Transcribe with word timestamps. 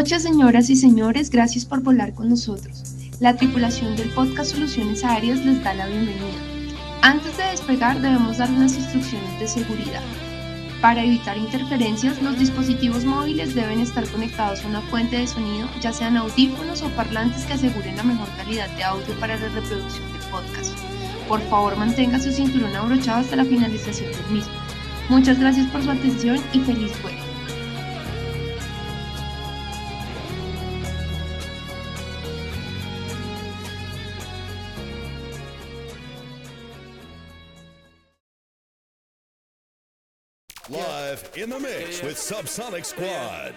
noches, 0.00 0.22
señoras 0.22 0.70
y 0.70 0.76
señores. 0.76 1.28
Gracias 1.28 1.66
por 1.66 1.82
volar 1.82 2.14
con 2.14 2.30
nosotros. 2.30 2.84
La 3.20 3.36
tripulación 3.36 3.96
del 3.96 4.08
podcast 4.08 4.52
Soluciones 4.52 5.04
Aéreas 5.04 5.44
les 5.44 5.62
da 5.62 5.74
la 5.74 5.86
bienvenida. 5.88 6.40
Antes 7.02 7.36
de 7.36 7.44
despegar 7.44 8.00
debemos 8.00 8.38
dar 8.38 8.50
unas 8.50 8.74
instrucciones 8.76 9.38
de 9.38 9.46
seguridad. 9.46 10.00
Para 10.80 11.04
evitar 11.04 11.36
interferencias, 11.36 12.22
los 12.22 12.38
dispositivos 12.38 13.04
móviles 13.04 13.54
deben 13.54 13.80
estar 13.80 14.08
conectados 14.08 14.64
a 14.64 14.68
una 14.68 14.80
fuente 14.80 15.18
de 15.18 15.26
sonido, 15.26 15.68
ya 15.82 15.92
sean 15.92 16.16
audífonos 16.16 16.80
o 16.80 16.88
parlantes 16.96 17.44
que 17.44 17.52
aseguren 17.52 17.98
la 17.98 18.02
mejor 18.02 18.28
calidad 18.38 18.74
de 18.76 18.84
audio 18.84 19.20
para 19.20 19.36
la 19.36 19.48
reproducción 19.50 20.10
del 20.14 20.22
podcast. 20.30 20.78
Por 21.28 21.42
favor, 21.50 21.76
mantenga 21.76 22.18
su 22.18 22.32
cinturón 22.32 22.74
abrochado 22.74 23.20
hasta 23.20 23.36
la 23.36 23.44
finalización 23.44 24.10
del 24.12 24.32
mismo. 24.32 24.54
Muchas 25.10 25.38
gracias 25.38 25.66
por 25.66 25.82
su 25.82 25.90
atención 25.90 26.38
y 26.54 26.60
feliz 26.60 26.90
vuelo. 27.02 27.19
In 41.36 41.50
the 41.50 41.58
mix 41.58 42.02
with 42.02 42.16
Subsonic 42.16 42.84
Squad. 42.84 43.52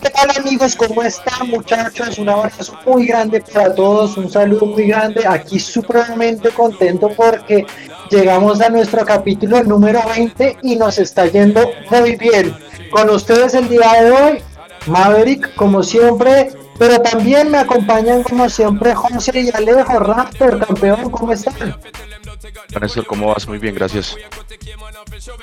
¿Qué 0.00 0.10
tal 0.10 0.30
amigos? 0.36 0.76
¿Cómo 0.76 1.02
están 1.02 1.48
muchachos? 1.48 2.18
Un 2.18 2.28
abrazo 2.28 2.78
muy 2.86 3.06
grande 3.06 3.40
para 3.40 3.74
todos, 3.74 4.16
un 4.16 4.30
saludo 4.30 4.66
muy 4.66 4.88
grande. 4.88 5.26
Aquí 5.26 5.58
supremamente 5.58 6.50
contento 6.50 7.10
porque 7.16 7.66
llegamos 8.10 8.60
a 8.60 8.68
nuestro 8.68 9.04
capítulo 9.04 9.62
número 9.62 10.00
20 10.08 10.58
y 10.62 10.76
nos 10.76 10.98
está 10.98 11.26
yendo 11.26 11.70
muy 11.90 12.16
bien. 12.16 12.56
Con 12.90 13.10
ustedes 13.10 13.54
el 13.54 13.68
día 13.68 14.02
de 14.02 14.10
hoy, 14.10 14.42
Maverick, 14.86 15.54
como 15.54 15.82
siempre, 15.82 16.50
pero 16.78 17.00
también 17.00 17.50
me 17.50 17.58
acompañan 17.58 18.22
como 18.22 18.48
siempre 18.48 18.94
José 18.94 19.40
y 19.40 19.50
Alejo, 19.54 19.98
Raptor, 19.98 20.66
campeón, 20.66 21.10
¿cómo 21.10 21.32
están? 21.32 21.76
Néstor, 22.80 23.06
¿cómo 23.06 23.28
vas? 23.28 23.46
Muy 23.48 23.58
bien, 23.58 23.74
gracias. 23.74 24.16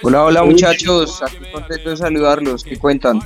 Hola, 0.02 0.23
hola 0.23 0.44
muchachos, 0.44 1.22
aquí 1.22 1.38
contento 1.52 1.89
de 1.89 1.97
saludarlos, 1.97 2.63
¿qué 2.63 2.78
cuentan? 2.78 3.19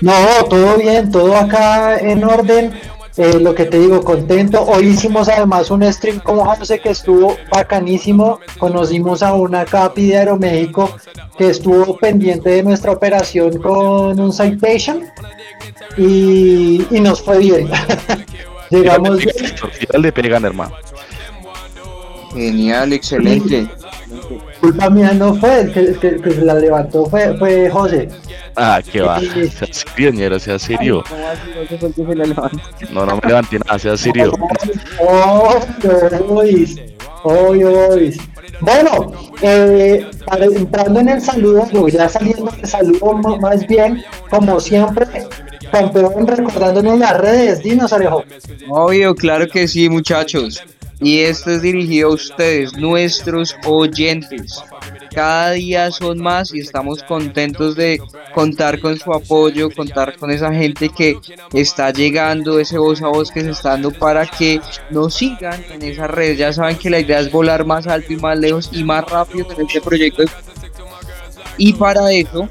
No, 0.00 0.44
todo 0.48 0.76
bien, 0.76 1.10
todo 1.10 1.36
acá 1.36 1.98
en 1.98 2.24
orden. 2.24 2.78
Eh, 3.18 3.40
lo 3.40 3.52
que 3.52 3.64
te 3.64 3.80
digo, 3.80 4.00
contento. 4.04 4.62
Hoy 4.62 4.86
hicimos 4.90 5.28
además 5.28 5.72
un 5.72 5.82
stream 5.92 6.20
con 6.20 6.38
José 6.38 6.78
que 6.78 6.90
estuvo 6.90 7.36
bacanísimo. 7.50 8.38
Conocimos 8.58 9.24
a 9.24 9.34
una 9.34 9.64
capi 9.64 10.06
de 10.06 10.18
Aeroméxico 10.18 10.96
que 11.36 11.50
estuvo 11.50 11.96
pendiente 11.96 12.50
de 12.50 12.62
nuestra 12.62 12.92
operación 12.92 13.58
con 13.60 14.20
un 14.20 14.32
citation 14.32 15.04
y, 15.96 16.86
y 16.90 17.00
nos 17.00 17.20
fue 17.20 17.38
bien. 17.38 17.68
Llegamos 18.70 19.18
bien. 19.18 19.34
le 20.00 20.12
pegan, 20.12 20.44
hermano. 20.44 20.76
Genial, 22.34 22.92
excelente. 22.92 23.66
Culpa 24.60 24.90
mía 24.90 25.12
no 25.12 25.34
fue, 25.34 25.60
el 25.62 25.72
que, 25.72 25.80
el 25.80 25.98
que- 25.98 26.08
el 26.08 26.22
que 26.22 26.30
se 26.32 26.44
la 26.44 26.54
levantó 26.54 27.06
fue, 27.06 27.36
fue 27.38 27.70
José. 27.70 28.08
Ah, 28.56 28.80
qué 28.92 29.00
va. 29.02 29.20
Sea 29.20 29.68
serio, 29.72 30.10
ñero, 30.12 30.38
sea 30.38 30.58
serio. 30.58 31.04
¿No 32.90 33.06
el? 33.06 33.06
No, 33.06 33.06
me 33.16 33.28
levanté 33.28 33.58
nada, 33.60 33.78
sea 33.78 33.96
serio. 33.96 34.32
Oh, 35.00 35.54
ois, 36.28 36.76
oy, 37.22 37.64
ois. 37.64 38.18
Bueno, 38.60 39.12
eh, 39.42 40.04
entrando 40.56 40.98
en 41.00 41.08
el 41.10 41.20
saludo, 41.22 41.88
ya 41.88 42.08
saliendo 42.08 42.50
del 42.50 42.66
saludo 42.66 43.12
más 43.38 43.64
bien, 43.68 44.02
como 44.30 44.58
siempre, 44.58 45.06
campeón 45.70 46.26
recordándonos 46.26 46.98
las 46.98 47.16
redes, 47.18 47.62
dinos 47.62 47.92
Alejo. 47.92 48.24
Obvio, 48.68 49.14
claro 49.14 49.46
que 49.46 49.68
sí 49.68 49.88
muchachos. 49.88 50.60
Y 51.00 51.20
esto 51.20 51.50
es 51.50 51.62
dirigido 51.62 52.08
a 52.08 52.14
ustedes, 52.14 52.76
nuestros 52.76 53.54
oyentes. 53.64 54.60
Cada 55.14 55.52
día 55.52 55.90
son 55.92 56.18
más 56.18 56.52
y 56.52 56.58
estamos 56.58 57.02
contentos 57.04 57.76
de 57.76 58.00
contar 58.34 58.80
con 58.80 58.98
su 58.98 59.12
apoyo, 59.12 59.70
contar 59.70 60.16
con 60.16 60.30
esa 60.30 60.52
gente 60.52 60.88
que 60.88 61.16
está 61.52 61.92
llegando, 61.92 62.58
ese 62.58 62.78
voz 62.78 63.00
a 63.02 63.08
voz 63.08 63.30
que 63.30 63.42
se 63.42 63.50
está 63.50 63.70
dando 63.70 63.92
para 63.92 64.26
que 64.26 64.60
nos 64.90 65.14
sigan 65.14 65.64
en 65.70 65.82
esas 65.82 66.10
redes. 66.10 66.38
Ya 66.38 66.52
saben 66.52 66.76
que 66.76 66.90
la 66.90 66.98
idea 66.98 67.20
es 67.20 67.30
volar 67.30 67.64
más 67.64 67.86
alto 67.86 68.12
y 68.12 68.16
más 68.16 68.36
lejos 68.36 68.68
y 68.72 68.82
más 68.82 69.04
rápido 69.04 69.46
en 69.52 69.66
este 69.66 69.80
proyecto. 69.80 70.24
Y 71.56 71.72
para 71.74 72.12
eso, 72.12 72.48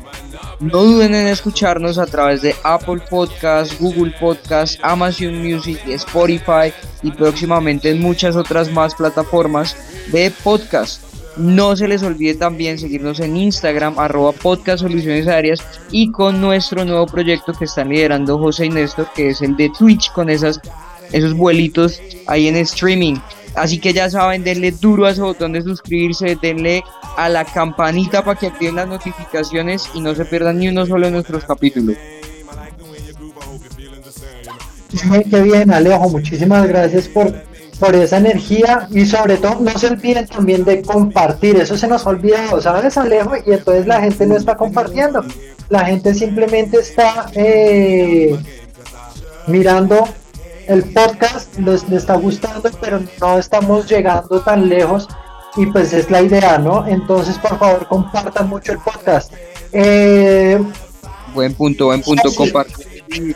no 0.59 0.83
duden 0.83 1.13
en 1.13 1.27
escucharnos 1.27 1.97
a 1.97 2.05
través 2.05 2.41
de 2.41 2.55
Apple 2.63 3.01
Podcasts, 3.09 3.77
Google 3.79 4.13
Podcasts, 4.19 4.79
Amazon 4.81 5.37
Music, 5.43 5.79
Spotify 5.87 6.73
y 7.03 7.11
próximamente 7.11 7.91
en 7.91 8.01
muchas 8.01 8.35
otras 8.35 8.71
más 8.71 8.95
plataformas 8.95 9.75
de 10.11 10.31
podcast. 10.43 11.03
No 11.37 11.75
se 11.75 11.87
les 11.87 12.01
olvide 12.01 12.33
también 12.33 12.79
seguirnos 12.79 13.19
en 13.19 13.37
Instagram, 13.37 13.99
arroba 13.99 14.31
podcast 14.31 14.81
soluciones 14.81 15.61
y 15.91 16.11
con 16.11 16.41
nuestro 16.41 16.83
nuevo 16.83 17.05
proyecto 17.05 17.53
que 17.53 17.65
están 17.65 17.89
liderando 17.89 18.39
José 18.39 18.65
y 18.65 18.69
Néstor, 18.69 19.07
que 19.13 19.29
es 19.29 19.41
el 19.43 19.55
de 19.55 19.69
Twitch 19.77 20.11
con 20.13 20.31
esos 20.31 20.59
vuelitos 21.35 22.01
ahí 22.25 22.47
en 22.47 22.55
streaming. 22.55 23.17
Así 23.57 23.79
que 23.79 23.91
ya 23.91 24.09
saben, 24.09 24.43
denle 24.43 24.71
duro 24.71 25.07
a 25.07 25.09
ese 25.09 25.21
botón 25.21 25.53
de 25.53 25.63
suscribirse, 25.63 26.37
denle 26.39 26.83
a 27.17 27.27
la 27.27 27.43
campanita 27.43 28.23
para 28.23 28.39
que 28.39 28.47
activen 28.47 28.75
las 28.75 28.87
notificaciones 28.87 29.89
y 29.95 29.99
no 29.99 30.13
se 30.13 30.25
pierdan 30.25 30.59
ni 30.59 30.67
uno 30.67 30.85
solo 30.85 31.07
de 31.07 31.11
nuestros 31.11 31.43
capítulos. 31.43 31.97
Ay, 35.11 35.23
Qué 35.29 35.41
bien, 35.41 35.71
Alejo, 35.71 36.07
muchísimas 36.09 36.67
gracias 36.67 37.07
por, 37.07 37.33
por 37.79 37.95
esa 37.95 38.17
energía 38.17 38.87
y 38.91 39.05
sobre 39.05 39.37
todo 39.37 39.59
no 39.59 39.77
se 39.77 39.87
olviden 39.87 40.27
también 40.27 40.63
de 40.63 40.83
compartir, 40.83 41.57
eso 41.57 41.75
se 41.75 41.87
nos 41.87 42.05
ha 42.05 42.09
olvidado, 42.11 42.61
¿sabes, 42.61 42.95
Alejo? 42.97 43.35
Y 43.45 43.53
entonces 43.53 43.87
la 43.87 44.01
gente 44.01 44.27
no 44.27 44.37
está 44.37 44.55
compartiendo, 44.55 45.25
la 45.69 45.83
gente 45.85 46.13
simplemente 46.13 46.77
está 46.77 47.29
eh, 47.33 48.37
mirando 49.47 50.07
el 50.67 50.83
podcast, 50.93 51.57
les, 51.59 51.83
les 51.89 51.99
está 52.03 52.15
gustando, 52.15 52.69
pero 52.81 52.99
no 53.21 53.37
estamos 53.39 53.87
llegando 53.87 54.41
tan 54.41 54.67
lejos 54.69 55.07
y 55.55 55.65
pues 55.67 55.93
es 55.93 56.09
la 56.11 56.21
idea, 56.21 56.57
¿no? 56.57 56.85
Entonces, 56.87 57.37
por 57.39 57.57
favor, 57.57 57.87
compartan 57.87 58.47
mucho 58.49 58.73
el 58.73 58.79
podcast. 58.79 59.33
Eh, 59.71 60.59
Buen 61.33 61.53
punto, 61.53 61.85
buen 61.87 62.01
punto, 62.01 62.29
Sí. 62.29 62.35
compartir. 62.35 63.35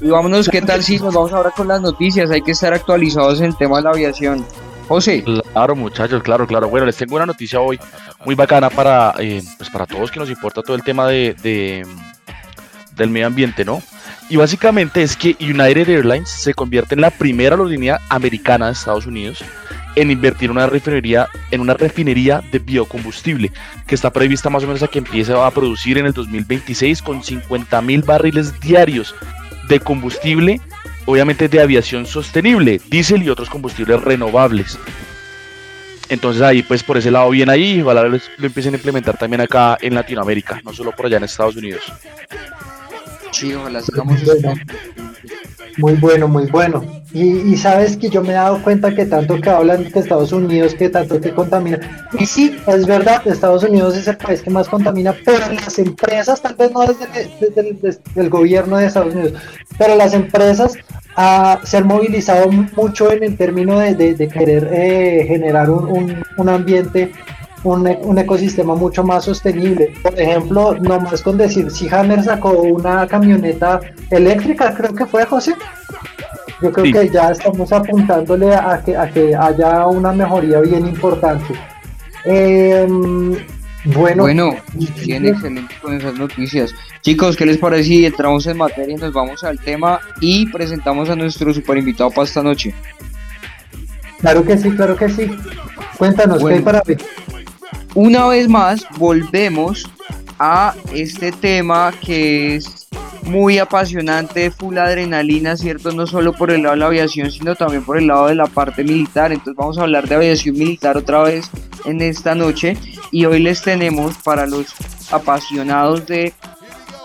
Y 0.00 0.08
vámonos, 0.08 0.48
¿qué 0.48 0.60
tal 0.62 0.82
si 0.82 0.98
nos 0.98 1.14
vamos 1.14 1.32
ahora 1.32 1.50
con 1.50 1.68
las 1.68 1.80
noticias? 1.80 2.30
Hay 2.30 2.42
que 2.42 2.52
estar 2.52 2.72
actualizados 2.74 3.38
en 3.40 3.46
el 3.46 3.56
tema 3.56 3.76
de 3.78 3.82
la 3.84 3.90
aviación. 3.90 4.44
José, 4.88 5.24
Claro, 5.52 5.74
muchachos, 5.76 6.22
claro, 6.22 6.46
claro. 6.46 6.68
Bueno, 6.68 6.84
les 6.84 6.96
tengo 6.96 7.16
una 7.16 7.24
noticia 7.26 7.60
hoy 7.60 7.78
muy 8.26 8.34
bacana 8.34 8.68
para, 8.68 9.14
eh, 9.18 9.42
pues 9.56 9.70
para 9.70 9.86
todos 9.86 10.10
que 10.10 10.18
nos 10.20 10.28
importa 10.28 10.62
todo 10.62 10.76
el 10.76 10.82
tema 10.82 11.06
de, 11.08 11.34
de, 11.42 11.86
del 12.96 13.10
medio 13.10 13.26
ambiente, 13.26 13.64
¿no? 13.64 13.82
Y 14.28 14.36
básicamente 14.36 15.02
es 15.02 15.16
que 15.16 15.36
United 15.40 15.88
Airlines 15.88 16.30
se 16.30 16.54
convierte 16.54 16.94
en 16.94 17.02
la 17.02 17.10
primera 17.10 17.56
aerolínea 17.56 18.00
americana 18.08 18.66
de 18.66 18.72
Estados 18.72 19.06
Unidos 19.06 19.44
en 19.96 20.10
invertir 20.10 20.50
una 20.50 20.66
refinería, 20.66 21.28
en 21.50 21.60
una 21.60 21.74
refinería 21.74 22.42
de 22.50 22.58
biocombustible, 22.58 23.52
que 23.86 23.94
está 23.94 24.10
prevista 24.12 24.50
más 24.50 24.64
o 24.64 24.66
menos 24.66 24.82
a 24.82 24.88
que 24.88 24.98
empiece 24.98 25.32
a 25.32 25.50
producir 25.50 25.98
en 25.98 26.06
el 26.06 26.12
2026 26.12 27.02
con 27.02 27.22
50 27.22 27.80
mil 27.82 28.02
barriles 28.02 28.58
diarios 28.60 29.14
de 29.68 29.80
combustible, 29.80 30.60
obviamente 31.06 31.48
de 31.48 31.60
aviación 31.60 32.06
sostenible, 32.06 32.80
diésel 32.88 33.22
y 33.22 33.28
otros 33.28 33.50
combustibles 33.50 34.00
renovables. 34.00 34.78
Entonces 36.08 36.42
ahí 36.42 36.62
pues 36.62 36.82
por 36.82 36.96
ese 36.96 37.10
lado 37.10 37.30
bien 37.30 37.48
ahí, 37.50 37.80
ojalá 37.80 38.04
lo 38.04 38.18
empiecen 38.46 38.74
a 38.74 38.76
implementar 38.76 39.16
también 39.16 39.40
acá 39.40 39.78
en 39.80 39.94
Latinoamérica, 39.94 40.60
no 40.64 40.72
solo 40.72 40.92
por 40.92 41.06
allá 41.06 41.18
en 41.18 41.24
Estados 41.24 41.56
Unidos. 41.56 41.82
Sí, 43.34 43.54
ojalá 43.54 43.80
sigamos 43.82 44.22
Bueno, 44.24 44.54
Muy 45.78 45.92
bueno, 45.94 46.28
muy 46.28 46.46
bueno. 46.46 46.84
Y, 47.12 47.52
y 47.52 47.56
sabes 47.56 47.96
que 47.96 48.08
yo 48.08 48.22
me 48.22 48.30
he 48.30 48.34
dado 48.34 48.62
cuenta 48.62 48.94
que 48.94 49.06
tanto 49.06 49.40
que 49.40 49.50
hablan 49.50 49.84
de 49.90 50.00
Estados 50.00 50.32
Unidos, 50.32 50.74
que 50.74 50.88
tanto 50.88 51.20
que 51.20 51.30
contamina. 51.32 51.78
Y 52.18 52.26
sí, 52.26 52.56
es 52.66 52.86
verdad, 52.86 53.22
Estados 53.26 53.62
Unidos 53.64 53.96
es 53.96 54.06
el 54.08 54.16
país 54.16 54.40
que 54.42 54.50
más 54.50 54.68
contamina, 54.68 55.14
pero 55.24 55.38
las 55.52 55.78
empresas, 55.78 56.40
tal 56.42 56.54
vez 56.54 56.72
no 56.72 56.80
desde, 56.80 57.06
desde 57.40 57.60
el 57.70 57.80
desde 57.80 58.00
el 58.16 58.30
gobierno 58.30 58.76
de 58.76 58.86
Estados 58.86 59.14
Unidos, 59.14 59.34
pero 59.78 59.94
las 59.96 60.12
empresas 60.14 60.72
ah, 61.16 61.60
se 61.64 61.76
han 61.78 61.86
movilizado 61.86 62.50
mucho 62.50 63.12
en 63.12 63.22
el 63.24 63.36
término 63.36 63.78
de, 63.78 63.94
de- 63.94 64.14
de 64.14 64.28
querer 64.28 64.68
eh, 64.72 65.24
generar 65.26 65.70
un, 65.70 65.84
un- 65.88 66.22
un 66.36 66.48
ambiente 66.48 67.12
un, 67.64 67.86
un 68.02 68.18
ecosistema 68.18 68.74
mucho 68.74 69.02
más 69.02 69.24
sostenible. 69.24 69.92
Por 70.02 70.18
ejemplo, 70.18 70.74
nomás 70.80 71.20
con 71.22 71.36
decir, 71.36 71.70
si 71.70 71.88
Hammer 71.88 72.22
sacó 72.22 72.50
una 72.62 73.06
camioneta 73.06 73.80
eléctrica, 74.10 74.72
creo 74.74 74.94
que 74.94 75.06
fue 75.06 75.24
José. 75.24 75.54
Yo 76.62 76.70
creo 76.72 76.86
Sí. 76.86 76.92
que 76.92 77.10
ya 77.10 77.30
estamos 77.30 77.72
apuntándole 77.72 78.54
a 78.54 78.80
que, 78.84 78.96
a 78.96 79.10
que 79.10 79.34
haya 79.34 79.86
una 79.86 80.12
mejoría 80.12 80.60
bien 80.60 80.86
importante. 80.86 81.52
Em, 82.24 83.36
Bueno, 83.86 84.22
Bueno, 84.22 84.56
bien 85.04 85.26
excelente 85.26 85.74
con 85.82 85.92
esas 85.94 86.14
noticias. 86.14 86.72
Chicos, 87.02 87.36
¿qué 87.36 87.44
les 87.44 87.58
parece 87.58 87.84
si 87.84 88.06
entramos 88.06 88.46
en 88.46 88.56
materia 88.56 88.94
y 88.94 88.98
nos 88.98 89.12
vamos 89.12 89.44
al 89.44 89.58
tema 89.58 90.00
y 90.22 90.46
presentamos 90.46 91.10
a 91.10 91.16
nuestro 91.16 91.52
super 91.52 91.76
invitado 91.76 92.10
para 92.10 92.24
esta 92.26 92.42
noche? 92.42 92.74
claro 94.22 94.42
que 94.42 94.56
sí, 94.56 94.70
claro 94.70 94.96
que 94.96 95.10
sí. 95.10 95.30
Cuéntanos, 95.98 96.38
¿qué 96.38 96.44
hay 96.44 96.50
Bueno. 96.60 96.64
para 96.64 96.82
ver? 96.86 96.96
Una 97.94 98.26
vez 98.26 98.48
más, 98.48 98.84
volvemos 98.98 99.88
a 100.40 100.74
este 100.92 101.30
tema 101.30 101.92
que 102.04 102.56
es 102.56 102.88
muy 103.22 103.58
apasionante, 103.58 104.50
full 104.50 104.78
adrenalina, 104.78 105.56
¿cierto? 105.56 105.92
No 105.92 106.04
solo 106.06 106.32
por 106.32 106.50
el 106.50 106.62
lado 106.62 106.74
de 106.74 106.80
la 106.80 106.86
aviación, 106.86 107.30
sino 107.30 107.54
también 107.54 107.84
por 107.84 107.96
el 107.96 108.08
lado 108.08 108.26
de 108.26 108.34
la 108.34 108.46
parte 108.46 108.82
militar. 108.82 109.32
Entonces 109.32 109.54
vamos 109.56 109.78
a 109.78 109.82
hablar 109.82 110.08
de 110.08 110.16
aviación 110.16 110.58
militar 110.58 110.96
otra 110.96 111.22
vez 111.22 111.48
en 111.84 112.02
esta 112.02 112.34
noche 112.34 112.76
y 113.12 113.26
hoy 113.26 113.38
les 113.38 113.62
tenemos 113.62 114.16
para 114.18 114.44
los 114.46 114.74
apasionados 115.12 116.04
de 116.06 116.32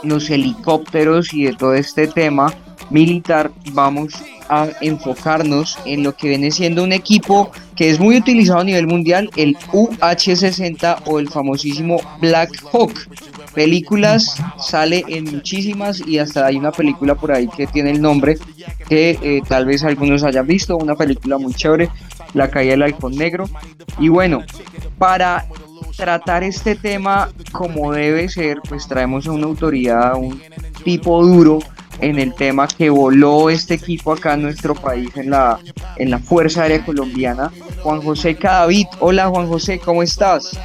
los 0.01 0.27
helicópteros 0.31 1.33
y 1.35 1.43
de 1.43 1.53
todo 1.53 1.75
este 1.75 2.07
tema 2.07 2.51
militar, 2.89 3.51
vamos 3.73 4.15
a 4.49 4.67
enfocarnos 4.81 5.77
en 5.85 6.03
lo 6.03 6.15
que 6.15 6.29
viene 6.29 6.49
siendo 6.49 6.83
un 6.83 6.91
equipo 6.91 7.51
que 7.79 7.89
es 7.89 7.97
muy 7.97 8.17
utilizado 8.17 8.59
a 8.59 8.63
nivel 8.65 8.87
mundial, 8.87 9.29
el 9.37 9.55
UH-60 9.71 11.03
o 11.05 11.17
el 11.17 11.29
famosísimo 11.29 12.01
Black 12.19 12.61
Hawk. 12.73 12.91
Películas 13.53 14.35
sale 14.57 15.05
en 15.07 15.23
muchísimas 15.23 16.05
y 16.05 16.17
hasta 16.17 16.45
hay 16.45 16.57
una 16.57 16.73
película 16.73 17.15
por 17.15 17.31
ahí 17.31 17.47
que 17.47 17.67
tiene 17.67 17.91
el 17.91 18.01
nombre 18.01 18.37
que 18.89 19.17
eh, 19.21 19.41
tal 19.47 19.65
vez 19.65 19.85
algunos 19.85 20.25
hayan 20.25 20.45
visto, 20.45 20.75
una 20.75 20.95
película 20.95 21.37
muy 21.37 21.53
chévere, 21.53 21.89
La 22.33 22.49
caída 22.49 22.71
del 22.71 22.83
halcón 22.83 23.15
negro. 23.15 23.45
Y 23.97 24.09
bueno, 24.09 24.43
para 24.97 25.45
tratar 25.95 26.43
este 26.43 26.75
tema 26.75 27.29
como 27.53 27.93
debe 27.93 28.27
ser, 28.27 28.57
pues 28.67 28.89
traemos 28.89 29.25
a 29.25 29.31
una 29.31 29.45
autoridad, 29.45 30.11
a 30.11 30.15
un 30.17 30.41
tipo 30.83 31.25
duro 31.25 31.59
en 32.01 32.19
el 32.19 32.33
tema 32.33 32.67
que 32.67 32.89
voló 32.89 33.49
este 33.49 33.75
equipo 33.75 34.13
acá 34.13 34.33
en 34.33 34.43
nuestro 34.43 34.73
país, 34.75 35.09
en 35.15 35.31
la, 35.31 35.59
en 35.97 36.09
la 36.09 36.19
Fuerza 36.19 36.63
Aérea 36.63 36.85
Colombiana, 36.85 37.51
Juan 37.83 38.01
José 38.01 38.35
Cadavid. 38.35 38.87
Hola 38.99 39.27
Juan 39.29 39.47
José, 39.47 39.79
¿cómo 39.79 40.03
estás? 40.03 40.57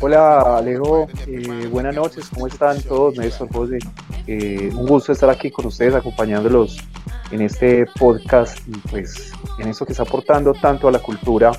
Hola 0.00 0.58
Alejo, 0.58 1.08
eh, 1.26 1.68
buenas 1.70 1.94
noches, 1.94 2.28
¿cómo 2.32 2.46
están 2.46 2.80
todos? 2.82 3.16
Néstor, 3.16 3.48
José, 3.52 3.78
Eh, 4.26 4.70
un 4.74 4.86
gusto 4.86 5.12
estar 5.12 5.28
aquí 5.30 5.50
con 5.50 5.66
ustedes 5.66 5.94
acompañándolos 5.94 6.78
en 7.32 7.42
este 7.42 7.86
podcast 7.98 8.56
y 8.68 8.72
pues 8.88 9.32
en 9.58 9.68
eso 9.68 9.84
que 9.84 9.92
está 9.92 10.04
aportando 10.04 10.52
tanto 10.54 10.86
a 10.86 10.92
la 10.92 11.00
cultura 11.00 11.50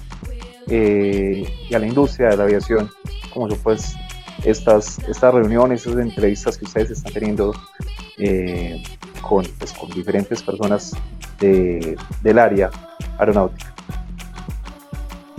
eh, 0.68 1.46
y 1.70 1.74
a 1.74 1.80
la 1.80 1.88
industria 1.88 2.30
de 2.30 2.38
la 2.38 2.44
aviación, 2.44 2.90
como 3.34 3.50
son 3.50 3.60
pues 3.60 3.96
estas, 4.44 5.00
estas 5.08 5.34
reuniones, 5.34 5.86
estas 5.86 6.02
entrevistas 6.02 6.58
que 6.58 6.66
ustedes 6.66 6.92
están 6.92 7.14
teniendo 7.14 7.54
eh, 8.18 8.82
con, 9.22 9.46
pues, 9.58 9.72
con 9.74 9.90
diferentes 9.92 10.42
personas 10.44 10.92
de- 11.40 11.96
del 12.22 12.40
área 12.40 12.70
aeronáutica. 13.18 13.74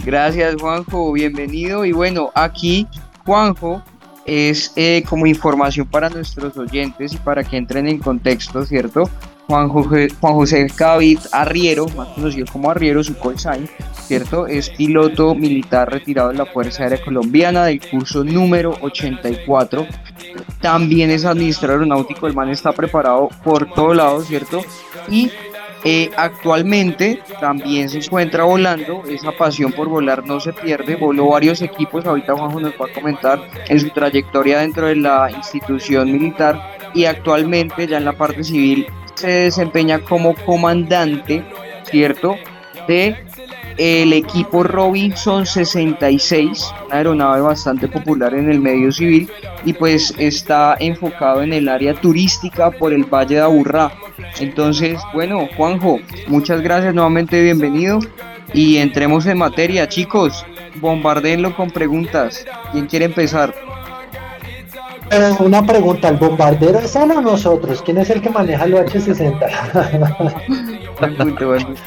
Gracias 0.04 0.56
Juanjo, 0.60 1.12
bienvenido. 1.12 1.84
Y 1.84 1.92
bueno, 1.92 2.30
aquí 2.34 2.86
Juanjo 3.24 3.82
es 4.26 4.72
eh, 4.76 5.02
como 5.08 5.26
información 5.26 5.86
para 5.86 6.08
nuestros 6.10 6.56
oyentes 6.56 7.12
y 7.12 7.16
para 7.18 7.44
que 7.44 7.56
entren 7.56 7.88
en 7.88 7.98
contexto, 7.98 8.64
¿cierto? 8.64 9.08
Juan 9.46 9.68
José, 9.68 10.08
Juan 10.20 10.34
José 10.34 10.66
Cadavid 10.74 11.18
Arriero, 11.32 11.86
más 11.96 12.08
conocido 12.08 12.46
como 12.50 12.70
Arriero, 12.70 13.04
su 13.04 13.18
call 13.18 13.38
sign, 13.38 13.68
¿cierto? 13.92 14.46
Es 14.46 14.70
piloto 14.70 15.34
militar 15.34 15.90
retirado 15.90 16.30
de 16.30 16.38
la 16.38 16.46
Fuerza 16.46 16.84
Aérea 16.84 17.02
Colombiana 17.04 17.64
del 17.66 17.80
curso 17.80 18.24
número 18.24 18.76
84. 18.80 19.86
También 20.60 21.10
es 21.10 21.24
administrador 21.24 21.76
aeronáutico, 21.76 22.26
el 22.26 22.34
man 22.34 22.48
está 22.48 22.72
preparado 22.72 23.28
por 23.42 23.72
todos 23.74 23.96
lados, 23.96 24.26
¿cierto? 24.26 24.62
Y 25.08 25.30
eh, 25.86 26.10
actualmente 26.16 27.22
también 27.40 27.90
se 27.90 27.98
encuentra 27.98 28.44
volando, 28.44 29.02
esa 29.06 29.32
pasión 29.32 29.70
por 29.70 29.88
volar 29.88 30.26
no 30.26 30.40
se 30.40 30.54
pierde, 30.54 30.96
voló 30.96 31.28
varios 31.28 31.60
equipos, 31.60 32.06
ahorita 32.06 32.34
Juanjo 32.34 32.58
nos 32.58 32.72
va 32.72 32.86
a 32.86 32.94
comentar 32.94 33.38
en 33.68 33.80
su 33.80 33.90
trayectoria 33.90 34.60
dentro 34.60 34.86
de 34.86 34.96
la 34.96 35.30
institución 35.30 36.10
militar 36.10 36.58
y 36.94 37.04
actualmente 37.04 37.86
ya 37.86 37.98
en 37.98 38.06
la 38.06 38.14
parte 38.14 38.42
civil 38.42 38.86
se 39.14 39.28
desempeña 39.28 39.98
como 40.00 40.34
comandante, 40.34 41.44
¿cierto? 41.90 42.36
De 42.88 43.16
el 43.76 44.12
equipo 44.12 44.62
Robinson 44.62 45.46
66, 45.46 46.72
una 46.86 46.96
aeronave 46.96 47.40
bastante 47.40 47.88
popular 47.88 48.32
en 48.34 48.48
el 48.48 48.60
medio 48.60 48.92
civil 48.92 49.28
y 49.64 49.72
pues 49.72 50.14
está 50.18 50.76
enfocado 50.78 51.42
en 51.42 51.52
el 51.52 51.68
área 51.68 51.94
turística 51.94 52.70
por 52.70 52.92
el 52.92 53.04
Valle 53.04 53.36
de 53.36 53.40
Aburrá. 53.40 53.92
Entonces, 54.38 55.00
bueno, 55.12 55.48
Juanjo, 55.56 55.98
muchas 56.28 56.60
gracias 56.60 56.94
nuevamente, 56.94 57.42
bienvenido 57.42 57.98
y 58.52 58.76
entremos 58.76 59.26
en 59.26 59.38
materia, 59.38 59.88
chicos. 59.88 60.46
Bombardeenlo 60.76 61.54
con 61.56 61.70
preguntas. 61.70 62.44
¿Quién 62.72 62.86
quiere 62.86 63.06
empezar? 63.06 63.54
Pero 65.14 65.36
una 65.38 65.64
pregunta, 65.64 66.08
¿el 66.08 66.16
bombardero 66.16 66.80
es 66.80 66.96
él 66.96 67.12
o 67.12 67.20
nosotros? 67.20 67.80
¿Quién 67.82 67.98
es 67.98 68.10
el 68.10 68.20
que 68.20 68.30
maneja 68.30 68.64
el 68.64 68.78
H-60? 68.78 70.34
Buen 70.98 71.16
punto, 71.16 71.46
buen 71.46 71.62
punto. 71.62 71.80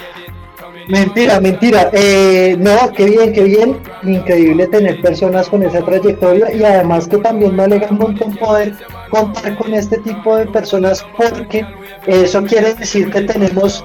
mentira, 0.88 1.42
mentira. 1.42 1.90
Eh, 1.92 2.56
no, 2.58 2.90
qué 2.94 3.04
bien, 3.04 3.34
qué 3.34 3.44
bien. 3.44 3.80
Increíble 4.04 4.68
tener 4.68 5.02
personas 5.02 5.50
con 5.50 5.62
esa 5.62 5.84
trayectoria 5.84 6.54
y 6.54 6.64
además 6.64 7.10
que 7.10 7.18
también 7.18 7.54
me 7.54 7.64
alegra 7.64 7.90
un 7.90 7.98
montón 7.98 8.34
poder 8.38 8.74
contar 9.10 9.58
con 9.58 9.74
este 9.74 9.98
tipo 9.98 10.38
de 10.38 10.46
personas 10.46 11.06
porque 11.18 11.66
eso 12.06 12.42
quiere 12.44 12.76
decir 12.76 13.12
que 13.12 13.24
tenemos 13.24 13.84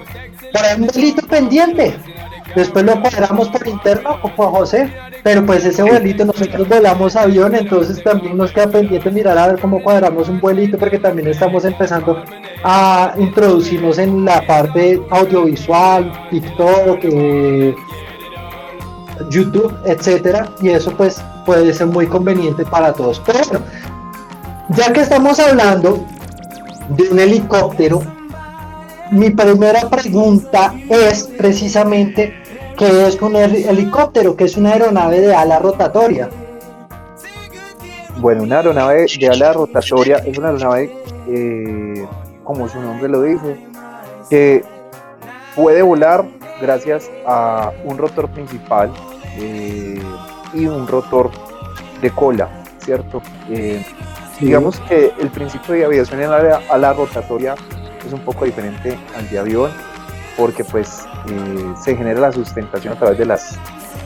por 0.53 0.63
ahí 0.63 0.81
un 0.81 0.87
delito 0.87 1.27
pendiente. 1.27 1.97
Después 2.55 2.85
lo 2.85 3.01
cuadramos 3.01 3.49
por 3.49 3.67
interno 3.67 4.19
Juan 4.37 4.51
José, 4.51 4.93
pero 5.23 5.47
pues 5.47 5.65
ese 5.65 5.83
vuelito 5.83 6.25
nosotros 6.25 6.69
volamos 6.69 7.15
avión, 7.15 7.55
entonces 7.55 8.03
también 8.03 8.37
nos 8.37 8.51
queda 8.51 8.69
pendiente 8.69 9.11
mirar 9.11 9.39
a 9.39 9.49
ver 9.49 9.61
cómo 9.61 9.83
cuadramos 9.83 10.29
un 10.29 10.41
vuelito 10.41 10.77
porque 10.79 10.99
también 10.99 11.29
estamos 11.29 11.65
empezando 11.65 12.23
a 12.65 13.15
introducirnos 13.17 13.99
en 13.99 14.25
la 14.25 14.45
parte 14.47 15.01
audiovisual, 15.11 16.13
TikTok, 16.31 16.99
eh, 17.03 17.75
YouTube, 19.31 19.73
etcétera, 19.85 20.51
y 20.61 20.71
eso 20.71 20.93
pues 20.97 21.23
puede 21.47 21.73
ser 21.73 21.87
muy 21.87 22.07
conveniente 22.07 22.65
para 22.65 22.93
todos. 22.93 23.23
Pero 23.25 23.63
ya 24.71 24.93
que 24.93 25.01
estamos 25.01 25.39
hablando 25.39 26.05
de 26.89 27.09
un 27.11 27.19
helicóptero, 27.21 28.03
mi 29.13 29.31
primera 29.31 29.89
pregunta 29.89 30.75
es 30.89 31.25
precisamente 31.39 32.42
qué 32.77 33.07
es 33.07 33.21
un 33.21 33.35
heli- 33.37 33.65
helicóptero, 33.69 34.37
que 34.37 34.45
es 34.45 34.57
una 34.57 34.73
aeronave 34.73 35.21
de 35.21 35.35
ala 35.35 35.59
rotatoria. 35.59 36.29
Bueno, 38.19 38.43
una 38.43 38.59
aeronave 38.59 39.07
de 39.19 39.29
ala 39.29 39.53
rotatoria 39.53 40.17
es 40.19 40.37
una 40.39 40.49
aeronave, 40.51 40.95
eh, 41.29 42.07
como 42.45 42.69
su 42.69 42.81
nombre 42.81 43.09
lo 43.09 43.23
dice, 43.23 43.57
que 44.31 44.65
puede 45.57 45.83
volar 45.83 46.25
gracias 46.61 47.11
a 47.27 47.73
un 47.85 47.99
rotor 47.99 48.29
principal 48.31 48.91
eh, 49.39 50.01
y 50.55 50.67
un 50.67 50.87
rotor 50.87 51.31
de 52.01 52.11
cola, 52.11 52.49
¿cierto? 52.85 53.21
Eh, 53.51 53.85
Digamos 54.41 54.81
que 54.89 55.13
el 55.21 55.29
principio 55.29 55.75
de 55.75 55.85
aviación 55.85 56.21
en 56.21 56.31
la 56.31 56.61
ala 56.69 56.93
rotatoria 56.95 57.55
es 58.05 58.13
un 58.13 58.19
poco 58.21 58.45
diferente 58.45 58.99
al 59.17 59.29
de 59.31 59.39
avión 59.39 59.71
porque 60.37 60.65
pues 60.65 61.05
eh, 61.29 61.75
se 61.83 61.97
genera 61.97 62.21
la 62.21 62.33
sustentación 62.33 62.95
a 62.95 62.99
través 62.99 63.19
de 63.19 63.27
las 63.27 63.59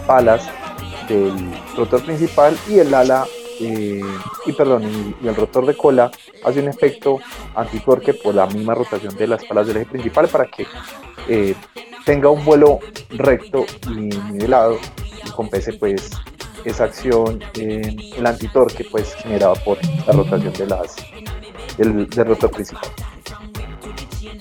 palas 0.07 0.49
del 1.09 1.33
rotor 1.77 2.03
principal 2.05 2.57
y 2.69 2.79
el 2.79 2.93
ala 2.93 3.25
eh, 3.61 4.03
y 4.45 4.53
perdón 4.53 5.15
y, 5.23 5.27
el 5.27 5.35
rotor 5.35 5.65
de 5.65 5.77
cola 5.77 6.11
hace 6.45 6.61
un 6.61 6.69
efecto 6.69 7.21
antitorque 7.55 8.13
por 8.13 8.35
la 8.35 8.47
misma 8.47 8.75
rotación 8.75 9.17
de 9.17 9.27
las 9.27 9.45
palas 9.45 9.67
del 9.67 9.79
eje 9.79 9.87
principal 9.87 10.29
para 10.29 10.47
que 10.47 10.67
eh, 11.29 11.55
tenga 12.05 12.29
un 12.29 12.45
vuelo 12.45 12.81
recto 13.11 13.65
y 13.89 14.11
nivelado 14.33 14.79
y 15.25 15.31
compense 15.31 15.73
pues 15.75 16.11
esa 16.65 16.85
acción 16.85 17.41
el 17.55 18.27
antitorque 18.27 18.87
pues 18.91 19.15
generado 19.15 19.55
por 19.65 19.79
la 20.07 20.13
rotación 20.13 20.53
de 20.53 20.67
las 20.67 20.97
del 21.79 22.27
rotor 22.27 22.51
principal 22.51 22.91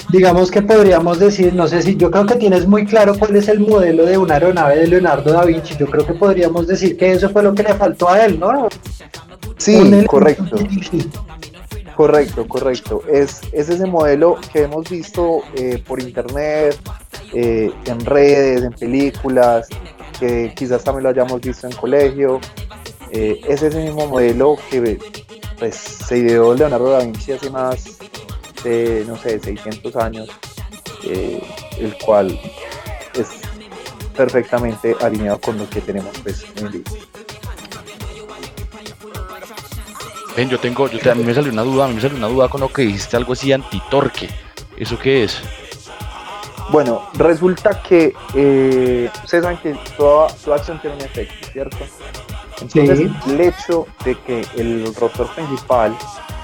Digamos 0.09 0.51
que 0.51 0.61
podríamos 0.61 1.19
decir, 1.19 1.53
no 1.53 1.67
sé 1.67 1.81
si 1.81 1.95
yo 1.95 2.11
creo 2.11 2.25
que 2.25 2.35
tienes 2.35 2.67
muy 2.67 2.85
claro 2.85 3.17
cuál 3.17 3.35
es 3.35 3.47
el 3.47 3.59
modelo 3.59 4.05
de 4.05 4.17
una 4.17 4.35
aeronave 4.35 4.77
de 4.77 4.87
Leonardo 4.87 5.31
da 5.33 5.43
Vinci. 5.43 5.75
Yo 5.77 5.87
creo 5.87 6.05
que 6.05 6.13
podríamos 6.13 6.67
decir 6.67 6.95
que 6.95 7.11
eso 7.11 7.29
fue 7.29 7.43
lo 7.43 7.53
que 7.53 7.63
le 7.63 7.73
faltó 7.73 8.09
a 8.09 8.25
él, 8.25 8.39
¿no? 8.39 8.69
sí 9.57 10.05
correcto. 10.07 10.57
Correcto, 11.95 12.47
correcto. 12.47 13.03
Es, 13.09 13.41
es 13.53 13.69
ese 13.69 13.85
modelo 13.85 14.37
que 14.51 14.63
hemos 14.63 14.89
visto 14.89 15.41
eh, 15.55 15.81
por 15.87 16.01
internet, 16.01 16.77
eh, 17.33 17.71
en 17.85 17.99
redes, 18.01 18.63
en 18.63 18.73
películas, 18.73 19.67
que 20.19 20.51
quizás 20.55 20.83
también 20.83 21.03
lo 21.03 21.09
hayamos 21.09 21.39
visto 21.39 21.67
en 21.67 21.73
colegio. 21.73 22.41
Eh, 23.11 23.39
es 23.47 23.63
ese 23.63 23.81
mismo 23.81 24.07
modelo 24.07 24.57
que 24.69 24.99
pues, 25.57 25.75
se 25.75 26.17
ideó 26.17 26.53
Leonardo 26.53 26.89
da 26.89 26.99
Vinci 26.99 27.31
hace 27.31 27.49
más 27.49 27.94
de, 28.63 29.03
no 29.07 29.15
sé, 29.17 29.39
600 29.39 29.95
años, 29.95 30.29
eh, 31.03 31.41
el 31.79 31.97
cual 31.97 32.39
es 33.13 33.27
perfectamente 34.15 34.95
alineado 35.01 35.39
con 35.39 35.57
lo 35.57 35.69
que 35.69 35.81
tenemos 35.81 36.13
pues, 36.23 36.45
en 36.55 36.65
el 36.67 36.71
día. 36.71 36.83
Ven, 40.35 40.49
yo 40.49 40.59
tengo, 40.59 40.89
yo 40.89 40.99
te- 40.99 41.09
a 41.09 41.15
mí 41.15 41.23
me 41.23 41.33
salió 41.33 41.51
una 41.51 41.61
duda, 41.63 41.85
a 41.85 41.87
mí 41.87 41.95
me 41.95 42.01
salió 42.01 42.17
una 42.17 42.27
duda 42.27 42.49
con 42.49 42.59
lo 42.61 42.67
que 42.71 42.81
dijiste, 42.81 43.15
algo 43.15 43.33
así 43.33 43.53
antitorque. 43.53 44.29
¿Eso 44.75 44.99
qué 44.99 45.23
es? 45.23 45.37
Bueno, 46.71 47.07
resulta 47.13 47.81
que 47.81 48.13
eh, 48.33 49.09
ustedes 49.23 49.43
saben 49.43 49.57
que 49.59 49.75
toda, 49.95 50.27
toda 50.43 50.57
acción 50.57 50.81
tiene 50.81 50.97
un 50.97 51.03
efecto, 51.03 51.47
¿cierto? 51.53 51.77
Entonces, 52.59 52.97
Sí. 52.99 53.31
el 53.31 53.41
hecho 53.41 53.87
de 54.03 54.15
que 54.19 54.45
el 54.57 54.93
rotor 54.95 55.27
principal 55.35 55.95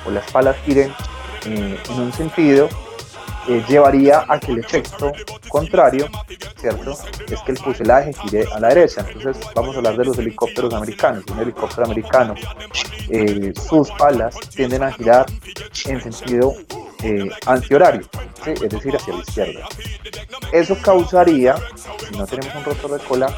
o 0.05 0.11
las 0.11 0.29
palas 0.31 0.55
giren 0.65 0.93
en 1.45 1.99
un 1.99 2.13
sentido 2.13 2.69
eh, 3.47 3.63
llevaría 3.67 4.23
a 4.27 4.39
que 4.39 4.51
el 4.51 4.59
efecto 4.59 5.11
contrario, 5.49 6.07
¿cierto? 6.57 6.91
Es 7.27 7.39
que 7.41 7.51
el 7.51 7.57
fuselaje 7.57 8.13
gire 8.13 8.45
a 8.53 8.59
la 8.59 8.69
derecha. 8.69 9.03
Entonces, 9.07 9.43
vamos 9.55 9.75
a 9.75 9.79
hablar 9.79 9.97
de 9.97 10.05
los 10.05 10.17
helicópteros 10.17 10.73
americanos. 10.73 11.23
Un 11.31 11.39
helicóptero 11.39 11.85
americano, 11.85 12.35
eh, 13.09 13.51
sus 13.67 13.89
palas 13.91 14.35
tienden 14.55 14.83
a 14.83 14.91
girar 14.91 15.25
en 15.85 16.01
sentido 16.01 16.53
eh, 17.03 17.29
antihorario, 17.47 18.07
es 18.45 18.59
decir, 18.69 18.95
hacia 18.95 19.13
la 19.15 19.19
izquierda. 19.21 19.67
Eso 20.51 20.77
causaría, 20.81 21.55
si 21.75 22.15
no 22.15 22.27
tenemos 22.27 22.55
un 22.55 22.63
rotor 22.63 22.99
de 22.99 23.07
cola, 23.07 23.35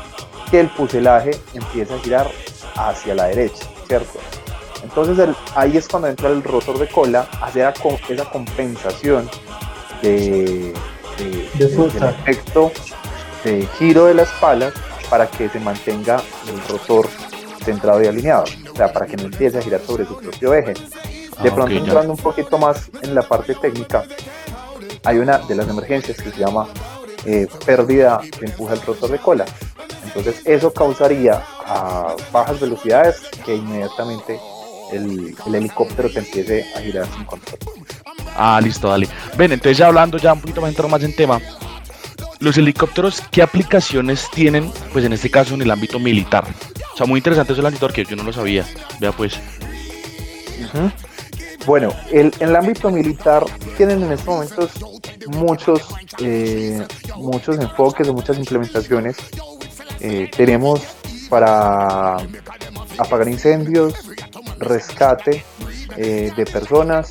que 0.51 0.59
el 0.59 0.69
fuselaje 0.69 1.31
empiece 1.53 1.93
a 1.93 1.99
girar 1.99 2.27
hacia 2.75 3.15
la 3.15 3.27
derecha, 3.27 3.65
¿cierto? 3.87 4.19
Entonces 4.83 5.17
el- 5.19 5.35
ahí 5.55 5.77
es 5.77 5.87
cuando 5.87 6.07
entra 6.09 6.29
el 6.29 6.43
rotor 6.43 6.77
de 6.77 6.87
cola, 6.87 7.27
hacer 7.41 7.63
esa 7.69 7.81
com- 7.81 7.97
esa 8.09 8.25
compensación 8.25 9.29
de, 10.01 10.73
de- 11.17 11.49
De 11.57 11.67
del 11.67 12.03
efecto 12.09 12.71
de 13.43 13.67
giro 13.77 14.05
de 14.05 14.13
las 14.13 14.29
palas 14.39 14.73
para 15.09 15.27
que 15.27 15.49
se 15.49 15.59
mantenga 15.59 16.21
el 16.47 16.67
rotor 16.67 17.07
centrado 17.63 18.01
y 18.03 18.07
alineado, 18.07 18.43
o 18.71 18.75
sea, 18.75 18.91
para 18.91 19.05
que 19.05 19.15
no 19.17 19.23
empiece 19.23 19.57
a 19.59 19.61
girar 19.61 19.81
sobre 19.81 20.05
su 20.05 20.17
propio 20.17 20.53
eje. 20.53 20.73
De 20.73 21.49
Ah, 21.49 21.55
pronto 21.55 21.73
entrando 21.73 22.11
un 22.13 22.17
poquito 22.19 22.57
más 22.57 22.89
en 23.01 23.15
la 23.15 23.21
parte 23.21 23.55
técnica, 23.55 24.03
hay 25.05 25.17
una 25.17 25.37
de 25.39 25.55
las 25.55 25.67
emergencias 25.67 26.17
que 26.17 26.29
se 26.31 26.37
llama 26.39 26.67
eh, 27.25 27.47
pérdida 27.65 28.19
de 28.39 28.47
empuje 28.47 28.73
al 28.73 28.81
rotor 28.81 29.09
de 29.09 29.17
cola. 29.19 29.45
Entonces 30.03 30.41
eso 30.45 30.73
causaría 30.73 31.41
a 31.65 32.15
bajas 32.33 32.59
velocidades 32.59 33.21
que 33.45 33.55
inmediatamente 33.55 34.39
el, 34.95 35.35
el 35.45 35.55
helicóptero 35.55 36.09
te 36.09 36.19
empiece 36.19 36.65
a 36.75 36.79
girar 36.81 37.07
sin 37.13 37.25
control. 37.25 37.59
Ah, 38.35 38.59
listo, 38.61 38.89
dale. 38.89 39.07
Ven, 39.37 39.51
entonces 39.51 39.77
ya 39.77 39.87
hablando 39.87 40.17
ya 40.17 40.33
un 40.33 40.41
poquito 40.41 40.61
más 40.61 40.69
entrando 40.69 40.89
más 40.91 41.03
en 41.03 41.15
tema. 41.15 41.39
Los 42.39 42.57
helicópteros, 42.57 43.21
¿qué 43.31 43.41
aplicaciones 43.41 44.27
tienen, 44.31 44.71
pues 44.91 45.05
en 45.05 45.13
este 45.13 45.29
caso 45.29 45.53
en 45.53 45.61
el 45.61 45.71
ámbito 45.71 45.99
militar? 45.99 46.45
O 46.93 46.97
sea, 46.97 47.05
muy 47.05 47.19
interesante 47.19 47.53
eso 47.53 47.61
del 47.61 47.67
antitorque, 47.67 48.05
yo 48.05 48.15
no 48.15 48.23
lo 48.23 48.33
sabía. 48.33 48.65
Vea 48.99 49.11
pues. 49.11 49.39
Bueno, 51.65 51.93
el- 52.11 52.33
en 52.39 52.49
el 52.49 52.55
ámbito 52.55 52.89
militar 52.89 53.45
tienen 53.77 54.03
en 54.03 54.11
estos 54.11 54.27
momentos 54.27 54.71
muchos, 55.27 55.81
eh, 56.19 56.85
muchos 57.15 57.57
enfoques 57.59 58.07
o 58.07 58.13
muchas 58.13 58.37
implementaciones. 58.37 59.15
Eh, 60.01 60.29
tenemos 60.35 60.81
para 61.29 62.17
apagar 62.97 63.27
incendios, 63.29 63.93
rescate 64.59 65.43
eh, 65.97 66.31
de 66.35 66.45
personas. 66.45 67.09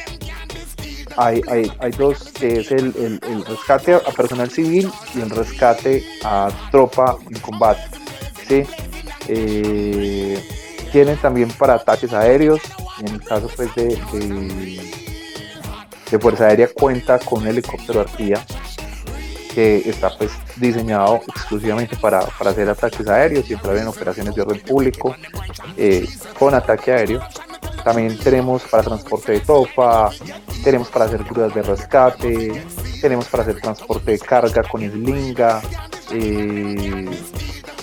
Hay, 1.16 1.42
hay, 1.48 1.70
hay 1.78 1.90
dos, 1.92 2.32
que 2.32 2.60
es 2.60 2.72
el, 2.72 2.94
el- 2.96 3.44
rescate 3.44 3.94
a 3.94 4.00
personal 4.16 4.50
civil 4.50 4.90
y 5.14 5.20
el 5.20 5.28
rescate 5.30 6.02
a 6.24 6.50
tropa 6.70 7.16
en 7.28 7.38
combate. 7.40 7.82
¿sí? 8.48 8.64
Eh, 9.28 10.42
tienen 10.90 11.16
también 11.18 11.50
para 11.50 11.74
ataques 11.74 12.12
aéreos, 12.12 12.60
en 13.00 13.08
el 13.14 13.22
caso 13.22 13.48
pues 13.54 13.74
de, 13.74 13.88
de, 14.12 14.92
de 16.10 16.18
Fuerza 16.18 16.46
Aérea 16.46 16.68
cuenta 16.72 17.18
con 17.18 17.42
un 17.42 17.48
helicóptero 17.48 18.00
artilla 18.00 18.44
que 19.54 19.88
está 19.88 20.10
pues 20.16 20.30
diseñado 20.56 21.20
exclusivamente 21.28 21.96
para, 21.96 22.20
para 22.20 22.50
hacer 22.50 22.68
ataques 22.68 23.06
aéreos 23.06 23.48
y 23.50 23.54
entrar 23.54 23.76
en 23.76 23.88
operaciones 23.88 24.34
de 24.34 24.42
orden 24.42 24.60
público 24.60 25.14
eh, 25.76 26.06
con 26.38 26.54
ataque 26.54 26.92
aéreo. 26.92 27.20
También 27.84 28.16
tenemos 28.18 28.62
para 28.62 28.82
transporte 28.82 29.32
de 29.32 29.40
tropa, 29.40 30.10
tenemos 30.62 30.88
para 30.88 31.06
hacer 31.06 31.24
grúas 31.24 31.52
de 31.54 31.62
rescate, 31.62 32.64
tenemos 33.00 33.26
para 33.26 33.42
hacer 33.42 33.60
transporte 33.60 34.12
de 34.12 34.18
carga 34.18 34.62
con 34.62 34.82
islinga. 34.82 35.60
eh, 36.12 37.10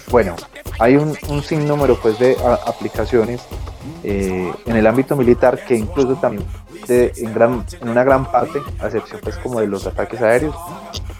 bueno, 0.09 0.35
hay 0.79 0.95
un, 0.95 1.15
un 1.27 1.43
sinnúmero 1.43 1.99
pues 1.99 2.17
de 2.17 2.35
aplicaciones 2.65 3.41
eh, 4.03 4.51
en 4.65 4.75
el 4.75 4.87
ámbito 4.87 5.15
militar 5.15 5.63
que 5.65 5.75
incluso 5.75 6.15
también 6.15 6.43
en 6.87 7.89
una 7.89 8.03
gran 8.03 8.31
parte, 8.31 8.59
a 8.79 8.87
excepción 8.87 9.19
pues 9.21 9.37
como 9.37 9.59
de 9.59 9.67
los 9.67 9.85
ataques 9.85 10.21
aéreos, 10.21 10.55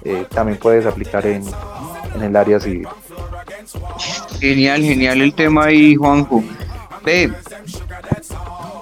eh, 0.03 0.25
también 0.29 0.57
puedes 0.57 0.85
aplicar 0.85 1.25
en, 1.25 1.43
en 2.15 2.23
el 2.23 2.35
área 2.35 2.59
civil. 2.59 2.87
Genial, 4.39 4.81
genial 4.81 5.21
el 5.21 5.33
tema 5.33 5.65
ahí, 5.65 5.95
Juanjo. 5.95 6.43
Ve, 7.03 7.31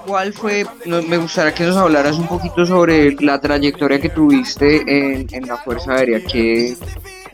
¿cuál 0.06 0.32
fue? 0.32 0.66
no, 0.86 1.02
me 1.02 1.16
gustaría 1.18 1.54
que 1.54 1.64
nos 1.64 1.76
hablaras 1.76 2.16
un 2.18 2.26
poquito 2.26 2.66
sobre 2.66 3.12
la 3.20 3.40
trayectoria 3.40 4.00
que 4.00 4.08
tuviste 4.08 4.82
en, 4.86 5.26
en 5.30 5.46
la 5.46 5.56
Fuerza 5.58 5.92
Aérea. 5.94 6.20
¿Qué 6.24 6.76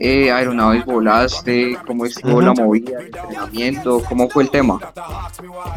eh, 0.01 0.31
aeronaves 0.31 0.85
volaste? 0.85 1.79
¿Cómo 1.87 2.05
estuvo 2.05 2.33
Ujú. 2.39 2.41
la 2.43 2.53
movida, 2.53 2.99
el 2.99 3.07
entrenamiento? 3.07 4.03
¿Cómo 4.09 4.29
fue 4.29 4.43
el 4.43 4.51
tema? 4.51 4.79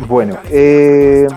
Bueno, 0.07 0.37
eh, 0.49 1.27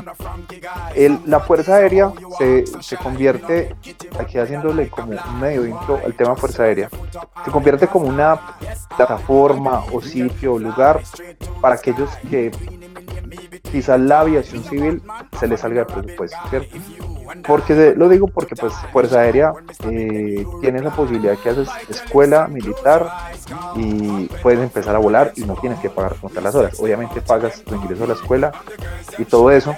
el- 0.94 1.18
la 1.26 1.40
Fuerza 1.40 1.76
Aérea 1.76 2.10
se, 2.38 2.64
se 2.80 2.96
convierte, 2.96 3.74
aquí 4.18 4.38
haciéndole 4.38 4.88
como 4.88 5.12
un 5.12 5.40
medio 5.40 5.66
intro 5.66 6.00
al 6.04 6.14
tema 6.14 6.34
Fuerza 6.36 6.64
Aérea, 6.64 6.88
se 7.44 7.50
convierte 7.50 7.86
como 7.86 8.06
una 8.06 8.38
plataforma 8.96 9.84
o 9.92 10.00
sitio 10.00 10.54
o 10.54 10.58
lugar 10.58 11.02
para 11.60 11.74
aquellos 11.76 12.10
que 12.30 12.50
quizás 13.70 14.00
la 14.00 14.20
aviación 14.20 14.64
civil 14.64 15.02
se 15.38 15.46
les 15.46 15.60
salga 15.60 15.84
de 15.84 15.92
presupuesto, 15.92 16.36
¿cierto? 16.50 16.76
Porque 17.46 17.94
lo 17.96 18.08
digo 18.08 18.26
porque 18.26 18.56
pues 18.56 18.72
Fuerza 18.92 19.20
Aérea 19.20 19.52
eh, 19.88 20.44
tiene 20.60 20.80
la 20.82 20.90
posibilidad 20.90 21.36
que 21.38 21.50
haces 21.50 21.68
escuela 21.88 22.48
militar 22.48 23.08
y 23.76 24.26
puedes 24.42 24.60
empezar 24.60 24.94
a 24.96 24.98
volar 24.98 25.32
y 25.36 25.42
no 25.42 25.54
tienes 25.54 25.78
que 25.80 25.90
pagar 25.90 26.16
contra 26.16 26.42
las 26.42 26.54
horas. 26.54 26.78
Obviamente 26.80 27.20
pagas 27.20 27.62
tu 27.62 27.74
ingreso 27.76 28.04
a 28.04 28.08
la 28.08 28.14
escuela 28.14 28.52
y 29.16 29.24
todo 29.24 29.50
eso 29.50 29.74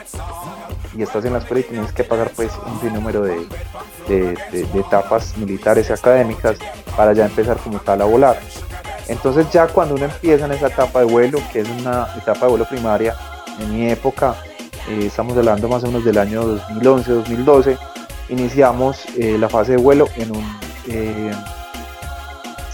y 0.97 1.03
estás 1.03 1.25
en 1.25 1.33
la 1.35 1.39
escuela 1.41 1.61
y 1.61 1.65
tienes 1.65 1.93
que 1.93 2.05
pagar 2.05 2.31
pues 2.35 2.51
un 2.67 2.81
sinnúmero 2.81 3.23
de, 3.23 3.47
de, 4.09 4.35
de- 4.51 4.65
de 4.73 4.81
etapas 4.81 5.37
militares 5.37 5.89
y 5.91 5.93
académicas 5.93 6.57
para 6.97 7.13
ya 7.13 7.27
empezar 7.27 7.59
como 7.59 7.79
tal 7.81 8.01
a 8.03 8.05
volar. 8.07 8.39
Entonces 9.09 9.51
ya 9.51 9.67
cuando 9.67 9.95
uno 9.95 10.05
empieza 10.07 10.47
en 10.47 10.53
esa 10.53 10.69
etapa 10.69 11.01
de 11.01 11.05
vuelo, 11.07 11.39
que 11.53 11.61
es 11.61 11.69
una 11.69 12.09
etapa 12.17 12.47
de 12.47 12.51
vuelo 12.51 12.65
primaria, 12.67 13.15
en 13.61 13.75
mi 13.75 13.91
época, 13.91 14.37
eh, 14.89 15.07
estamos 15.07 15.37
hablando 15.37 15.69
más 15.69 15.85
o 15.85 15.87
menos 15.87 16.05
del 16.05 16.19
año 16.19 16.59
2011-2012, 16.71 17.79
iniciamos 18.29 19.05
eh, 19.17 19.37
la 19.39 19.49
fase 19.49 19.73
de 19.73 19.79
vuelo 19.79 20.09
en 20.17 20.37
un 20.37 20.59
eh, 20.89 21.33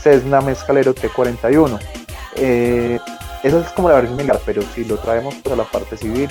Cessna 0.02 0.40
Mescalero 0.40 0.94
T41. 0.94 1.78
Eh, 2.36 2.98
esa 3.42 3.60
es 3.60 3.68
como 3.72 3.88
la 3.88 3.96
versión 3.96 4.16
militar, 4.16 4.40
pero 4.46 4.62
si 4.74 4.84
lo 4.84 4.96
traemos 4.98 5.34
para 5.36 5.56
la 5.56 5.64
parte 5.64 5.96
civil, 5.96 6.30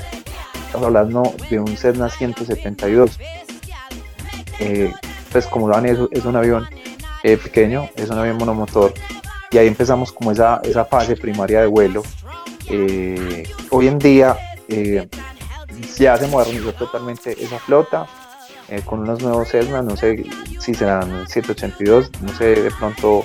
estamos 0.66 0.88
hablando 0.88 1.34
de 1.50 1.60
un 1.60 1.77
Cessna 1.77 2.10
172. 2.10 3.20
Eh, 4.60 4.92
pues 5.32 5.46
como 5.48 5.72
saben, 5.72 5.94
es, 5.94 6.00
es 6.12 6.25
un 6.25 6.36
avión 6.36 6.68
pequeño, 7.22 7.89
es 7.98 8.10
un 8.10 8.20
avión 8.20 8.38
monomotor, 8.38 8.94
y 9.51 9.58
ahí 9.58 9.68
empezamos 9.68 10.12
como 10.12 10.32
esa, 10.32 10.62
esa 10.63 10.86
fase 10.86 11.16
primaria 11.16 11.62
de 11.62 11.68
vuelo. 11.68 12.04
Eh, 12.69 13.43
hoy 13.69 13.88
en 13.88 14.00
día 14.00 14.38
eh, 14.67 15.07
ya 15.97 16.17
se 16.17 16.27
modernizó 16.27 16.74
totalmente 16.74 17.36
esa 17.41 17.59
flota 17.59 18.07
eh, 18.69 18.81
con 18.83 19.00
unos 19.00 19.21
nuevos 19.21 19.47
Cessna, 19.47 19.81
no 19.81 19.95
sé 19.95 20.25
si 20.59 20.74
serán 20.74 21.25
182, 21.27 22.12
no 22.21 22.33
sé 22.33 22.63
de 22.63 22.71
pronto 22.71 23.24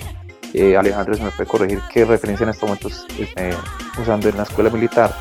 eh, 0.54 0.76
Alejandro 0.76 1.14
se 1.14 1.25
me 1.25 1.30
puede 1.32 1.49
corregir 1.49 1.80
qué 1.92 2.04
referencia 2.04 2.44
en 2.44 2.50
estos 2.50 2.68
momentos 2.68 3.06
eh, 3.18 3.54
usando 4.00 4.28
en 4.28 4.37
la 4.37 4.44
escuela 4.44 4.70
militar. 4.70 5.12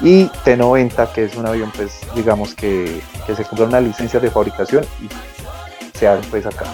Y 0.00 0.26
T90, 0.44 1.12
que 1.12 1.24
es 1.24 1.34
un 1.34 1.46
avión, 1.46 1.72
pues 1.74 1.98
digamos 2.14 2.54
que, 2.54 3.00
que 3.26 3.34
se 3.34 3.44
compra 3.44 3.66
una 3.66 3.80
licencia 3.80 4.20
de 4.20 4.30
fabricación 4.30 4.84
y 5.02 5.98
se 5.98 6.06
hace 6.06 6.28
pues 6.28 6.46
acá. 6.46 6.66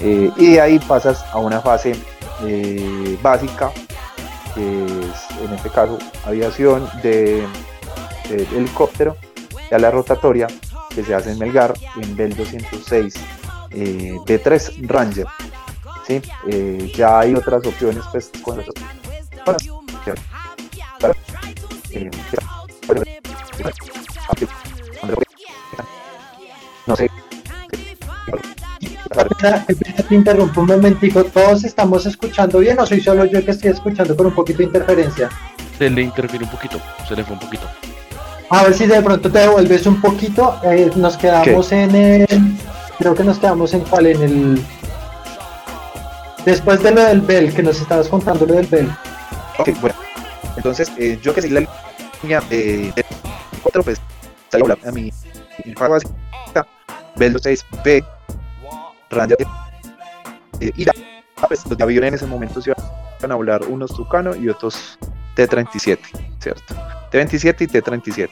Y 0.00 0.52
de 0.52 0.60
ahí 0.60 0.78
pasas 0.78 1.22
a 1.30 1.38
una 1.38 1.60
fase 1.60 1.94
básica, 3.22 3.70
es 4.56 5.40
en 5.40 5.54
este 5.54 5.70
caso 5.70 5.98
aviación 6.24 6.88
de 7.02 7.46
helicóptero, 8.28 9.16
ya 9.70 9.78
la 9.78 9.90
rotatoria 9.90 10.46
que 10.94 11.04
se 11.04 11.14
hace 11.14 11.32
en 11.32 11.38
Melgar 11.38 11.74
en 11.96 12.16
Bell 12.16 12.36
206 12.36 13.14
eh, 13.70 14.12
B3 14.26 14.86
Ranger. 14.86 15.26
¿sí? 16.06 16.20
Eh, 16.48 16.92
ya 16.94 17.20
hay 17.20 17.34
otras 17.34 17.66
opciones 17.66 18.04
pues 18.10 18.30
con 18.42 18.60
eh, 18.60 18.64
no 26.86 26.96
sé 26.96 27.10
te 29.12 30.14
interrumpo 30.14 30.60
un 30.60 30.66
momentico. 30.66 31.24
¿Todos 31.24 31.64
estamos 31.64 32.06
escuchando 32.06 32.58
bien 32.58 32.78
o 32.78 32.86
soy 32.86 33.00
solo 33.00 33.24
yo 33.24 33.44
que 33.44 33.52
estoy 33.52 33.70
escuchando 33.70 34.16
con 34.16 34.26
un 34.26 34.34
poquito 34.34 34.58
de 34.58 34.64
interferencia? 34.64 35.28
Se 35.78 35.88
le 35.90 36.02
interfiere 36.02 36.44
un 36.44 36.50
poquito, 36.50 36.80
se 37.08 37.16
le 37.16 37.24
fue 37.24 37.34
un 37.34 37.40
poquito. 37.40 37.66
A 38.50 38.64
ver 38.64 38.74
si 38.74 38.86
de 38.86 39.00
pronto 39.00 39.30
te 39.30 39.38
devuelves 39.38 39.86
un 39.86 40.00
poquito. 40.00 40.60
Eh, 40.64 40.90
nos 40.96 41.16
quedamos 41.16 41.72
en 41.72 41.94
el. 41.94 42.58
Creo 42.98 43.14
que 43.14 43.24
nos 43.24 43.38
quedamos 43.38 43.72
en 43.72 43.80
cuál, 43.80 44.06
en 44.06 44.22
el. 44.22 44.62
Después 46.44 46.82
de 46.82 46.90
lo 46.90 47.02
del 47.02 47.22
Bell, 47.22 47.54
que 47.54 47.62
nos 47.62 47.80
estabas 47.80 48.08
contando 48.08 48.44
lo 48.44 48.54
del 48.54 48.66
Bell. 48.66 48.90
Ok, 49.58 49.70
bueno. 49.80 49.96
Entonces, 50.56 50.92
eh, 50.98 51.18
yo 51.22 51.34
que 51.34 51.40
seguí 51.40 51.54
la 51.54 51.66
línea 52.22 52.40
de 52.50 52.92
4, 53.62 53.82
pues, 53.82 54.00
salió 54.50 54.76
a 54.84 54.90
mi, 54.90 55.10
mi 55.64 55.72
básica, 55.72 56.66
Bell 57.16 57.34
26B, 57.34 58.04
Eh, 60.60 60.72
y 60.76 60.86
pues, 61.48 61.66
los 61.66 61.80
aviones 61.80 62.08
en 62.08 62.14
ese 62.14 62.26
momento 62.26 62.60
se 62.60 62.70
iban 62.70 63.32
a 63.32 63.34
volar 63.34 63.62
unos 63.64 63.94
Tucano 63.94 64.34
y 64.34 64.48
otros 64.48 64.98
T-37, 65.34 65.98
¿cierto? 66.38 66.74
T-27 67.10 67.62
y 67.62 67.66
T-37. 67.66 68.30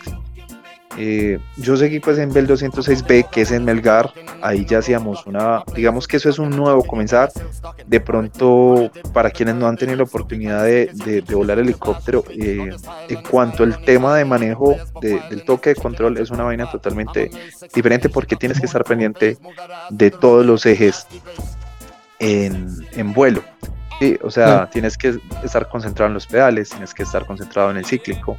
Eh, 0.97 1.39
yo 1.57 1.77
seguí 1.77 2.01
pues 2.01 2.19
en 2.19 2.33
Bell 2.33 2.49
206B, 2.49 3.31
que 3.31 3.43
es 3.43 3.53
en 3.53 3.65
Melgar, 3.65 4.13
ahí 4.43 4.65
ya 4.65 4.79
hacíamos 4.79 5.25
una, 5.25 5.63
digamos 5.75 6.09
que 6.09 6.17
eso 6.17 6.29
es 6.29 6.39
un 6.39 6.51
nuevo 6.51 6.83
comenzar, 6.85 7.31
de 7.87 8.01
pronto 8.01 8.91
para 9.13 9.31
quienes 9.31 9.55
no 9.55 9.69
han 9.69 9.77
tenido 9.77 9.99
la 9.99 10.03
oportunidad 10.03 10.65
de, 10.65 10.91
de, 10.93 11.35
volar 11.35 11.61
helicóptero, 11.61 12.25
eh, 12.31 12.71
en 13.09 13.23
cuanto 13.23 13.63
al 13.63 13.81
tema 13.83 14.17
de 14.17 14.25
manejo 14.25 14.77
del 15.01 15.45
toque 15.45 15.71
de 15.71 15.77
control 15.77 16.19
es 16.19 16.31
una 16.31 16.43
vaina 16.43 16.69
totalmente 16.69 17.31
diferente 17.73 18.09
porque 18.09 18.35
tienes 18.35 18.59
que 18.59 18.67
estar 18.67 18.83
pendiente 18.83 19.39
de 19.91 20.11
todos 20.11 20.45
los 20.45 20.67
ejes 20.67 21.07
en, 22.19 22.69
en 22.93 23.13
vuelo. 23.13 23.43
Sí, 24.01 24.19
o 24.23 24.31
sea, 24.31 24.69
tienes 24.71 24.97
que 24.97 25.21
estar 25.45 25.69
concentrado 25.69 26.09
en 26.09 26.15
los 26.15 26.27
pedales, 26.27 26.71
tienes 26.71 26.95
que 26.95 27.03
estar 27.03 27.27
concentrado 27.27 27.71
en 27.71 27.77
el 27.77 27.85
cíclico, 27.85 28.39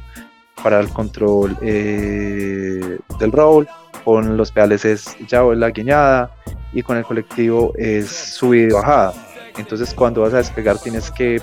para 0.62 0.80
el 0.80 0.88
control 0.88 1.56
eh, 1.60 2.98
del 3.18 3.32
roll, 3.32 3.68
con 4.04 4.36
los 4.36 4.50
pedales 4.50 4.84
es 4.84 5.16
ya 5.26 5.44
o 5.44 5.54
la 5.54 5.70
guiñada 5.70 6.30
y 6.72 6.82
con 6.82 6.96
el 6.96 7.04
colectivo 7.04 7.72
es 7.76 8.08
subida 8.08 8.68
y 8.68 8.72
bajada. 8.72 9.14
Entonces 9.56 9.92
cuando 9.94 10.22
vas 10.22 10.34
a 10.34 10.38
despegar 10.38 10.78
tienes 10.78 11.10
que 11.10 11.40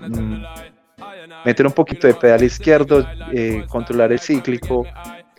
mm, 0.00 0.42
meter 1.44 1.66
un 1.66 1.72
poquito 1.72 2.06
de 2.06 2.14
pedal 2.14 2.42
izquierdo, 2.42 3.06
eh, 3.32 3.64
controlar 3.68 4.12
el 4.12 4.20
cíclico, 4.20 4.86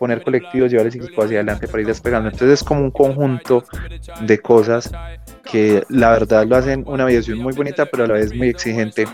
poner 0.00 0.22
colectivo, 0.22 0.66
llevar 0.66 0.86
el 0.86 0.92
cíclico 0.92 1.22
hacia 1.22 1.36
adelante 1.36 1.68
para 1.68 1.82
ir 1.82 1.86
despegando. 1.86 2.30
Entonces 2.30 2.60
es 2.60 2.64
como 2.64 2.80
un 2.80 2.90
conjunto 2.90 3.62
de 4.22 4.38
cosas 4.38 4.90
que 5.44 5.84
la 5.90 6.10
verdad 6.10 6.46
lo 6.46 6.56
hacen 6.56 6.84
una 6.86 7.04
aviación 7.04 7.38
muy 7.38 7.52
bonita, 7.52 7.84
pero 7.84 8.04
a 8.04 8.06
la 8.06 8.14
vez 8.14 8.34
muy 8.34 8.48
exigente, 8.48 9.06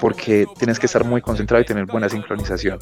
porque 0.00 0.46
tienes 0.58 0.78
que 0.78 0.86
estar 0.86 1.04
muy 1.04 1.20
concentrado 1.20 1.60
y 1.60 1.66
tener 1.66 1.84
buena 1.84 2.08
sincronización, 2.08 2.78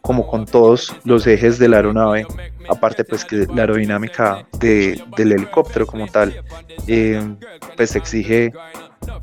como 0.00 0.24
con 0.28 0.46
todos 0.46 0.94
los 1.04 1.26
ejes 1.26 1.58
de 1.58 1.68
la 1.68 1.78
aeronave, 1.78 2.24
aparte 2.68 3.04
pues 3.04 3.24
que 3.24 3.46
la 3.52 3.62
aerodinámica 3.62 4.46
de, 4.60 5.02
del 5.16 5.32
helicóptero 5.32 5.88
como 5.88 6.06
tal, 6.06 6.40
eh, 6.86 7.20
pues 7.76 7.96
exige 7.96 8.52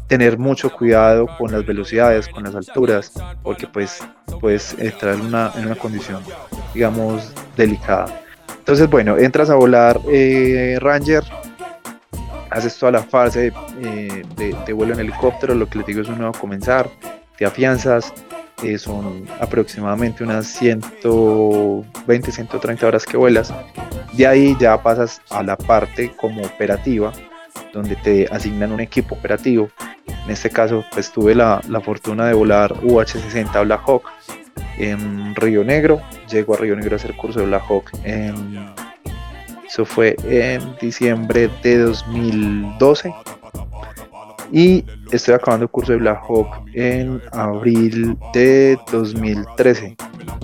tener 0.08 0.38
mucho 0.38 0.72
cuidado 0.72 1.28
con 1.38 1.52
las 1.52 1.66
velocidades, 1.66 2.28
con 2.28 2.44
las 2.44 2.56
alturas, 2.56 3.12
porque 3.44 3.68
pues 3.68 4.00
puedes 4.42 4.74
entrar 4.80 5.16
en 5.16 5.22
una, 5.22 5.52
en 5.56 5.68
una 5.68 5.76
condición, 5.76 6.24
digamos, 6.74 7.32
delicada. 7.56 8.22
Entonces, 8.58 8.90
bueno, 8.90 9.18
entras 9.18 9.50
a 9.50 9.56
volar 9.56 10.00
eh, 10.12 10.78
Ranger, 10.80 11.24
haces 12.50 12.78
toda 12.78 12.92
la 12.92 13.04
fase 13.04 13.52
eh, 13.82 14.24
de, 14.36 14.74
vuelo 14.74 14.94
en 14.94 15.00
helicóptero, 15.02 15.56
lo 15.56 15.68
que 15.70 15.80
les 15.80 15.88
digo 15.88 16.02
es 16.02 16.08
un 16.08 16.20
nuevo 16.20 16.34
comenzar, 16.34 16.90
te 17.38 17.46
afianzas, 17.46 18.14
eh, 18.64 18.78
son 18.78 19.26
aproximadamente 19.40 20.24
unas 20.24 20.48
120, 20.48 22.32
130 22.32 22.88
horas 22.88 23.06
que 23.06 23.18
vuelas, 23.18 23.54
de 24.14 24.28
ahí 24.28 24.58
ya 24.60 24.82
pasas 24.82 25.22
a 25.30 25.44
la 25.44 25.56
parte 25.56 26.12
como 26.16 26.44
operativa, 26.44 27.12
donde 27.74 27.96
te 27.96 28.28
asignan 28.32 28.72
un 28.72 28.80
equipo 28.80 29.16
operativo, 29.16 29.70
en 30.08 30.32
este 30.32 30.50
caso 30.50 30.84
pues 30.92 31.12
tuve 31.12 31.36
la, 31.36 31.62
la 31.68 31.82
fortuna 31.82 32.28
de 32.28 32.34
volar 32.34 32.74
UH-60 32.74 33.66
Black 33.66 33.82
Hawk 33.88 34.04
en 34.78 35.36
Río 35.36 35.64
Negro, 35.64 36.02
llego 36.30 36.54
a 36.54 36.58
Río 36.58 36.76
Negro 36.76 36.96
a 36.96 36.98
hacer 36.98 37.16
curso 37.16 37.40
de 37.40 37.46
Black 37.46 37.64
Hawk 37.70 37.92
en 38.04 38.70
eso 39.70 39.86
fue 39.86 40.16
en 40.24 40.62
diciembre 40.82 41.48
de 41.62 41.78
2012. 41.78 43.14
Y 44.52 44.84
estoy 45.12 45.36
acabando 45.36 45.66
el 45.66 45.70
curso 45.70 45.92
de 45.92 46.00
Black 46.00 46.24
Hawk 46.28 46.48
en 46.74 47.22
abril 47.34 48.18
de 48.34 48.80
2013. 48.92 49.96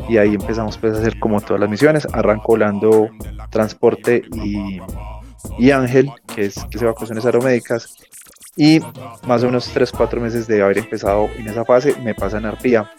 Y 0.08 0.18
ahí 0.18 0.36
empezamos 0.36 0.78
pues, 0.78 0.94
a 0.94 1.00
hacer 1.00 1.18
como 1.18 1.42
todas 1.42 1.60
las 1.60 1.72
misiones. 1.72 2.08
Arranco 2.14 2.50
volando 2.50 3.10
transporte 3.50 4.22
y, 4.44 4.80
y 5.58 5.72
Ángel, 5.72 6.12
que 6.34 6.46
es 6.46 6.56
que 6.70 6.78
se 6.78 6.86
evacuaciones 6.86 7.26
aeromédicas. 7.26 7.96
Y 8.58 8.80
más 9.28 9.44
o 9.44 9.48
menos 9.48 9.76
3-4 9.76 10.20
meses 10.20 10.48
de 10.48 10.62
haber 10.62 10.78
empezado 10.78 11.30
en 11.38 11.48
esa 11.48 11.66
fase, 11.66 11.96
me 12.02 12.16
pasan 12.16 12.46
Arpía. 12.46 12.90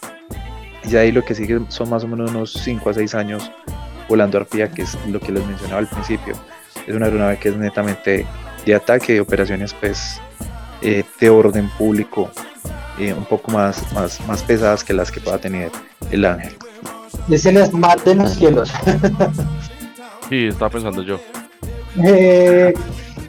Y 0.84 0.96
ahí 0.96 1.10
lo 1.10 1.24
que 1.24 1.34
sigue 1.34 1.60
son 1.68 1.90
más 1.90 2.04
o 2.04 2.08
menos 2.08 2.30
unos 2.30 2.52
5 2.52 2.90
a 2.90 2.94
6 2.94 3.14
años 3.14 3.50
volando 4.08 4.38
arpía, 4.38 4.70
que 4.70 4.82
es 4.82 4.96
lo 5.08 5.18
que 5.18 5.32
les 5.32 5.44
mencionaba 5.46 5.80
al 5.80 5.88
principio. 5.88 6.34
Es 6.86 6.94
una 6.94 7.06
aeronave 7.06 7.38
que 7.38 7.48
es 7.48 7.56
netamente 7.56 8.26
de 8.64 8.74
ataque, 8.74 9.14
de 9.14 9.20
operaciones 9.20 9.74
pues 9.74 10.20
eh, 10.82 11.04
de 11.18 11.30
orden 11.30 11.68
público, 11.70 12.30
eh, 12.98 13.12
un 13.12 13.24
poco 13.24 13.50
más, 13.50 13.92
más, 13.92 14.20
más 14.26 14.42
pesadas 14.42 14.84
que 14.84 14.92
las 14.92 15.10
que 15.10 15.20
pueda 15.20 15.38
tener 15.38 15.70
el 16.10 16.24
Ángel. 16.24 16.56
Es 17.28 17.46
el 17.46 17.64
Smart 17.64 18.04
de 18.04 18.14
los 18.14 18.34
cielos. 18.34 18.72
sí, 20.28 20.46
estaba 20.46 20.70
pensando 20.70 21.02
yo. 21.02 21.18
Eh, 22.04 22.74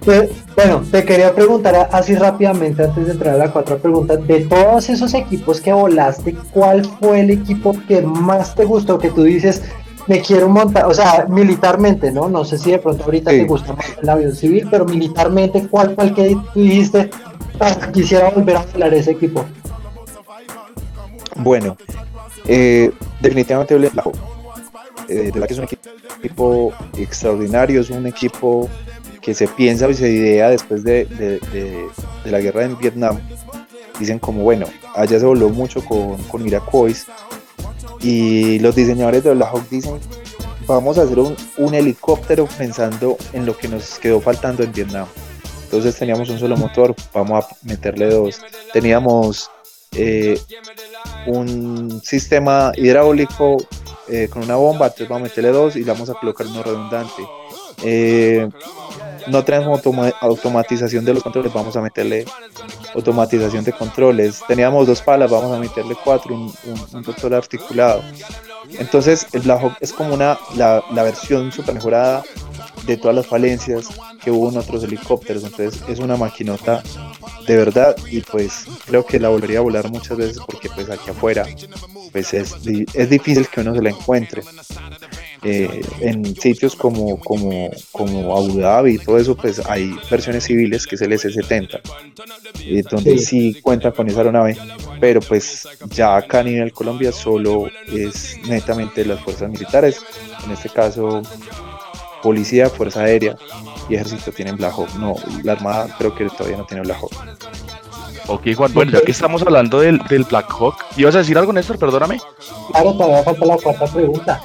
pues, 0.03 0.29
bueno, 0.55 0.83
te 0.89 1.03
quería 1.03 1.33
preguntar 1.33 1.89
así 1.91 2.15
rápidamente 2.15 2.83
antes 2.83 3.05
de 3.05 3.11
entrar 3.11 3.35
a 3.35 3.37
la 3.37 3.51
cuatro 3.51 3.77
preguntas. 3.77 4.25
De 4.25 4.41
todos 4.45 4.89
esos 4.89 5.13
equipos 5.13 5.61
que 5.61 5.73
volaste, 5.73 6.35
¿cuál 6.51 6.85
fue 6.99 7.21
el 7.21 7.31
equipo 7.31 7.75
que 7.87 8.01
más 8.01 8.55
te 8.55 8.65
gustó? 8.65 8.97
Que 8.97 9.09
tú 9.09 9.23
dices, 9.23 9.63
me 10.07 10.21
quiero 10.21 10.47
montar, 10.49 10.85
o 10.85 10.93
sea, 10.93 11.25
militarmente, 11.29 12.11
¿no? 12.11 12.29
No 12.29 12.45
sé 12.45 12.57
si 12.57 12.71
de 12.71 12.79
pronto 12.79 13.03
ahorita 13.03 13.31
te 13.31 13.43
gusta 13.43 13.73
más 13.73 13.85
el 14.01 14.09
avión 14.09 14.33
civil, 14.33 14.67
pero 14.71 14.85
militarmente, 14.85 15.67
¿cuál 15.67 15.93
fue 15.93 16.05
el 16.05 16.13
que 16.13 16.37
tú 16.53 16.61
dijiste? 16.61 17.09
Ah, 17.59 17.75
quisiera 17.91 18.29
volver 18.29 18.55
a 18.55 18.61
hablar 18.61 18.93
ese 18.93 19.11
equipo. 19.11 19.45
Bueno, 21.35 21.77
eh, 22.45 22.91
definitivamente 23.21 23.75
el 23.75 23.91
eh, 25.07 25.13
de 25.13 25.31
verdad 25.31 25.47
que 25.47 25.53
es 25.53 25.59
un 25.59 25.67
equipo 26.21 26.73
extraordinario, 26.97 27.81
es 27.81 27.89
un 27.89 28.07
equipo 28.07 28.69
que 29.21 29.33
se 29.33 29.47
piensa 29.47 29.89
y 29.89 29.93
se 29.93 30.09
idea 30.09 30.49
después 30.49 30.83
de, 30.83 31.05
de, 31.05 31.87
la 32.25 32.39
guerra 32.39 32.63
en 32.63 32.77
Vietnam. 32.77 33.19
Dicen 33.99 34.19
como, 34.19 34.43
bueno, 34.43 34.67
allá 34.95 35.19
se 35.19 35.25
voló 35.25 35.49
mucho 35.49 35.83
con, 35.83 36.17
con 36.23 36.43
Miracois, 36.43 37.07
y 38.01 38.59
los 38.59 38.75
diseñadores 38.75 39.23
de 39.23 39.33
Black 39.33 39.49
Hawk 39.53 39.69
dicen, 39.69 39.99
vamos 40.67 40.97
a 40.97 41.03
hacer 41.03 41.17
un, 41.19 41.73
helicóptero 41.73 42.47
pensando 42.57 43.17
en 43.33 43.45
lo 43.45 43.57
que 43.57 43.67
nos 43.67 43.97
quedó 43.99 44.21
faltando 44.21 44.63
en 44.63 44.71
Vietnam. 44.71 45.07
Entonces 45.63 45.97
teníamos 45.97 46.29
un 46.29 46.39
solo 46.39 46.55
motor, 46.55 46.95
vamos 47.13 47.43
a 47.43 47.47
meterle 47.63 48.09
dos. 48.09 48.39
Teníamos 48.71 49.49
eh, 49.93 50.39
un 51.25 52.01
sistema 52.03 52.71
hidráulico 52.75 53.57
eh, 54.09 54.27
con 54.29 54.43
una 54.43 54.55
bomba, 54.55 54.87
entonces 54.87 55.09
vamos 55.09 55.27
a 55.27 55.29
meterle 55.29 55.51
dos 55.51 55.75
y 55.75 55.83
le 55.83 55.91
vamos 55.91 56.09
a 56.09 56.13
colocar 56.13 56.47
uno 56.47 56.63
redundante. 56.63 57.27
Eh, 57.83 58.49
no 59.27 59.43
tenemos 59.43 59.81
automatización 60.21 61.05
de 61.05 61.13
los 61.13 61.23
controles, 61.23 61.53
vamos 61.53 61.75
a 61.75 61.81
meterle 61.81 62.25
automatización 62.95 63.63
de 63.63 63.73
controles. 63.73 64.41
Teníamos 64.47 64.87
dos 64.87 65.01
palas, 65.01 65.29
vamos 65.29 65.55
a 65.55 65.59
meterle 65.59 65.95
cuatro, 66.03 66.33
un, 66.33 66.53
un, 66.93 67.33
articulado. 67.33 68.01
Entonces 68.79 69.27
el 69.33 69.43
es 69.79 69.93
como 69.93 70.13
una, 70.13 70.37
la, 70.55 70.83
la 70.91 71.03
versión 71.03 71.51
super 71.51 71.75
mejorada 71.75 72.23
de 72.85 72.97
todas 72.97 73.15
las 73.15 73.27
falencias 73.27 73.87
que 74.23 74.31
hubo 74.31 74.49
en 74.49 74.57
otros 74.57 74.83
helicópteros. 74.83 75.43
Entonces 75.43 75.81
es 75.87 75.99
una 75.99 76.15
maquinota 76.17 76.83
de 77.47 77.55
verdad 77.57 77.95
y 78.11 78.21
pues 78.21 78.65
creo 78.85 79.05
que 79.05 79.19
la 79.19 79.29
volvería 79.29 79.59
a 79.59 79.61
volar 79.61 79.89
muchas 79.89 80.17
veces 80.17 80.37
porque 80.45 80.69
pues 80.69 80.89
aquí 80.89 81.09
afuera 81.09 81.45
pues 82.11 82.33
es, 82.33 82.55
es 82.93 83.09
difícil 83.09 83.47
que 83.47 83.61
uno 83.61 83.73
se 83.75 83.81
la 83.81 83.89
encuentre 83.89 84.41
Eh, 85.43 85.81
en 86.01 86.35
sitios 86.35 86.75
como, 86.75 87.19
como, 87.19 87.69
como 87.91 88.35
Abu 88.35 88.59
Dhabi 88.59 88.95
y 88.95 88.97
todo 88.97 89.19
eso 89.19 89.35
pues 89.37 89.61
hay 89.69 89.95
versiones 90.09 90.45
civiles 90.45 90.87
que 90.87 90.95
es 90.95 91.01
el 91.01 91.13
S-70 91.13 91.79
eh, 92.65 92.81
donde 92.89 93.19
Sí. 93.19 93.53
sí. 93.53 93.61
cuenta 93.61 93.91
con 93.91 94.07
esa 94.09 94.17
aeronave 94.21 94.57
pero 94.99 95.19
pues 95.21 95.67
ya 95.91 96.17
acá 96.17 96.39
a 96.39 96.43
nivel 96.43 96.71
Colombia 96.73 97.11
solo 97.11 97.67
es 97.87 98.35
netamente 98.47 99.05
las 99.05 99.21
fuerzas 99.21 99.47
militares 99.51 100.01
en 100.43 100.51
este 100.51 100.69
caso 100.69 101.21
policía, 102.21 102.69
fuerza 102.69 103.01
aérea 103.01 103.35
y 103.89 103.95
ejército 103.95 104.31
tienen 104.31 104.57
Black 104.57 104.73
Hawk. 104.77 104.89
No, 104.99 105.15
la 105.43 105.53
armada 105.53 105.95
creo 105.97 106.13
que 106.15 106.25
todavía 106.29 106.57
no 106.57 106.65
tiene 106.65 106.83
Black 106.83 106.97
Hawk. 107.01 107.11
Ok, 108.29 108.41
Juan, 108.55 108.73
bueno, 108.73 108.91
ya 108.91 109.01
que 109.01 109.11
estamos 109.11 109.41
hablando 109.41 109.79
del, 109.79 109.99
del 110.09 110.25
Black 110.25 110.51
Hawk, 110.51 110.75
¿ibas 110.97 111.15
a 111.15 111.19
decir 111.19 111.37
algo, 111.37 111.53
Néstor? 111.53 111.79
Perdóname. 111.79 112.19
Claro, 112.71 112.93
todavía 112.93 113.23
falta 113.23 113.45
la 113.45 113.57
cuarta 113.57 113.85
pregunta. 113.85 114.41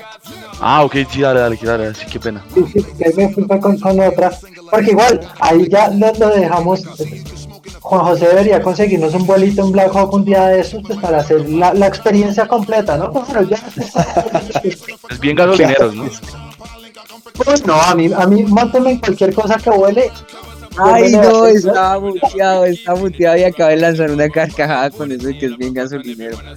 Ah, 0.60 0.84
ok, 0.84 0.94
sí, 1.10 1.20
dale, 1.20 1.40
dale, 1.40 1.58
dale, 1.60 1.84
dale, 1.84 1.94
sí, 1.96 2.06
qué 2.10 2.20
pena. 2.20 2.44
Sí, 2.54 2.64
sí, 2.72 2.84
que 2.96 3.04
ahí 3.06 3.14
me 3.16 3.28
fui 3.30 3.44
con, 3.48 3.78
con 3.78 3.98
otra. 3.98 4.30
Porque 4.70 4.92
igual, 4.92 5.20
ahí 5.40 5.68
ya 5.68 5.88
lo, 5.88 6.12
lo 6.12 6.28
dejamos. 6.28 6.84
Juan 7.80 8.04
José 8.04 8.28
debería 8.28 8.62
conseguirnos 8.62 9.14
un 9.14 9.26
vuelito 9.26 9.62
en 9.62 9.72
Black 9.72 9.92
Hawk 9.92 10.12
un 10.14 10.24
día 10.24 10.46
de 10.46 10.60
esos 10.60 10.82
pues, 10.86 11.00
para 11.00 11.18
hacer 11.18 11.48
la, 11.48 11.74
la 11.74 11.88
experiencia 11.88 12.46
completa, 12.46 12.96
¿no? 12.96 13.12
Pero 13.12 13.42
ya. 13.42 13.58
Es 15.10 15.20
bien 15.20 15.34
gasolineros, 15.34 15.94
¿no? 15.96 16.04
Pues 17.34 17.66
no, 17.66 17.74
a 17.74 17.94
mí, 17.94 18.10
a 18.14 18.26
mí, 18.26 18.44
en 18.84 18.98
cualquier 18.98 19.34
cosa 19.34 19.56
que 19.56 19.70
huele. 19.70 20.10
Ay, 20.78 21.12
no, 21.12 21.46
estaba 21.46 22.00
muteado, 22.00 22.64
estaba 22.64 22.98
muteado 22.98 23.36
y 23.36 23.44
acabé 23.44 23.74
de 23.74 23.80
lanzar 23.82 24.10
una 24.10 24.28
carcajada 24.28 24.90
con 24.90 25.12
eso 25.12 25.26
de 25.26 25.38
que 25.38 25.46
es 25.46 25.56
bien 25.56 25.74
gasolinero. 25.74 26.38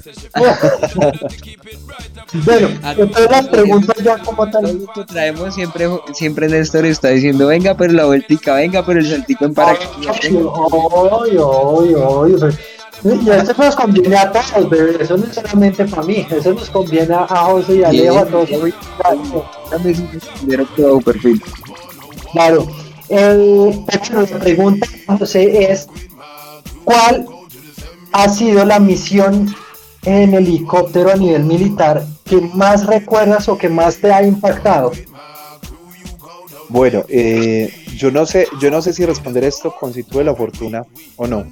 Bueno, 2.43 2.67
entonces 2.83 3.31
las 3.31 3.47
preguntas 3.47 3.95
ya 4.03 4.17
como 4.17 4.49
tal. 4.49 4.85
traemos 5.07 5.53
siempre, 5.55 5.87
siempre 6.13 6.49
Néstor 6.49 6.85
está 6.85 7.09
diciendo, 7.09 7.47
venga, 7.47 7.75
pero 7.75 7.93
la 7.93 8.05
vueltica, 8.05 8.55
venga, 8.55 8.85
pero 8.85 8.99
el 8.99 9.09
saltico 9.09 9.45
en 9.45 9.53
paracaídas, 9.53 10.19
Y 13.03 13.29
esto 13.29 13.53
nos 13.57 13.75
conviene 13.75 14.15
a 14.15 14.31
todos, 14.31 14.69
bebé. 14.69 14.97
Eso 15.03 15.17
no 15.17 15.25
es 15.25 15.35
solamente 15.35 15.85
para 15.85 16.03
mí. 16.03 16.25
Eso 16.29 16.53
nos 16.53 16.69
conviene 16.69 17.13
a 17.13 17.27
José 17.27 17.75
y 17.75 17.83
a 17.83 17.91
Leo, 17.91 18.17
a 18.17 18.25
todos. 18.25 18.49
Bajo 20.77 21.01
perfil. 21.01 21.41
Claro. 22.31 22.67
Eh, 23.09 23.85
pero 23.85 24.21
la 24.21 24.39
pregunta, 24.39 24.87
José, 25.19 25.71
es: 25.71 25.87
¿cuál 26.83 27.27
ha 28.11 28.29
sido 28.29 28.65
la 28.65 28.79
misión 28.79 29.53
en 30.03 30.33
helicóptero 30.33 31.11
a 31.11 31.15
nivel 31.15 31.43
militar 31.43 32.05
que 32.23 32.41
más 32.53 32.85
recuerdas 32.87 33.47
o 33.47 33.57
que 33.57 33.69
más 33.69 33.97
te 33.97 34.11
ha 34.11 34.23
impactado? 34.23 34.91
Bueno, 36.69 37.03
eh, 37.09 37.71
yo 37.95 38.09
no 38.09 38.25
sé, 38.25 38.47
yo 38.59 38.71
no 38.71 38.81
sé 38.81 38.91
si 38.93 39.05
responder 39.05 39.43
esto 39.43 39.75
con 39.79 39.93
si 39.93 40.01
tuve 40.03 40.23
la 40.23 40.33
fortuna 40.33 40.83
o 41.15 41.27
no. 41.27 41.45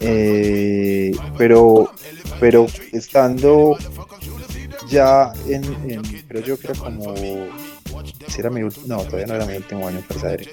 Eh, 0.00 1.12
pero, 1.36 1.90
pero 2.38 2.66
estando 2.92 3.76
ya 4.88 5.32
en, 5.46 5.64
en 5.88 6.02
creo 6.26 6.42
yo 6.42 6.56
era 6.62 6.74
como 6.74 7.14
si 8.28 8.40
era 8.40 8.50
mi 8.50 8.60
no, 8.60 9.02
todavía 9.04 9.26
no 9.26 9.34
era 9.34 9.46
mi 9.46 9.56
último 9.56 9.86
año 9.86 10.02
en 10.08 10.26
Aérea. 10.26 10.48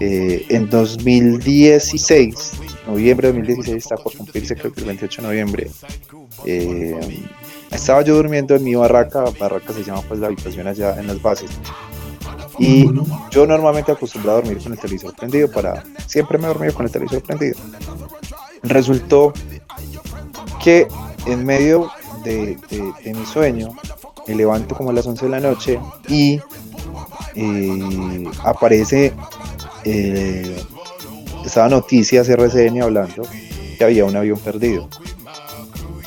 Eh, 0.00 0.46
en 0.48 0.70
2016, 0.70 2.52
noviembre 2.86 3.28
de 3.28 3.38
2016, 3.38 3.76
está 3.76 3.96
por 3.96 4.16
cumplirse 4.16 4.54
creo 4.54 4.72
que 4.72 4.80
el 4.80 4.86
28 4.86 5.22
de 5.22 5.28
noviembre. 5.28 5.70
eh, 6.46 7.24
estaba 7.70 8.02
yo 8.02 8.14
durmiendo 8.16 8.54
en 8.54 8.64
mi 8.64 8.74
barraca, 8.74 9.24
barraca 9.38 9.72
se 9.72 9.82
llama 9.82 10.02
pues 10.06 10.20
la 10.20 10.28
habitación 10.28 10.66
allá 10.66 10.98
en 10.98 11.06
las 11.08 11.20
bases. 11.20 11.50
Y 12.58 12.88
yo 13.32 13.46
normalmente 13.46 13.90
acostumbrado 13.90 14.38
a 14.38 14.42
dormir 14.42 14.62
con 14.62 14.72
el 14.72 14.78
televisor 14.78 15.14
prendido 15.16 15.50
para. 15.50 15.82
Siempre 16.06 16.38
me 16.38 16.44
he 16.44 16.48
dormido 16.48 16.72
con 16.72 16.86
el 16.86 16.92
televisor 16.92 17.22
prendido. 17.22 17.56
Resultó 18.64 19.32
que 20.62 20.88
en 21.26 21.44
medio 21.44 21.90
de, 22.24 22.56
de- 22.70 23.14
mi 23.14 23.26
sueño 23.26 23.74
me 24.26 24.34
levanto 24.34 24.74
como 24.74 24.90
a 24.90 24.92
las 24.92 25.06
11 25.06 25.26
de 25.26 25.30
la 25.30 25.40
noche 25.40 25.78
y 26.08 26.40
eh, 27.34 28.24
aparece. 28.42 29.12
eh, 29.84 30.56
estaba 31.44 31.68
Noticias 31.68 32.26
RCN 32.28 32.80
hablando 32.82 33.22
que 33.76 33.84
había 33.84 34.06
un 34.06 34.16
avión 34.16 34.38
perdido 34.38 34.88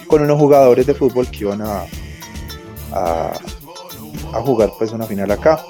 con 0.08 0.22
unos 0.24 0.40
jugadores 0.40 0.88
de 0.88 0.96
fútbol 0.96 1.28
que 1.30 1.40
iban 1.42 1.62
a, 1.62 1.84
a 2.92 4.42
jugar 4.42 4.72
pues 4.80 4.92
una 4.94 5.06
final 5.06 5.30
acá. 5.32 5.62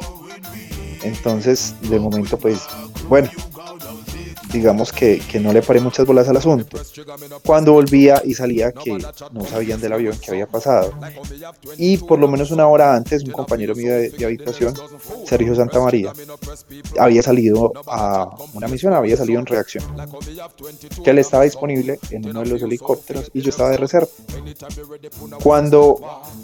Entonces, 1.04 1.76
de 1.82 2.00
momento, 2.00 2.38
pues, 2.38 2.62
bueno, 3.10 3.30
digamos 4.58 4.92
que, 4.92 5.20
que 5.20 5.40
no 5.40 5.54
le 5.54 5.62
paré 5.62 5.80
muchas 5.80 6.06
bolas 6.06 6.28
al 6.28 6.38
asunto. 6.38 6.78
Cuando 7.46 7.74
volvía 7.74 8.22
y 8.26 8.34
salía 8.34 8.72
que 8.72 8.98
no 9.32 9.46
sabían 9.46 9.80
del 9.80 9.94
avión 9.94 10.18
que 10.20 10.32
había 10.32 10.48
pasado. 10.48 10.94
Y 11.78 11.98
por 11.98 12.20
lo 12.20 12.28
menos 12.28 12.52
una 12.52 12.68
hora 12.68 12.96
antes, 12.96 13.24
un 13.24 13.32
compañero 13.32 13.76
mío 13.76 13.94
de, 13.94 14.26
habitación, 14.26 14.74
Sergio 15.26 15.56
Santamaría, 15.56 16.12
había 17.00 17.22
salido 17.22 17.72
a 17.88 18.36
una 18.54 18.68
misión, 18.68 18.94
había 18.94 19.16
salido 19.16 19.40
en 19.40 19.46
reacción. 19.46 19.84
Que 21.04 21.12
él 21.12 21.20
estaba 21.20 21.44
disponible 21.44 22.00
en 22.12 22.28
uno 22.28 22.42
de 22.42 22.48
los 22.48 22.62
helicópteros 22.62 23.30
y 23.34 23.42
yo 23.42 23.50
estaba 23.50 23.70
de 23.70 23.78
reserva. 23.78 24.08
Cuando 25.42 26.00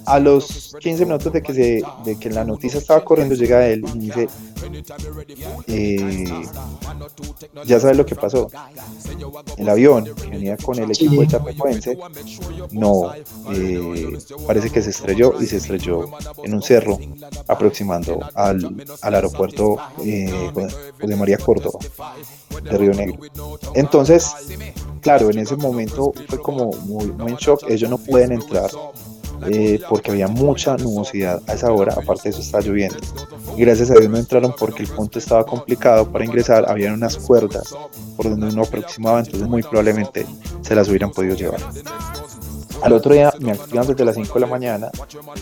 a 0.06 0.19
los 0.19 0.76
15 0.80 1.06
minutos 1.06 1.34
de 1.34 1.41
que, 1.41 1.54
se, 1.54 1.84
de 2.06 2.19
que 2.19 2.30
la 2.30 2.43
noticia 2.43 2.80
estaba 2.80 3.04
corriendo, 3.04 3.36
llega 3.36 3.67
él 3.67 3.84
y 3.95 3.99
dice, 3.99 4.28
eh, 5.67 6.26
ya 7.65 7.80
sabes 7.80 7.97
lo 7.97 8.03
que 8.06 8.16
pasó. 8.16 8.50
El 9.58 9.70
avión 9.70 10.06
que 10.06 10.30
venía 10.30 10.58
con 10.58 10.78
el 10.80 10.92
equipo 10.92 11.22
de 11.22 11.28
Chapecoense, 11.28 11.98
no, 12.72 13.12
eh, 13.52 14.18
parece 14.48 14.70
que 14.70 14.82
se 14.82 14.89
estrelló 14.89 15.34
y 15.42 15.46
se 15.46 15.58
estrelló 15.58 16.06
en 16.44 16.54
un 16.54 16.62
cerro 16.62 17.00
aproximando 17.48 18.20
al, 18.34 18.84
al 19.02 19.16
aeropuerto 19.16 19.78
eh, 20.04 20.52
de 21.00 21.16
María 21.16 21.38
Córdoba, 21.38 21.80
de 22.63 22.78
Río 22.78 22.94
Negro. 22.94 23.20
Entonces, 23.74 24.32
claro, 25.02 25.30
en 25.30 25.39
ese 25.39 25.56
momento 25.56 26.13
fue 26.28 26.39
como 26.42 26.72
muy, 26.72 27.08
muy 27.12 27.32
en 27.32 27.38
shock, 27.38 27.63
ellos 27.70 27.89
no 27.89 27.98
pueden 27.98 28.32
entrar 28.34 28.70
eh, 29.47 29.79
porque 29.89 30.12
había 30.12 30.27
mucha 30.27 30.77
nubosidad 30.77 31.41
a 31.47 31.53
esa 31.53 31.71
hora, 31.71 31.93
aparte 31.93 32.23
de 32.23 32.29
eso 32.29 32.41
estaba 32.41 32.63
lloviendo. 32.63 32.97
Gracias 33.58 33.91
a 33.91 33.95
Dios 33.95 34.10
no 34.10 34.17
entraron 34.17 34.53
porque 34.58 34.84
el 34.84 34.89
punto 34.89 35.19
estaba 35.19 35.45
complicado 35.45 36.10
para 36.10 36.25
ingresar, 36.25 36.65
habían 36.69 36.93
unas 36.93 37.17
cuerdas 37.17 37.75
por 38.15 38.29
donde 38.29 38.47
uno 38.47 38.63
aproximaba, 38.63 39.19
entonces 39.19 39.47
muy 39.47 39.62
probablemente 39.62 40.25
se 40.62 40.75
las 40.75 40.89
hubieran 40.89 41.12
podido 41.12 41.36
llevar. 41.36 41.60
Al 42.84 42.91
otro 42.91 43.13
día 43.13 43.34
me 43.39 43.51
activan 43.51 43.88
desde 43.88 44.03
las 44.03 44.15
5 44.15 44.34
de 44.34 44.39
la 44.41 44.47
mañana 44.47 44.91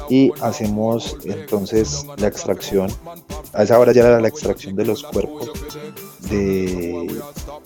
y 0.09 0.31
hacemos 0.41 1.17
entonces 1.23 2.05
la 2.17 2.27
extracción. 2.27 2.91
A 3.53 3.63
esa 3.63 3.79
hora 3.79 3.93
ya 3.93 4.01
era 4.01 4.21
la 4.21 4.27
extracción 4.27 4.75
de 4.75 4.85
los 4.85 5.03
cuerpos 5.03 5.49
de, 6.31 7.21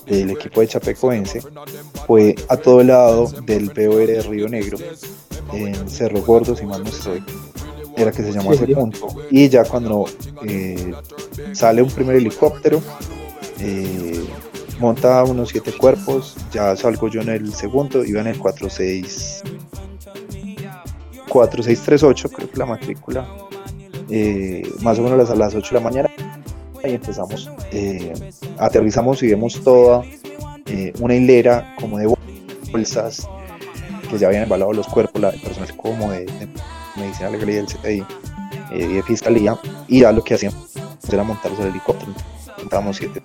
del 0.05 0.31
equipo 0.31 0.61
de 0.61 0.67
Chapecoense. 0.67 1.41
Fue 2.05 2.35
a 2.49 2.57
todo 2.57 2.83
lado 2.83 3.31
del 3.45 3.69
POR 3.69 4.07
de 4.07 4.21
Río 4.23 4.49
Negro, 4.49 4.77
en 5.53 5.89
Cerro 5.89 6.21
Gordo, 6.21 6.55
si 6.55 6.65
mal 6.65 6.83
no 6.83 6.89
estoy. 6.89 7.23
Era 7.95 8.11
que 8.11 8.23
se 8.23 8.33
llamó 8.33 8.51
ese 8.51 8.67
punto. 8.67 9.07
Y 9.29 9.47
ya 9.47 9.63
cuando 9.63 10.05
eh, 10.45 10.93
sale 11.53 11.81
un 11.81 11.89
primer 11.89 12.17
helicóptero, 12.17 12.81
eh, 13.59 14.25
monta 14.79 15.23
unos 15.23 15.49
siete 15.49 15.71
cuerpos, 15.71 16.35
ya 16.51 16.75
salgo 16.75 17.07
yo 17.07 17.21
en 17.21 17.29
el 17.29 17.53
segundo, 17.53 18.03
iba 18.03 18.19
en 18.19 18.27
el 18.27 18.37
46 18.37 19.43
4638, 21.29 22.29
creo 22.29 22.49
que 22.49 22.57
la 22.57 22.65
matrícula, 22.65 23.27
eh, 24.09 24.69
más 24.81 24.97
o 24.99 25.01
menos 25.01 25.29
a 25.29 25.35
las 25.35 25.53
8 25.53 25.67
de 25.67 25.73
la 25.73 25.83
mañana, 25.83 26.09
y 26.83 26.91
empezamos, 26.93 27.49
eh, 27.71 28.13
aterrizamos 28.57 29.21
y 29.23 29.27
vemos 29.27 29.61
toda 29.63 30.03
eh, 30.65 30.93
una 30.99 31.15
hilera 31.15 31.75
como 31.79 31.97
de 31.97 32.13
bolsas 32.71 33.27
que 34.09 34.17
ya 34.17 34.27
habían 34.27 34.43
embalado 34.43 34.73
los 34.73 34.87
cuerpos, 34.87 35.21
la 35.21 35.31
personal 35.31 35.75
como 35.75 36.11
de, 36.11 36.25
medicina 36.95 37.29
legal 37.29 37.49
y 37.49 37.53
del 37.53 37.65
CTI 37.65 37.87
eh, 37.89 38.05
y 38.71 38.93
de 38.93 39.03
fiscalía, 39.03 39.57
y 39.87 40.01
ya 40.01 40.11
lo 40.11 40.23
que 40.23 40.35
hacían 40.35 40.53
era 41.11 41.23
montarlos 41.23 41.59
al 41.59 41.67
helicóptero, 41.67 42.13
montábamos 42.57 42.97
siete 42.97 43.21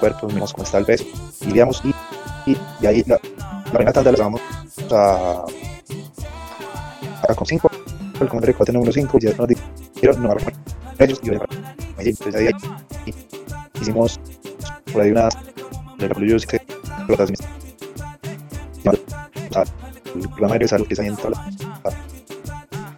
cuerpos, 0.00 0.32
vimos 0.32 0.52
cómo 0.52 0.64
está 0.64 0.78
el 0.78 0.84
peso, 0.84 1.04
y 1.40 1.46
veíamos, 1.52 1.80
y, 1.84 1.94
y, 2.50 2.56
y 2.80 2.86
ahí 2.86 3.04
la, 3.06 3.20
la 3.38 3.70
primera 3.70 3.92
tanda 3.92 4.12
la 4.12 4.18
vamos 4.18 4.40
a, 4.90 5.44
con 7.36 7.46
5, 7.46 7.70
el 8.20 8.28
comandante 8.28 8.64
de 8.64 8.72
número 8.72 8.92
5, 8.92 9.18
ya 9.18 9.34
nos 9.36 9.48
dijeron, 9.48 10.22
no, 10.22 10.34
ellos, 10.98 11.20
y 11.22 11.30
hicimos 13.80 14.20
por 14.92 15.02
ahí 15.02 15.10
unas, 15.10 15.34
de 15.98 16.08
la 16.08 16.14
que 16.46 16.56
explotaciones 16.56 17.40
el 20.14 20.28
programa 20.28 20.58
de 20.58 20.68
salud 20.68 20.86
que 20.86 20.94
está 20.94 21.06
en 21.06 21.16
toda 21.16 21.30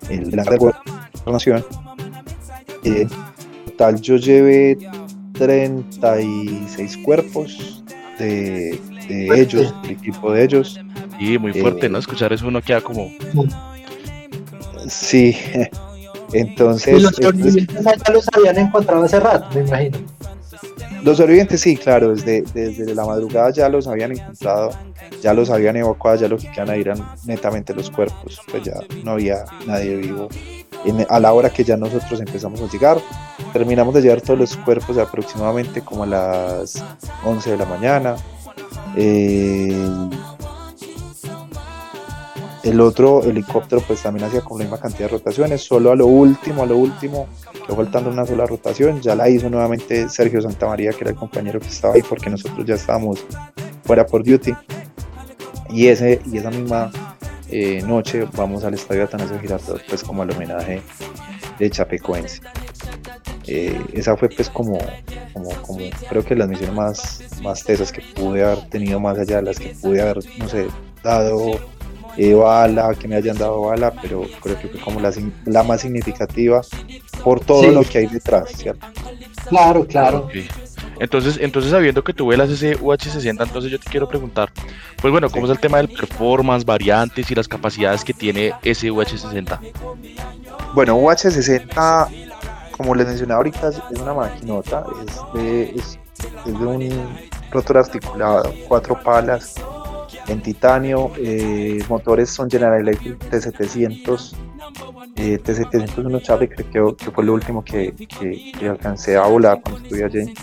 el 0.09 0.31
de 0.31 0.37
la 0.37 0.57
gobernación. 1.25 1.65
Eh, 2.85 3.07
total, 3.67 4.01
yo 4.01 4.17
llevé 4.17 4.77
36 5.35 6.99
cuerpos 6.99 7.83
de, 8.19 8.79
de 9.09 9.41
ellos, 9.41 9.75
del 9.83 9.93
equipo 9.93 10.33
de 10.33 10.45
ellos. 10.45 10.81
Y 11.19 11.39
muy 11.39 11.53
fuerte, 11.53 11.87
Eh, 11.87 11.89
¿no? 11.89 11.99
Escuchar 11.99 12.33
eso 12.33 12.49
uno 12.49 12.61
queda 12.61 12.81
como. 12.81 13.11
Sí, 14.89 15.37
entonces 16.35 16.99
Y 16.99 17.03
los 17.03 17.19
es- 17.19 17.25
sobrevivientes 17.27 17.85
ya 17.85 18.13
los 18.13 18.27
habían 18.35 18.59
encontrado 18.59 19.05
hace 19.05 19.21
rato, 19.21 19.47
me 19.55 19.61
imagino. 19.67 19.99
los 21.03 21.17
sobrevivientes 21.17 21.61
sí, 21.61 21.77
claro, 21.77 22.15
desde, 22.15 22.43
desde 22.55 22.95
la 22.95 23.05
madrugada 23.07 23.51
ya 23.51 23.69
los 23.69 23.87
habían 23.87 24.13
encontrado, 24.13 24.71
ya 25.23 25.35
los 25.35 25.51
habían 25.51 25.77
evacuado, 25.77 26.17
ya 26.19 26.29
lo 26.29 26.39
que 26.39 26.51
quedan 26.51 26.71
ahí 26.71 26.81
eran 26.81 26.99
netamente 27.27 27.75
los 27.75 27.91
cuerpos, 27.91 28.41
pues 28.51 28.63
ya 28.65 28.75
no 29.05 29.13
había 29.13 29.45
nadie 29.67 29.97
vivo. 29.97 30.29
En- 30.87 31.07
a 31.09 31.19
la 31.21 31.33
hora 31.33 31.49
que 31.51 31.65
ya 31.65 31.77
nosotros 31.79 32.21
empezamos 32.21 32.61
a 32.61 32.69
llegar, 32.71 32.99
terminamos 33.53 33.95
de 33.95 34.03
llevar 34.03 34.21
todos 34.21 34.39
los 34.39 34.57
cuerpos 34.57 34.99
aproximadamente 34.99 35.81
como 35.83 36.03
a 36.05 36.07
las 36.07 36.83
11 37.25 37.51
de 37.53 37.57
la 37.57 37.65
mañana. 37.65 38.17
Eh, 38.97 39.77
el 42.65 42.81
otro 42.81 43.23
helicóptero 43.23 43.83
pues 43.87 44.03
también 44.03 44.27
hacía 44.27 44.41
con 44.41 44.59
la 44.59 44.65
misma 44.65 44.81
cantidad 44.81 45.11
de 45.11 45.19
rotaciones, 45.19 45.63
solo 45.63 45.93
a 45.93 45.97
lo 45.97 46.07
último, 46.07 46.63
a 46.63 46.67
lo 46.67 46.79
último, 46.79 47.29
quedó 47.67 47.77
faltando 47.77 48.11
una 48.11 48.25
sola 48.25 48.47
rotación, 48.47 49.03
ya 49.03 49.15
la 49.15 49.29
hizo 49.29 49.51
nuevamente 49.51 50.09
Sergio 50.09 50.41
Santamaría, 50.41 50.91
que 50.93 51.03
era 51.03 51.11
el 51.11 51.17
compañero 51.17 51.61
que 51.61 51.69
estaba 51.69 51.95
ahí, 51.95 52.03
porque 52.03 52.31
nosotros 52.31 52.65
ya 52.65 52.75
estábamos 52.75 53.25
fuera 53.85 54.07
por 54.07 54.25
duty. 54.25 54.55
Y, 55.69 55.89
ese, 55.89 56.21
y 56.31 56.39
esa 56.39 56.51
misma 56.51 56.91
eh, 57.51 57.83
noche 57.87 58.27
vamos 58.35 58.65
al 58.65 58.75
estadio 58.75 59.05
Atanasio 59.05 59.39
Girardot, 59.39 59.83
pues 59.87 60.03
como 60.03 60.23
al 60.23 60.31
homenaje 60.31 60.81
de 61.59 61.71
Chapecoense. 61.71 62.41
Eh, 63.47 63.79
esa 63.93 64.17
fue 64.17 64.31
pues 64.31 64.49
como, 64.49 64.79
como, 65.35 65.51
como 65.63 65.81
creo 66.09 66.25
que 66.25 66.35
las 66.35 66.49
misiones 66.49 66.75
más, 66.75 67.23
más 67.43 67.63
tesas 67.63 67.93
que 67.93 68.01
pude 68.15 68.43
haber 68.43 68.71
tenido 68.71 68.99
más 69.01 69.19
allá 69.19 69.37
de 69.37 69.43
las 69.43 69.59
que 69.59 69.75
pude 69.81 70.01
haber, 70.01 70.19
no 70.39 70.49
sé, 70.49 70.67
dado 71.03 71.61
eh, 72.17 72.35
bala, 72.35 72.95
que 72.95 73.09
me 73.09 73.17
hayan 73.17 73.37
dado 73.39 73.63
bala, 73.63 73.93
pero 74.03 74.23
creo 74.43 74.59
que 74.61 74.69
fue 74.69 74.81
como 74.81 75.01
la, 75.01 75.13
la 75.47 75.63
más 75.63 75.81
significativa 75.83 76.61
por 77.23 77.41
todo 77.41 77.63
Sí. 77.65 77.71
lo 77.71 77.83
que 77.83 77.99
hay 77.99 78.07
detrás, 78.07 78.51
¿cierto? 78.57 78.87
Claro, 79.49 79.87
claro. 79.87 80.19
Ok. 80.27 80.33
Entonces, 81.01 81.39
entonces 81.41 81.73
sabiendo 81.73 82.05
que 82.05 82.13
tú 82.13 82.25
vuelas 82.25 82.49
ese 82.51 82.79
UH60, 82.79 83.43
entonces 83.47 83.71
yo 83.71 83.81
te 83.81 83.91
quiero 83.91 84.09
preguntar, 84.09 84.51
pues 85.03 85.11
bueno, 85.11 85.29
¿cómo 85.29 85.47
Sí. 85.47 85.53
es 85.53 85.57
el 85.57 85.61
tema 85.61 85.79
del 85.79 85.89
performance, 85.89 86.65
variantes 86.65 87.29
y 87.31 87.35
las 87.35 87.49
capacidades 87.49 88.05
que 88.05 88.15
tiene 88.15 88.53
ese 88.63 88.93
UH60? 88.93 89.59
Bueno, 90.75 90.97
UH60, 90.99 92.09
como 92.77 92.95
les 92.95 93.07
mencionaba 93.09 93.39
ahorita, 93.39 93.69
es 93.71 93.83
es 93.93 93.99
una 94.01 94.15
maquinota, 94.15 94.85
es 95.05 95.43
de, 95.43 95.63
es, 95.75 95.99
es 96.47 96.59
de 96.59 96.67
un 96.67 96.91
rotor 97.51 97.79
articulado, 97.79 98.53
cuatro 98.69 98.99
palas 99.03 99.55
en 100.29 100.41
titanio, 100.43 101.13
eh, 101.19 101.83
motores 101.89 102.31
son 102.31 102.51
General 102.51 102.81
Electric 102.81 103.19
T700, 103.31 104.35
eh, 105.17 105.39
T701 105.43 106.23
Charlie, 106.23 106.49
creo 106.49 106.97
que, 106.97 107.05
que 107.05 107.11
fue 107.11 107.25
lo 107.25 107.35
último 107.35 107.63
que, 107.65 107.95
que- 107.95 108.53
que 108.59 108.69
alcancé 108.69 109.17
a 109.17 109.27
volar 109.27 109.61
cuando 109.63 109.81
estuve 109.83 110.05
allí, 110.05 110.35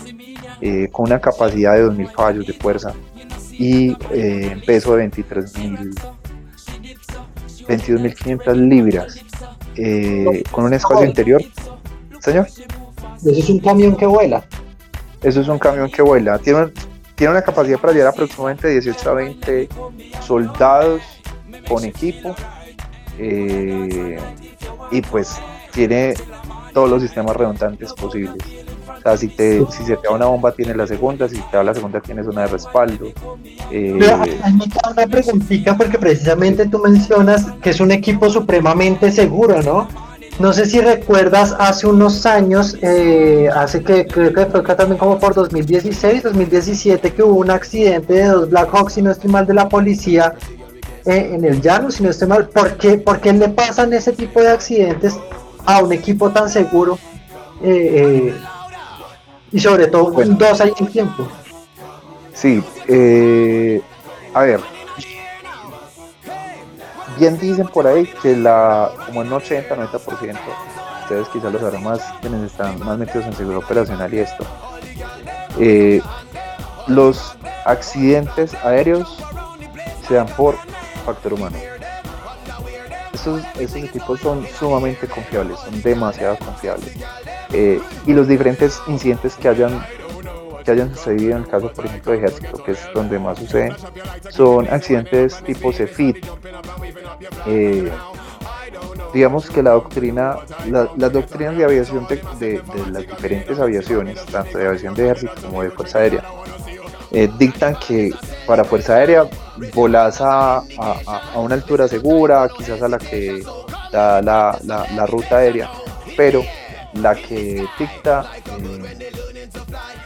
eh, 0.60 0.88
con 0.92 1.06
una 1.06 1.20
capacidad 1.20 1.74
de 1.74 1.82
2000 1.82 2.12
caballos 2.12 2.46
de 2.46 2.52
fuerza 2.52 2.92
y 3.52 3.96
eh, 4.12 4.60
peso 4.66 4.94
de 4.96 5.10
23.000 5.10 5.94
22.500 7.68 8.54
libras 8.56 9.14
con 10.50 10.64
un 10.64 10.74
espacio 10.74 11.06
interior. 11.06 11.42
Señor, 12.20 12.46
Eso 13.24 13.30
es 13.30 13.48
un 13.50 13.58
camión 13.60 13.96
que 13.96 14.06
vuela. 14.06 14.44
eso 15.22 15.40
es 15.40 15.48
un 15.48 15.58
camión 15.58 15.90
que 15.90 16.02
vuela. 16.02 16.38
Tiene, 16.38 16.62
un- 16.64 16.72
tiene 17.22 17.34
una 17.34 17.42
capacidad 17.42 17.78
para 17.78 17.92
llevar 17.92 18.08
aproximadamente 18.14 18.66
18 18.66 19.10
a 19.10 19.14
20 19.14 19.68
soldados 20.26 21.02
con 21.68 21.84
equipo. 21.84 22.34
eh, 23.16 24.18
y 24.90 25.02
pues 25.02 25.36
tiene 25.72 26.14
todos 26.74 26.90
los 26.90 27.00
sistemas 27.00 27.36
redundantes 27.36 27.92
posibles. 27.92 28.42
O 28.98 29.00
sea, 29.02 29.16
si, 29.16 29.28
te, 29.28 29.64
si 29.70 29.84
se 29.84 29.96
te 29.98 30.08
da 30.08 30.14
una 30.14 30.26
bomba, 30.26 30.50
tiene 30.50 30.74
la 30.74 30.84
segunda. 30.84 31.28
Si 31.28 31.36
te 31.36 31.56
da 31.56 31.62
la 31.62 31.74
segunda, 31.74 32.00
tienes 32.00 32.26
una 32.26 32.40
de 32.40 32.46
respaldo. 32.48 33.06
eh, 33.70 33.92
una 33.92 35.06
preguntita 35.06 35.76
porque 35.76 35.98
precisamente 35.98 36.66
tú 36.66 36.80
mencionas 36.80 37.52
que 37.62 37.70
es 37.70 37.78
un 37.78 37.92
equipo 37.92 38.30
supremamente 38.30 39.12
seguro, 39.12 39.62
¿no? 39.62 39.86
No 40.38 40.52
sé 40.52 40.66
si 40.66 40.80
recuerdas 40.80 41.54
hace 41.58 41.86
unos 41.86 42.26
años, 42.26 42.76
eh, 42.82 43.48
hace 43.54 43.82
que 43.82 44.06
creo 44.06 44.32
que 44.32 44.46
fue 44.46 44.62
también 44.62 44.98
como 44.98 45.18
por 45.18 45.34
2016, 45.34 46.22
2017, 46.22 47.12
que 47.12 47.22
hubo 47.22 47.34
un 47.34 47.50
accidente 47.50 48.14
de 48.14 48.24
dos 48.24 48.50
Black 48.50 48.70
Hawks, 48.72 48.94
si 48.94 49.02
no 49.02 49.10
estoy 49.10 49.30
mal, 49.30 49.46
de 49.46 49.54
la 49.54 49.68
policía 49.68 50.34
eh, 51.04 51.30
en 51.34 51.44
el 51.44 51.60
llano, 51.60 51.90
si 51.90 52.02
no 52.02 52.10
estoy 52.10 52.28
mal. 52.28 52.48
¿Por 52.48 52.76
qué, 52.76 52.98
por 52.98 53.20
qué 53.20 53.32
le 53.32 53.50
pasan 53.50 53.92
ese 53.92 54.12
tipo 54.12 54.40
de 54.40 54.48
accidentes 54.48 55.16
a 55.64 55.82
un 55.82 55.92
equipo 55.92 56.30
tan 56.30 56.48
seguro? 56.48 56.98
Eh, 57.62 58.34
y 59.52 59.60
sobre 59.60 59.86
todo 59.86 60.10
Bueno. 60.10 60.34
dos 60.38 60.60
al 60.60 60.70
mismo 60.70 60.86
tiempo. 60.88 61.28
Sí, 62.34 62.64
eh, 62.88 63.80
a 64.34 64.42
ver. 64.42 64.60
Bien 67.22 67.38
dicen 67.38 67.68
por 67.68 67.86
ahí 67.86 68.04
que 68.20 68.36
la, 68.36 68.90
como 69.06 69.22
en 69.22 69.30
80-90%, 69.30 70.36
ustedes 71.02 71.28
quizás 71.28 71.52
lo 71.52 71.60
sabrán 71.60 71.84
más, 71.84 72.00
quienes 72.20 72.42
están 72.42 72.80
más 72.80 72.98
metidos 72.98 73.26
en 73.26 73.32
seguro 73.34 73.58
operacional 73.60 74.12
y 74.12 74.18
esto, 74.18 74.44
eh, 75.60 76.02
los 76.88 77.36
accidentes 77.64 78.54
aéreos 78.64 79.22
se 80.08 80.14
dan 80.14 80.26
por 80.36 80.56
factor 81.06 81.34
humano. 81.34 81.56
Estos, 83.12 83.40
estos 83.56 83.84
equipos 83.84 84.18
son 84.18 84.44
sumamente 84.58 85.06
confiables, 85.06 85.60
son 85.60 85.80
demasiado 85.80 86.36
confiables. 86.38 86.92
Eh, 87.52 87.80
y 88.04 88.14
los 88.14 88.26
diferentes 88.26 88.80
incidentes 88.88 89.36
que 89.36 89.46
hayan 89.46 89.80
que 90.62 90.70
hayan 90.70 90.94
sucedido 90.94 91.36
en 91.36 91.42
el 91.44 91.48
caso, 91.48 91.72
por 91.72 91.86
ejemplo, 91.86 92.12
de 92.12 92.18
ejército, 92.18 92.62
que 92.64 92.72
es 92.72 92.80
donde 92.94 93.18
más 93.18 93.38
sucede, 93.38 93.74
son 94.30 94.68
accidentes 94.68 95.42
tipo 95.44 95.72
CEFIT. 95.72 96.24
Eh, 97.46 97.90
digamos 99.12 99.48
que 99.50 99.62
la 99.62 99.72
doctrina, 99.72 100.36
la- 100.68 100.88
las 100.96 101.12
doctrinas 101.12 101.56
de 101.56 101.64
aviación 101.64 102.06
de, 102.08 102.62
las 102.90 103.02
diferentes 103.06 103.58
aviaciones, 103.58 104.24
tanto 104.26 104.58
de 104.58 104.66
aviación 104.66 104.94
de 104.94 105.04
ejército 105.04 105.32
como 105.42 105.62
de 105.62 105.70
fuerza 105.70 105.98
aérea, 105.98 106.24
eh, 107.10 107.28
dictan 107.38 107.76
que 107.76 108.10
para 108.46 108.64
fuerza 108.64 108.96
aérea 108.96 109.26
volás 109.74 110.20
a, 110.20 110.56
a- 110.58 110.62
a- 111.06 111.32
a 111.34 111.38
una 111.40 111.54
altura 111.54 111.86
segura, 111.88 112.48
quizás 112.56 112.80
a 112.82 112.88
la 112.88 112.98
que 112.98 113.42
da 113.92 114.22
la, 114.22 114.58
la- 114.64 114.86
la 114.96 115.06
ruta 115.06 115.36
aérea, 115.38 115.68
pero 116.16 116.42
la 116.94 117.14
que 117.14 117.64
dicta 117.78 118.32
eh, 118.58 119.10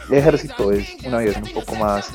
el 0.09 0.17
ejército 0.17 0.71
es 0.71 0.95
una 1.05 1.17
aviación 1.17 1.43
un 1.45 1.53
poco 1.53 1.75
más 1.75 2.09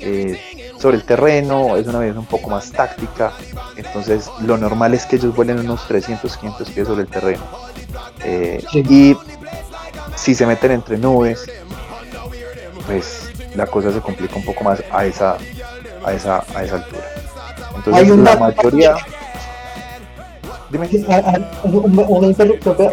eh, 0.00 0.72
sobre 0.78 0.96
el 0.96 1.04
terreno, 1.04 1.76
es 1.76 1.86
una 1.86 1.98
aviación 1.98 2.18
un 2.18 2.26
poco 2.26 2.50
más 2.50 2.70
táctica, 2.70 3.32
entonces 3.76 4.28
lo 4.40 4.56
normal 4.56 4.94
es 4.94 5.06
que 5.06 5.16
ellos 5.16 5.34
vuelen 5.34 5.58
unos 5.60 5.86
300, 5.86 6.36
500 6.36 6.70
pies 6.70 6.86
sobre 6.86 7.02
el 7.02 7.08
terreno. 7.08 7.42
Eh, 8.24 8.62
Sí. 8.70 8.84
Y 8.88 9.16
si 10.16 10.34
se 10.34 10.46
meten 10.46 10.72
entre 10.72 10.98
nubes, 10.98 11.44
pues 12.86 13.30
la 13.54 13.66
cosa 13.66 13.92
se 13.92 14.00
complica 14.00 14.36
un 14.36 14.44
poco 14.44 14.64
más 14.64 14.82
a 14.90 15.04
esa, 15.04 15.36
a 16.04 16.12
esa, 16.12 16.44
a 16.54 16.64
esa 16.64 16.76
altura. 16.76 17.04
Entonces 17.76 18.08
la 18.08 18.36
mayoría... 18.36 18.96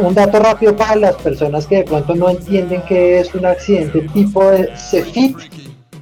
Un 0.01 0.13
dato 0.13 0.39
rápido 0.39 0.75
para 0.75 0.95
las 0.95 1.15
personas 1.15 1.65
que 1.67 1.77
de 1.77 1.83
pronto 1.83 2.15
no 2.15 2.29
entienden 2.29 2.81
qué 2.87 3.19
es 3.21 3.33
un 3.35 3.45
accidente 3.45 4.01
tipo 4.13 4.43
de 4.51 4.69
CEFIT. 4.75 5.37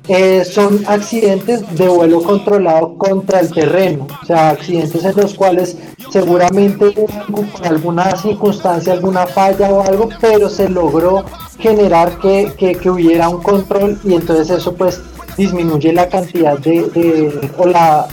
eh, 0.10 0.46
son 0.46 0.86
accidentes 0.88 1.70
de 1.78 1.86
vuelo 1.90 2.22
controlado 2.24 2.98
contra 2.98 3.42
el 3.42 3.52
terreno, 3.52 4.08
o 4.24 4.26
sea, 4.26 4.52
accidentes 4.52 5.04
en 5.04 5.14
los 5.18 5.34
cuales 5.34 5.78
seguramente 6.14 6.92
por 6.92 7.68
alguna 7.68 8.16
circunstancia, 8.16 8.94
alguna 8.94 9.28
falla 9.28 9.70
o 9.70 9.82
algo, 9.82 10.08
pero 10.22 10.48
se 10.50 10.70
logró 10.70 11.26
generar 11.60 12.20
que, 12.20 12.54
que- 12.58 12.76
que 12.76 12.90
hubiera 12.90 13.28
un 13.28 13.44
control 13.44 14.00
y 14.06 14.14
entonces 14.14 14.50
eso 14.50 14.74
pues 14.76 15.02
disminuye 15.36 15.92
la 15.92 16.08
cantidad 16.08 16.58
de, 16.58 16.84
de- 16.84 17.52
o 17.58 17.66
la, 17.68 18.08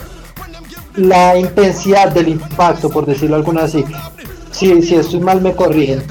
la 0.96 1.37
intensidad 1.38 2.12
del 2.12 2.28
impacto, 2.28 2.88
por 2.90 3.07
decirlo 3.07 3.37
alguna 3.37 3.64
así. 3.64 3.85
Si, 4.50 4.83
si 4.83 4.94
estoy 4.94 5.20
mal, 5.20 5.40
me 5.40 5.54
corrigen. 5.54 6.02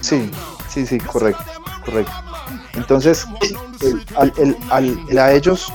Sí, 0.00 0.30
sí, 0.68 0.86
sí, 0.86 0.98
correcto, 0.98 1.44
correcto. 1.84 2.12
Entonces, 2.74 3.26
el- 3.80 4.04
al, 4.16 4.32
el- 4.38 4.56
al- 4.70 5.18
a 5.18 5.32
ellos 5.32 5.72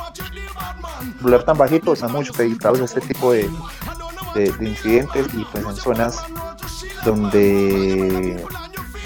volar 1.21 1.43
tan 1.43 1.57
bajito 1.57 1.93
están 1.93 2.11
mucho 2.11 2.33
dedicados 2.33 2.81
a 2.81 2.85
este 2.85 3.01
tipo 3.01 3.31
de, 3.31 3.49
de, 4.35 4.51
de 4.51 4.69
incidentes 4.69 5.27
y 5.33 5.43
pues 5.45 5.65
en 5.65 5.75
zonas 5.75 6.17
donde 7.03 8.43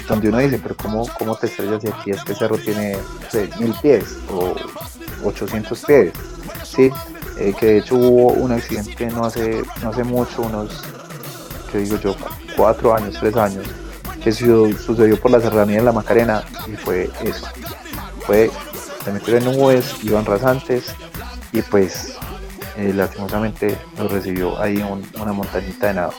donde 0.08 0.28
uno 0.28 0.38
dice, 0.38 0.58
pero 0.60 0.76
¿cómo, 0.76 1.06
cómo 1.18 1.36
te 1.36 1.46
estrellas 1.46 1.82
si 1.82 1.88
aquí 1.88 2.10
este 2.10 2.34
cerro 2.34 2.58
tiene 2.58 2.96
no 3.32 3.60
mil 3.60 3.72
pies 3.80 4.16
o 4.28 4.54
800 5.24 5.84
pies? 5.84 6.12
Sí, 6.64 6.90
eh, 7.40 7.54
que 7.58 7.66
de 7.66 7.78
hecho 7.78 7.96
hubo 7.96 8.32
un 8.34 8.52
accidente 8.52 9.06
no 9.06 9.24
hace, 9.24 9.62
no 9.82 9.90
hace 9.90 10.04
mucho, 10.04 10.42
unos, 10.42 10.82
que 11.72 11.78
digo 11.78 11.96
yo, 11.98 12.14
cuatro 12.56 12.94
años, 12.94 13.16
tres 13.18 13.36
años, 13.36 13.66
que 14.22 14.30
su- 14.32 14.72
sucedió 14.74 15.18
por 15.18 15.30
la 15.30 15.40
serranía 15.40 15.78
de 15.78 15.84
la 15.84 15.92
Macarena 15.92 16.44
y 16.66 16.76
fue 16.76 17.10
eso. 17.24 17.46
Fue, 18.26 18.50
se 19.04 19.12
metieron 19.12 19.48
en 19.48 19.58
nubes, 19.58 19.96
iban 20.04 20.24
rasantes 20.26 20.94
y 21.52 21.62
pues 21.62 22.14
eh, 22.76 22.92
lastimosamente 22.94 23.76
lo 23.98 24.08
recibió 24.08 24.60
ahí 24.60 24.76
un- 24.78 25.06
una 25.20 25.32
montañita 25.32 25.88
de 25.88 25.94
nada, 25.94 26.10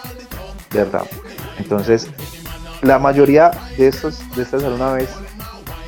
de 0.72 0.80
verdad. 0.84 1.06
Entonces, 1.58 2.08
la 2.82 2.98
mayoría 2.98 3.52
de 3.78 3.88
estos 3.88 4.20
de 4.36 4.42
estas 4.42 4.64
aeronaves 4.64 5.10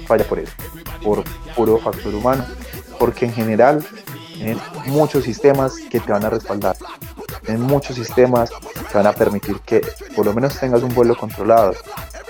falla 0.08 0.24
por 0.26 0.38
eso, 0.39 0.54
por 1.04 1.24
puro 1.56 1.80
factor 1.80 2.13
humano, 2.13 2.46
porque 3.00 3.26
en 3.26 3.34
general 3.34 3.84
tienen 4.34 4.60
muchos 4.88 5.24
sistemas 5.24 5.76
que 5.89 6.00
te 6.00 6.12
van 6.12 6.26
a 6.26 6.30
respaldar, 6.30 6.76
tienen 7.46 7.62
muchos 7.63 7.96
sistemas 7.96 8.50
que 8.50 8.98
van 8.98 9.08
a 9.08 9.13
permitir 9.13 9.60
que 9.62 9.82
por 10.15 10.26
lo 10.26 10.34
menos 10.34 10.60
tengas 10.60 10.84
un 10.84 10.93
vuelo 10.93 11.15
controlado. 11.15 11.74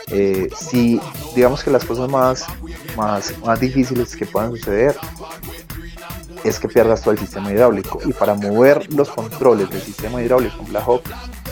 Eh, 0.07 0.49
si 0.55 0.99
digamos 1.33 1.63
que 1.63 1.71
las 1.71 1.85
cosas 1.85 2.09
más, 2.09 2.45
más, 2.97 3.33
más 3.39 3.59
difíciles 3.59 4.15
que 4.15 4.25
puedan 4.25 4.51
suceder 4.51 4.95
es 6.43 6.59
que 6.59 6.67
pierdas 6.67 7.01
todo 7.01 7.13
el 7.13 7.19
sistema 7.19 7.51
hidráulico 7.51 7.99
y 8.05 8.11
para 8.11 8.33
mover 8.35 8.93
los 8.93 9.09
controles 9.09 9.69
del 9.69 9.81
sistema 9.81 10.21
hidráulico 10.21 10.59
en 10.59 10.65
Black 10.67 10.83
Hawk 10.85 11.03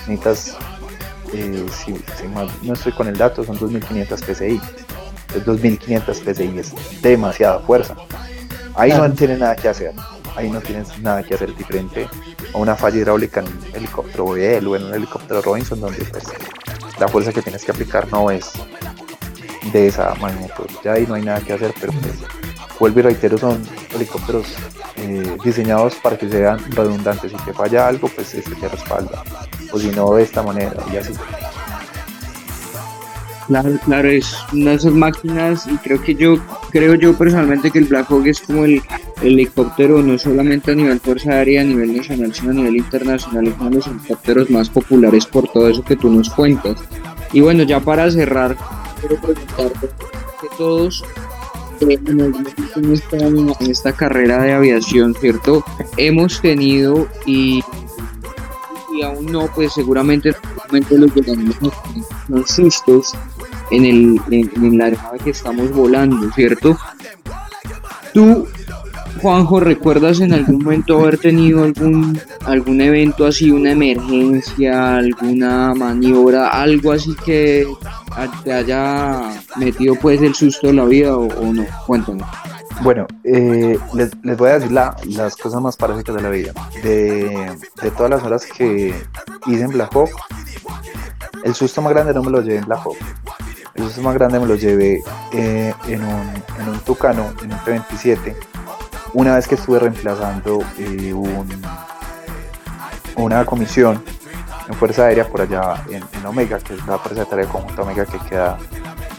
necesitas 0.07 0.57
eh, 1.33 1.65
si, 1.71 1.93
no 2.63 2.73
estoy 2.73 2.91
con 2.91 3.07
el 3.07 3.17
dato, 3.17 3.43
son 3.43 3.57
2.500 3.57 4.17
PSI. 4.17 4.61
Es 5.35 5.45
2.500 5.45 6.13
PSI, 6.13 6.59
es 6.59 7.01
demasiada 7.01 7.59
fuerza. 7.59 7.95
Ahí 8.75 8.91
no 8.91 9.09
tienes 9.13 9.39
nada 9.39 9.55
que 9.55 9.69
hacer. 9.69 9.93
Ahí 10.35 10.49
no 10.49 10.61
tienes 10.61 10.97
nada 10.99 11.23
que 11.23 11.35
hacer 11.35 11.55
diferente 11.55 12.07
a 12.53 12.57
una 12.57 12.75
falla 12.75 12.97
hidráulica 12.97 13.41
en 13.41 13.47
un 13.47 13.75
helicóptero 13.75 14.29
Bell 14.31 14.67
o 14.67 14.75
en 14.75 14.83
un 14.85 14.93
helicóptero 14.93 15.41
Robinson, 15.41 15.79
donde 15.79 16.03
pues, 16.05 16.23
la 16.99 17.07
fuerza 17.07 17.33
que 17.33 17.41
tienes 17.41 17.63
que 17.63 17.71
aplicar 17.71 18.07
no 18.11 18.31
es 18.31 18.51
de 19.71 19.87
esa 19.87 20.13
magnitud. 20.15 20.67
Ya 20.83 20.93
ahí 20.93 21.05
no 21.05 21.15
hay 21.15 21.23
nada 21.23 21.39
que 21.41 21.53
hacer, 21.53 21.73
pero 21.79 21.93
pues, 21.93 22.15
vuelvo 22.79 22.99
y 22.99 23.03
reitero, 23.03 23.37
son 23.37 23.61
helicópteros 23.93 24.47
eh, 24.97 25.37
diseñados 25.43 25.95
para 25.95 26.17
que 26.17 26.29
sean 26.29 26.59
redundantes. 26.71 27.31
Si 27.31 27.37
te 27.37 27.53
falla 27.53 27.87
algo, 27.87 28.07
pues 28.07 28.33
este 28.33 28.55
te 28.55 28.67
respalda. 28.67 29.23
O 29.71 29.79
si 29.79 29.89
no, 29.89 30.13
de 30.15 30.23
esta 30.23 30.43
manera, 30.43 30.73
y 30.91 30.97
así. 30.97 31.13
Claro, 33.47 33.77
claro, 33.83 34.07
es 34.09 34.35
una 34.53 34.71
de 34.71 34.77
esas 34.77 34.93
máquinas 34.93 35.67
y 35.67 35.77
creo 35.77 36.01
que 36.01 36.15
yo, 36.15 36.35
creo 36.71 36.95
yo 36.95 37.17
personalmente 37.17 37.71
que 37.71 37.79
el 37.79 37.85
Black 37.85 38.09
Hawk 38.09 38.25
es 38.27 38.41
como 38.41 38.65
el, 38.65 38.81
el 39.21 39.33
helicóptero 39.33 40.01
no 40.01 40.17
solamente 40.17 40.71
a 40.71 40.75
nivel 40.75 40.99
fuerza 40.99 41.31
aérea, 41.31 41.61
a 41.61 41.65
nivel 41.65 41.95
nacional, 41.97 42.33
sino 42.33 42.51
a 42.51 42.53
nivel 42.53 42.77
internacional, 42.77 43.47
es 43.47 43.53
uno 43.59 43.69
de 43.69 43.75
los 43.75 43.87
helicópteros 43.87 44.49
más 44.49 44.69
populares 44.69 45.25
por 45.25 45.47
todo 45.51 45.69
eso 45.69 45.83
que 45.83 45.95
tú 45.95 46.09
nos 46.09 46.29
cuentas. 46.29 46.81
Y 47.33 47.41
bueno, 47.41 47.63
ya 47.63 47.79
para 47.79 48.09
cerrar, 48.09 48.57
quiero 48.99 49.15
preguntarte 49.21 49.87
que 50.41 50.47
todos 50.57 51.03
en 51.81 53.71
esta, 53.71 53.93
carrera 53.93 54.43
de 54.43 54.53
aviación, 54.53 55.15
¿cierto? 55.15 55.63
Hemos 55.97 56.41
tenido 56.41 57.07
y 57.25 57.63
y 58.93 59.03
aún 59.03 59.25
no, 59.27 59.47
pues 59.55 59.73
seguramente 59.73 60.35
momento 60.67 60.97
los 60.97 61.15
llegaremos 61.15 61.57
a 61.63 62.47
sustos 62.47 63.13
en, 63.71 63.85
el, 63.85 64.21
en, 64.31 64.77
la 64.77 64.85
aeronave 64.85 65.19
que 65.19 65.29
estamos 65.31 65.71
volando, 65.71 66.31
¿cierto? 66.33 66.77
Tú, 68.13 68.47
Juanjo, 69.21 69.59
¿recuerdas 69.59 70.19
en 70.19 70.33
algún 70.33 70.63
momento 70.63 70.99
haber 70.99 71.17
tenido 71.17 71.63
algún, 71.63 72.19
algún 72.45 72.81
evento 72.81 73.25
así, 73.25 73.51
una 73.51 73.71
emergencia, 73.71 74.97
alguna 74.97 75.73
maniobra, 75.73 76.47
algo 76.49 76.91
así 76.91 77.15
que 77.23 77.67
te 78.43 78.51
haya 78.53 79.31
metido 79.57 79.95
pues 79.95 80.21
el 80.21 80.33
susto 80.35 80.67
de 80.67 80.73
la 80.73 80.85
vida 80.85 81.15
o, 81.15 81.27
o 81.27 81.53
no? 81.53 81.65
Cuéntame. 81.85 82.23
Bueno, 82.83 83.05
eh, 83.23 83.77
les, 83.93 84.09
les 84.23 84.37
voy 84.37 84.49
a 84.49 84.53
decir 84.53 84.71
la- 84.71 84.95
las 85.05 85.35
cosas 85.35 85.61
más 85.61 85.77
paradójicas 85.77 86.15
de 86.15 86.21
la 86.23 86.29
vida. 86.29 86.51
De, 86.81 87.51
de 87.81 87.91
todas 87.91 88.09
las 88.09 88.23
horas 88.23 88.45
que 88.47 88.93
hice 89.45 89.61
en 89.61 89.69
Black 89.69 89.93
Hawk, 89.95 90.09
el 91.43 91.53
susto 91.53 91.81
más 91.83 91.93
grande 91.93 92.11
no 92.13 92.23
me 92.23 92.31
lo 92.31 92.41
llevé 92.41 92.57
en 92.57 92.65
Black 92.65 92.79
Hawk. 92.83 92.97
Susto 93.81 94.01
más 94.03 94.13
grande 94.13 94.39
me 94.39 94.45
lo 94.45 94.55
llevé 94.55 95.03
eh, 95.31 95.73
en, 95.87 96.03
un, 96.03 96.43
en 96.59 96.69
un 96.69 96.79
Tucano, 96.81 97.33
en 97.41 97.51
un 97.51 97.59
T-27, 97.59 98.35
una 99.13 99.35
vez 99.35 99.47
que 99.47 99.55
estuve 99.55 99.79
reemplazando 99.79 100.59
eh, 100.77 101.11
un, 101.11 101.49
una 103.15 103.43
comisión 103.43 104.03
en 104.67 104.73
Fuerza 104.75 105.05
Aérea 105.05 105.27
por 105.27 105.41
allá 105.41 105.83
en, 105.89 106.03
Omega, 106.25 106.59
que 106.59 106.75
es 106.75 106.85
la 106.85 106.99
Fuerza 106.99 107.21
de 107.21 107.25
Tarea 107.25 107.47
Omega 107.51 108.05
que 108.05 108.19
queda 108.19 108.59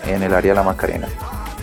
en 0.07 0.23
el 0.23 0.33
área 0.33 0.53
de 0.53 0.57
la 0.57 0.63
Macarena. 0.63 1.09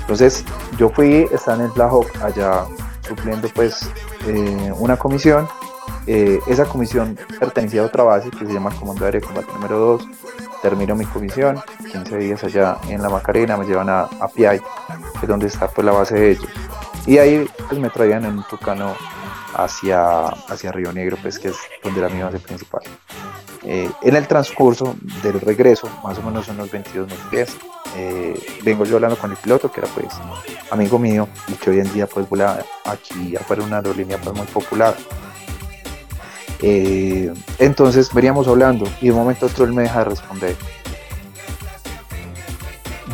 Entonces 0.01 0.43
yo 0.77 0.89
fui, 0.89 1.25
estaba 1.31 1.55
en 1.57 1.63
el 1.63 1.71
Black 1.71 2.21
allá 2.21 2.65
supliendo 3.07 3.47
pues 3.55 3.89
eh, 4.27 4.73
una 4.77 4.97
comisión. 4.97 5.47
Esa 6.05 6.65
comisión 6.65 7.17
pertenecía 7.39 7.83
a 7.83 7.85
otra 7.85 8.03
base 8.03 8.31
que 8.31 8.45
se 8.45 8.51
llama 8.51 8.71
Comando 8.71 9.05
Aéreo 9.05 9.21
Combate 9.21 9.53
número 9.53 9.77
2. 9.77 10.07
Termino 10.61 10.95
mi 10.95 11.05
comisión, 11.05 11.59
15 11.91 12.17
días 12.17 12.43
allá 12.43 12.77
en 12.89 13.01
la 13.01 13.09
Macarena, 13.09 13.55
me 13.55 13.65
llevan 13.65 13.89
a, 13.89 14.01
a 14.01 14.27
Piay, 14.27 14.59
que 14.59 15.19
es 15.21 15.27
donde 15.27 15.47
está 15.47 15.67
pues 15.67 15.85
la 15.85 15.91
base 15.91 16.15
de 16.15 16.31
ellos. 16.31 16.47
Y 17.05 17.17
ahí 17.17 17.49
pues 17.67 17.79
me 17.79 17.89
traían 17.89 18.25
en 18.25 18.37
un 18.37 18.43
tucano 18.43 18.93
hacia, 19.55 20.27
hacia 20.27 20.71
Río 20.71 20.91
Negro, 20.91 21.17
pues 21.21 21.39
que 21.39 21.49
es 21.49 21.57
donde 21.83 21.99
era 21.99 22.09
mi 22.09 22.21
base 22.21 22.39
principal. 22.39 22.81
Eh, 23.63 23.89
en 24.01 24.15
el 24.15 24.27
transcurso 24.27 24.95
del 25.23 25.39
regreso, 25.41 25.89
más 26.03 26.17
o 26.17 26.21
menos 26.21 26.47
unos 26.47 26.71
22 26.71 27.07
mil 27.07 27.19
pies, 27.29 27.57
vengo 28.63 28.85
yo 28.85 28.95
hablando 28.95 29.17
con 29.17 29.31
el 29.31 29.37
piloto, 29.37 29.71
que 29.71 29.81
era 29.81 29.89
pues 29.89 30.07
amigo 30.71 30.99
mío, 30.99 31.27
y 31.47 31.53
que 31.53 31.69
hoy 31.69 31.79
en 31.79 31.91
día 31.93 32.07
pues 32.07 32.27
vuela 32.29 32.63
aquí 32.85 33.35
afuera 33.35 33.63
una 33.63 33.77
aerolínea 33.77 34.17
pues 34.17 34.35
muy 34.35 34.47
popular. 34.47 34.95
Eh, 36.61 37.33
entonces 37.57 38.13
veníamos 38.13 38.47
hablando 38.47 38.85
y 39.01 39.05
de 39.05 39.11
un 39.11 39.19
momento 39.19 39.45
a 39.45 39.49
otro 39.49 39.65
él 39.65 39.73
me 39.73 39.83
deja 39.83 39.99
de 39.99 40.05
responder. 40.05 40.55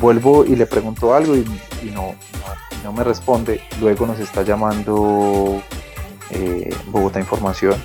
Vuelvo 0.01 0.45
y 0.45 0.55
le 0.55 0.65
pregunto 0.65 1.13
algo 1.13 1.35
y, 1.35 1.45
y 1.83 1.91
no, 1.91 2.01
no, 2.01 2.15
no 2.83 2.93
me 2.93 3.03
responde. 3.03 3.61
Luego 3.79 4.05
nos 4.05 4.19
está 4.19 4.41
llamando 4.41 5.61
eh, 6.31 6.75
Bogotá 6.87 7.19
Información 7.19 7.81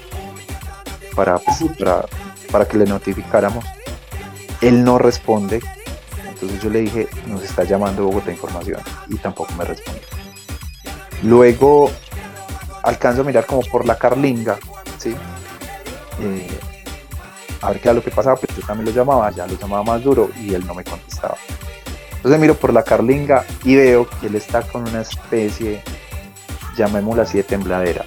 para, 1.14 1.38
pues, 1.38 1.62
para, 1.79 2.07
para 2.51 2.66
que 2.66 2.79
le 2.79 2.87
notificáramos. 2.87 3.64
Él 4.61 4.83
no 4.85 4.99
responde. 4.99 5.61
Entonces 6.27 6.62
yo 6.62 6.70
le 6.70 6.81
dije, 6.81 7.09
nos 7.27 7.42
está 7.42 7.64
llamando 7.64 8.05
Bogotá 8.05 8.31
Información 8.33 8.81
y 9.09 9.16
tampoco 9.16 9.53
me 9.55 9.64
responde. 9.64 10.01
Luego 11.23 11.90
alcanzo 12.83 13.20
a 13.20 13.25
mirar 13.25 13.44
como 13.44 13.61
por 13.62 13.85
la 13.85 13.99
carlinga, 13.99 14.59
¿sí? 14.99 15.14
Eh, 16.18 16.49
a 17.62 17.70
ver 17.70 17.80
qué 17.80 17.89
era 17.89 17.95
lo 17.95 18.03
que 18.03 18.11
pasaba, 18.11 18.37
pues 18.37 18.57
yo 18.57 18.66
también 18.66 18.87
lo 18.87 18.93
llamaba, 18.93 19.30
ya 19.30 19.47
lo 19.47 19.59
llamaba 19.59 19.82
más 19.82 20.03
duro 20.03 20.30
y 20.41 20.55
él 20.55 20.66
no 20.66 20.74
me 20.74 20.85
contestaba. 20.85 21.37
Entonces 22.16 22.41
miro 22.41 22.55
por 22.55 22.72
la 22.72 22.82
carlinga 22.82 23.45
y 23.64 23.76
veo 23.76 24.09
que 24.09 24.26
él 24.26 24.35
está 24.35 24.62
con 24.62 24.89
una 24.89 25.03
especie, 25.03 25.82
llamémosla 26.76 27.22
así, 27.22 27.39
de 27.39 27.45
tembladera. 27.45 28.05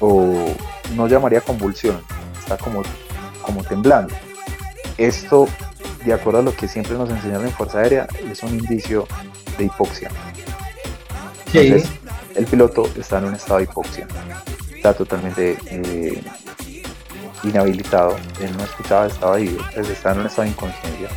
O 0.00 0.54
no 0.94 1.08
llamaría 1.08 1.40
convulsión, 1.40 2.00
está 2.38 2.56
como, 2.56 2.82
como 3.42 3.64
temblando. 3.64 4.14
Esto, 4.96 5.48
de 6.04 6.12
acuerdo 6.12 6.40
a 6.40 6.42
lo 6.42 6.54
que 6.54 6.68
siempre 6.68 6.94
nos 6.94 7.10
enseñaron 7.10 7.46
en 7.46 7.52
Fuerza 7.52 7.78
Aérea, 7.80 8.06
es 8.30 8.42
un 8.42 8.50
indicio 8.50 9.06
de 9.56 9.64
hipoxia. 9.64 10.10
Sí. 11.50 11.58
Entonces, 11.58 11.90
el 12.34 12.46
piloto 12.46 12.88
está 12.96 13.18
en 13.18 13.24
un 13.24 13.34
estado 13.34 13.58
de 13.58 13.64
hipoxia. 13.64 14.06
Está 14.74 14.94
totalmente 14.94 15.58
eh, 15.66 16.22
inhabilitado. 17.42 18.16
Él 18.40 18.56
no 18.56 18.64
escuchaba, 18.64 19.06
estaba 19.06 19.36
ahí, 19.36 19.56
pues 19.74 19.88
está 19.88 20.12
en 20.12 20.20
un 20.20 20.26
estado 20.26 20.42
de 20.44 20.48
inconsciencia. 20.50 21.08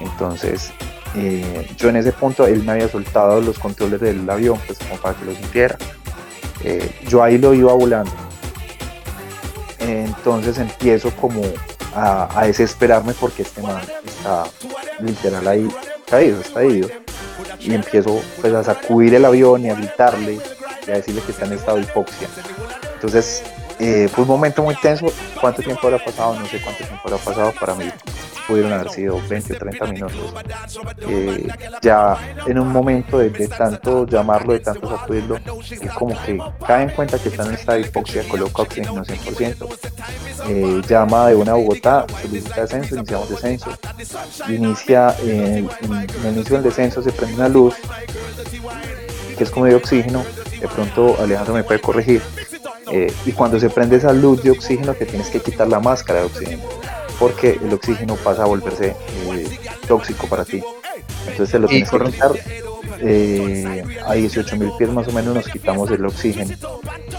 Entonces, 0.00 0.72
eh, 1.16 1.70
yo 1.76 1.88
en 1.88 1.96
ese 1.96 2.12
punto, 2.12 2.46
él 2.46 2.62
me 2.64 2.72
había 2.72 2.88
soltado 2.88 3.40
los 3.40 3.58
controles 3.58 4.00
del 4.00 4.28
avión, 4.28 4.58
pues 4.66 4.78
como 4.78 4.96
para 4.96 5.14
que 5.16 5.24
lo 5.24 5.32
sintiera. 5.34 5.76
Eh, 6.62 6.90
yo 7.08 7.22
ahí 7.22 7.38
lo 7.38 7.54
iba 7.54 7.72
volando. 7.72 8.12
Entonces 9.78 10.58
empiezo 10.58 11.10
como 11.16 11.42
a, 11.94 12.40
a 12.40 12.46
desesperarme 12.46 13.12
porque 13.12 13.42
este 13.42 13.60
man 13.60 13.82
está 14.06 14.44
literal 14.98 15.46
ahí 15.46 15.68
caído, 16.08 16.40
está 16.40 16.64
ido. 16.64 16.88
Y 17.60 17.74
empiezo 17.74 18.20
pues 18.40 18.52
a 18.54 18.64
sacudir 18.64 19.14
el 19.14 19.24
avión 19.24 19.64
y 19.64 19.70
a 19.70 19.74
gritarle 19.74 20.38
y 20.86 20.90
a 20.90 20.94
decirle 20.94 21.22
que 21.22 21.32
está 21.32 21.46
en 21.46 21.52
estado 21.52 21.76
de 21.76 21.84
hipoxia. 21.84 22.28
Entonces, 22.94 23.42
eh, 23.78 24.08
fue 24.12 24.22
un 24.22 24.28
momento 24.28 24.62
muy 24.62 24.74
tenso. 24.76 25.06
¿Cuánto 25.40 25.62
tiempo 25.62 25.86
habrá 25.86 26.04
pasado? 26.04 26.38
No 26.38 26.46
sé 26.46 26.60
cuánto 26.60 26.84
tiempo 26.84 27.02
habrá 27.04 27.18
pasado. 27.18 27.52
Para 27.58 27.74
mí 27.74 27.86
pudieron 28.46 28.72
haber 28.72 28.90
sido 28.90 29.20
20 29.28 29.54
o 29.54 29.58
30 29.58 29.86
minutos. 29.86 30.34
Eh, 31.08 31.48
ya 31.82 32.16
en 32.46 32.58
un 32.58 32.68
momento 32.68 33.18
de, 33.18 33.30
tanto 33.48 34.06
llamarlo, 34.06 34.52
de 34.52 34.60
tanto 34.60 34.88
sacudirlo, 34.88 35.38
es 35.70 35.90
como 35.92 36.20
que 36.22 36.38
cae 36.66 36.84
en 36.84 36.90
cuenta 36.90 37.18
que 37.18 37.28
está 37.28 37.44
en 37.46 37.54
esta 37.54 37.78
hipoxia, 37.78 38.26
coloca 38.28 38.62
oxígeno 38.62 39.04
100%, 39.04 39.68
eh, 40.48 40.82
llama 40.86 41.28
de 41.28 41.36
una 41.36 41.54
Bogotá, 41.54 42.06
solicita 42.22 42.62
descenso, 42.62 42.96
iniciamos 42.96 43.28
descenso, 43.30 43.70
inicia 44.48 45.14
en, 45.22 45.68
el 46.24 46.34
inicio 46.34 46.56
del 46.56 46.64
descenso 46.64 47.02
se 47.02 47.12
prende 47.12 47.36
una 47.36 47.48
luz 47.48 47.74
que 49.36 49.44
es 49.44 49.50
como 49.50 49.66
de 49.66 49.74
oxígeno, 49.74 50.24
de 50.60 50.68
pronto 50.68 51.16
Alejandro 51.20 51.54
me 51.54 51.64
puede 51.64 51.80
corregir, 51.80 52.22
eh, 52.96 53.12
y 53.26 53.32
cuando 53.32 53.58
se 53.58 53.70
prende 53.70 53.96
esa 53.96 54.12
luz 54.12 54.40
de 54.44 54.52
oxígeno 54.52 54.94
te 54.94 55.04
tienes 55.04 55.28
que 55.28 55.40
quitar 55.40 55.66
la 55.66 55.80
máscara 55.80 56.20
de 56.20 56.26
oxígeno 56.26 56.62
porque 57.18 57.58
el 57.60 57.72
oxígeno 57.72 58.14
pasa 58.14 58.44
a 58.44 58.46
volverse 58.46 58.94
eh, 59.32 59.58
tóxico 59.88 60.28
para 60.28 60.44
ti. 60.44 60.62
Entonces 61.26 61.48
se 61.48 61.58
lo 61.58 61.66
tienes 61.66 61.90
que 61.90 61.98
quitar. 61.98 62.32
Eh, 63.00 63.82
a 64.06 64.14
18.000 64.14 64.76
pies 64.76 64.90
más 64.90 65.08
o 65.08 65.12
menos 65.12 65.34
nos 65.34 65.48
quitamos 65.48 65.90
el 65.90 66.06
oxígeno. 66.06 66.54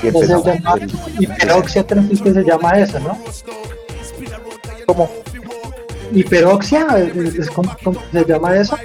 Y 0.01 0.07
hiperoxia 1.25 1.85
que 1.85 2.33
se 2.33 2.43
llama 2.43 2.79
eso, 2.79 2.99
¿no? 3.01 3.17
¿Cómo? 4.85 5.09
¿Hiperoxia? 6.13 6.87
¿Cómo, 7.53 8.01
se 8.13 8.25
llama 8.25 8.55
eso? 8.55 8.77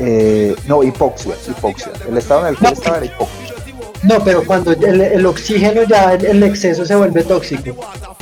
Eh, 0.00 0.56
no, 0.66 0.82
hipoxia, 0.82 1.34
hipoxia. 1.48 1.92
El 2.08 2.18
estado 2.18 2.40
en 2.42 2.54
el 2.54 2.56
que 2.56 2.66
estaba 2.66 2.96
era 2.96 3.06
hipoxia. 3.06 3.45
No, 4.06 4.22
pero 4.22 4.44
cuando 4.44 4.72
el, 4.72 5.26
oxígeno 5.26 5.82
ya 5.82 6.14
el, 6.14 6.42
exceso 6.42 6.84
se 6.84 6.94
vuelve 6.94 7.24
tóxico. 7.24 7.76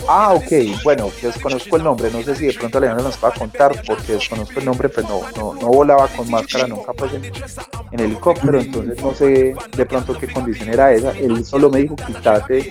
Ah, 0.08 0.32
ok, 0.32 0.82
bueno, 0.82 1.10
desconozco 1.20 1.76
el 1.76 1.84
nombre, 1.84 2.10
no 2.10 2.22
sé 2.22 2.34
si 2.36 2.46
de 2.46 2.52
pronto 2.54 2.78
Alejandro 2.78 3.04
nos 3.04 3.22
va 3.22 3.28
a 3.28 3.32
contar, 3.32 3.82
porque 3.86 4.14
desconozco 4.14 4.60
el 4.60 4.64
nombre, 4.66 4.88
pues 4.88 5.06
no, 5.08 5.20
no, 5.36 5.54
no 5.54 5.68
volaba 5.68 6.08
con 6.08 6.30
máscara 6.30 6.66
nunca 6.66 6.92
pues 6.92 7.12
en, 7.14 8.00
helicóptero, 8.00 8.60
entonces 8.60 9.02
no 9.02 9.14
sé 9.14 9.54
de 9.76 9.86
pronto 9.86 10.18
qué 10.18 10.26
condición 10.26 10.68
era 10.68 10.92
esa, 10.92 11.12
él 11.12 11.44
solo 11.44 11.70
me 11.70 11.80
dijo 11.80 11.96
quítate 11.96 12.70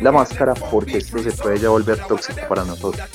la 0.00 0.12
máscara 0.12 0.54
porque 0.54 0.98
esto 0.98 1.18
se 1.18 1.32
puede 1.32 1.58
ya 1.58 1.68
volver 1.68 1.98
tóxico 2.06 2.40
para 2.48 2.64
nosotros. 2.64 3.08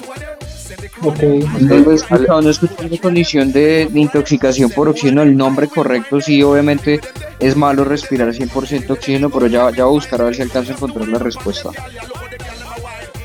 Ok. 1.01 1.19
No 1.61 1.91
escuchado, 1.91 2.41
no 2.41 2.97
condición 3.01 3.51
de, 3.51 3.89
intoxicación 3.93 4.69
por 4.71 4.89
oxígeno, 4.89 5.21
el 5.21 5.35
nombre 5.35 5.67
correcto, 5.67 6.21
sí, 6.21 6.41
obviamente 6.43 6.99
es 7.39 7.55
malo 7.55 7.83
respirar 7.83 8.29
100% 8.29 8.89
oxígeno, 8.89 9.29
pero 9.29 9.47
ya, 9.47 9.69
ya 9.71 9.85
voy 9.85 9.95
a 9.95 9.99
buscar 9.99 10.21
a 10.21 10.25
ver 10.25 10.35
si 10.35 10.41
alcanzo 10.41 10.71
a 10.71 10.75
encontrar 10.75 11.07
la 11.07 11.19
respuesta. 11.19 11.69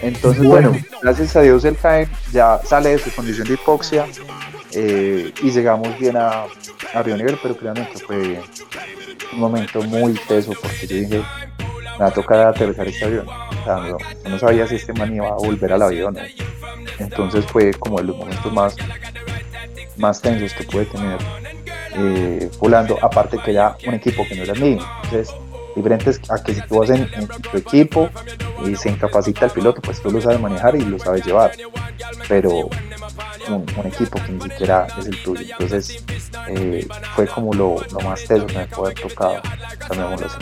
Entonces, 0.03 0.44
bueno, 0.44 0.76
gracias 1.00 1.36
a 1.36 1.42
Dios 1.42 1.64
el 1.64 1.76
CAE 1.76 2.09
ya 2.32 2.61
sale 2.64 2.90
de 2.90 2.98
su 2.98 3.11
condición 3.14 3.46
de 3.46 3.55
hipoxia 3.55 4.07
eh, 4.72 5.32
y 5.42 5.50
llegamos 5.50 5.96
bien 5.98 6.16
a, 6.16 6.44
a 6.92 7.03
Río 7.03 7.16
Nivel, 7.16 7.38
pero 7.40 7.57
claramente 7.57 7.98
fue 8.05 8.40
un 9.32 9.38
momento 9.38 9.80
muy 9.82 10.14
teso 10.26 10.53
porque 10.61 10.86
yo 10.86 10.96
dije, 10.96 11.22
me 11.92 11.98
va 11.98 12.07
a 12.07 12.11
tocar 12.11 12.46
aterrizar 12.48 12.88
este 12.88 13.05
avión. 13.05 13.26
O 13.63 13.65
sea, 13.65 13.97
no, 14.29 14.39
sabía 14.39 14.67
si 14.67 14.77
este 14.77 14.93
man 14.93 15.15
iba 15.15 15.29
a 15.29 15.35
volver 15.35 15.73
al 15.73 15.83
avión. 15.83 16.17
Entonces 16.99 17.45
fue 17.47 17.73
como 17.73 17.99
de 17.99 18.05
los 18.05 18.17
momentos 18.17 18.53
más, 18.53 18.77
más 19.97 20.21
tensos 20.21 20.53
que 20.55 20.65
pude 20.65 20.87
tener 20.87 21.19
eh, 21.95 22.51
volando, 22.59 22.99
aparte 23.03 23.39
que 23.39 23.51
era 23.51 23.77
un 23.87 23.95
equipo 23.95 24.27
que 24.27 24.35
no 24.35 24.43
era 24.43 24.55
mío. 24.55 24.79
Entonces, 25.05 25.35
diferentes 25.75 26.21
a 26.31 26.43
que 26.43 26.55
si 26.55 26.61
tú 26.63 26.79
vas 26.79 26.91
en, 26.91 27.09
tu 27.51 27.57
equipo 27.57 28.09
y 28.65 28.77
se 28.77 28.91
incapacita 28.91 29.47
el 29.47 29.53
piloto, 29.53 29.81
pues 29.81 30.01
tú 30.01 30.11
lo 30.11 30.21
sabes 30.21 30.41
manejar 30.41 30.77
y 30.77 30.81
lo 30.81 30.99
sabes 30.99 31.25
llevar, 31.25 31.53
pero 32.29 32.69
un, 33.49 33.67
equipo 33.85 34.19
que 34.25 34.33
ni 34.33 34.41
siquiera 34.43 34.87
es 34.99 35.07
el 35.07 35.23
tuyo, 35.23 35.43
entonces 35.43 36.05
eh, 36.49 36.87
fue 37.15 37.27
como 37.27 37.53
lo, 37.53 37.77
más 38.05 38.25
teso 38.25 38.47
que 38.47 38.57
me 38.57 38.67
pudo 38.67 38.87
haber 38.87 39.01
tocado, 39.01 39.43
llamémoslo 39.91 40.27
así. 40.27 40.39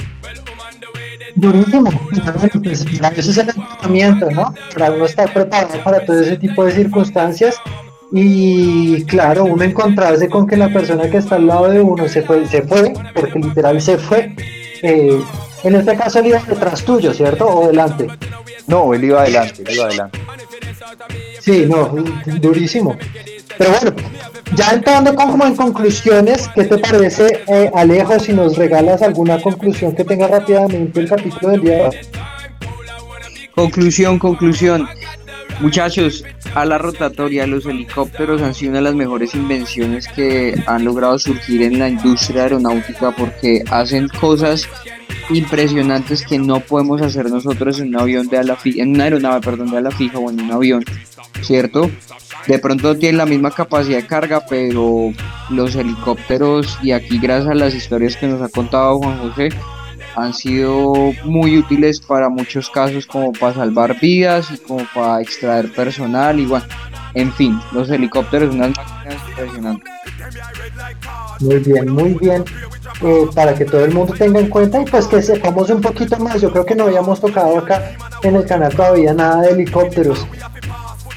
Durísimo, 1.37 1.91
pues, 1.91 2.87
eso 3.19 3.31
es 3.31 3.39
el 3.39 3.49
entrenamiento, 3.51 4.31
¿no? 4.31 4.55
Para 4.75 4.91
uno 4.91 5.07
estar 5.07 5.33
preparado 5.33 5.83
para 5.85 6.05
todo 6.05 6.21
ese 6.21 6.37
tipo 6.37 6.65
de 6.65 6.73
circunstancias 6.73 7.57
y 8.13 9.05
claro, 9.05 9.45
uno 9.45 9.63
encontrarse 9.63 10.29
con 10.29 10.47
que 10.47 10.57
la 10.57 10.73
persona 10.73 11.09
que 11.09 11.19
está 11.19 11.37
al 11.37 11.47
lado 11.47 11.71
de 11.71 11.81
uno 11.81 12.09
se 12.09 12.23
fue, 12.23 12.47
se 12.47 12.63
fue, 12.63 12.93
porque 13.15 13.39
literal 13.39 13.81
se 13.81 13.99
fue, 13.99 14.35
eh, 14.83 15.21
en 15.63 15.75
este 15.75 15.97
caso 15.97 16.19
él 16.19 16.27
iba 16.27 16.43
detrás 16.43 16.83
tuyo, 16.85 17.13
¿cierto? 17.15 17.47
¿O 17.47 17.67
delante? 17.69 18.09
No, 18.67 18.93
él 18.95 19.05
iba 19.05 19.23
adelante, 19.23 19.63
él 19.67 19.75
iba 19.75 19.85
adelante. 19.85 20.19
Sí, 21.41 21.67
no, 21.67 21.89
durísimo. 22.41 22.97
Pero 23.57 23.71
bueno, 23.71 23.97
ya 24.55 24.71
entrando 24.71 25.15
como 25.15 25.45
en 25.47 25.57
conclusiones, 25.57 26.49
¿qué 26.55 26.65
te 26.65 26.79
parece, 26.79 27.43
eh, 27.47 27.71
Alejo, 27.75 28.19
si 28.19 28.33
nos 28.33 28.57
regalas 28.57 29.03
alguna 29.03 29.41
conclusión 29.41 29.95
que 29.95 30.05
tenga 30.05 30.29
rápidamente 30.29 31.01
el 31.01 31.09
capítulo 31.09 31.51
del 31.51 31.61
día? 31.63 31.91
Conclusión, 33.55 34.19
conclusión. 34.19 34.89
Muchachos, 35.61 36.25
a 36.55 36.65
la 36.65 36.79
rotatoria, 36.79 37.47
los 37.47 37.67
helicópteros 37.67 38.41
han 38.41 38.55
sido 38.55 38.71
una 38.71 38.79
de 38.79 38.85
las 38.85 38.95
mejores 38.95 39.35
invenciones 39.35 40.09
que 40.09 40.55
han 40.67 40.85
logrado 40.85 41.19
surgir 41.19 41.63
en 41.63 41.79
la 41.79 41.91
industria 41.91 42.45
aeronáutica 42.45 43.11
porque 43.13 43.63
hacen 43.71 44.09
cosas 44.09 44.67
impresionantes 45.29 46.25
que 46.25 46.39
no 46.39 46.61
podemos 46.61 47.03
hacer 47.03 47.31
nosotros 47.31 47.79
en 47.79 47.89
un 47.89 48.01
avión 48.01 48.29
de 48.29 48.39
ala 48.39 48.57
fija, 48.57 48.83
en 48.83 48.95
una 48.95 49.05
aeronave, 49.05 49.41
perdón, 49.43 49.71
de 49.71 49.91
fija 49.91 50.19
o 50.19 50.31
en 50.31 50.41
un 50.41 50.51
avión, 50.51 50.85
¿cierto? 51.43 51.91
De 52.47 52.59
pronto 52.59 52.97
tienen 52.97 53.19
la 53.19 53.27
misma 53.27 53.51
capacidad 53.51 53.99
de 53.99 54.07
carga, 54.07 54.45
pero 54.49 55.13
los 55.51 55.75
helicópteros, 55.75 56.79
y 56.83 56.93
aquí 56.93 57.19
gracias 57.19 57.51
a 57.51 57.55
las 57.55 57.75
historias 57.75 58.17
que 58.17 58.29
nos 58.29 58.41
ha 58.41 58.49
contado 58.49 58.99
Juan 58.99 59.19
José, 59.19 59.51
han 60.17 60.35
sido 60.35 61.13
muy 61.25 61.59
útiles 61.59 62.01
para 62.01 62.29
muchos 62.29 62.69
casos 62.71 63.07
como 63.07 63.33
para 63.33 63.55
salvar 63.55 63.99
vidas 64.01 64.51
y 64.51 64.59
como 64.59 64.85
para 64.95 65.21
extraer 65.21 65.73
personal 65.73 66.39
y 66.39 66.47
bueno, 66.47 66.67
en 67.15 67.33
fin, 67.33 67.61
los 67.73 67.91
helicópteros 67.91 68.55
unas 68.55 68.77
máquinas 68.77 69.29
impresionantes. 69.29 69.93
Muy 71.41 71.59
bien, 71.59 71.91
muy 71.91 72.15
bien. 72.15 72.45
Eh, 73.03 73.27
para 73.35 73.55
que 73.55 73.65
todo 73.65 73.85
el 73.85 73.95
mundo 73.95 74.13
tenga 74.13 74.41
en 74.41 74.49
cuenta 74.49 74.81
y 74.83 74.85
pues 74.85 75.07
que 75.07 75.23
sepamos 75.23 75.71
un 75.71 75.81
poquito 75.81 76.19
más. 76.19 76.41
Yo 76.41 76.51
creo 76.51 76.67
que 76.67 76.75
no 76.75 76.85
habíamos 76.85 77.21
tocado 77.21 77.59
acá 77.59 77.93
en 78.23 78.37
el 78.37 78.45
canal 78.45 78.75
todavía 78.75 79.15
nada 79.15 79.43
de 79.43 79.51
helicópteros. 79.53 80.27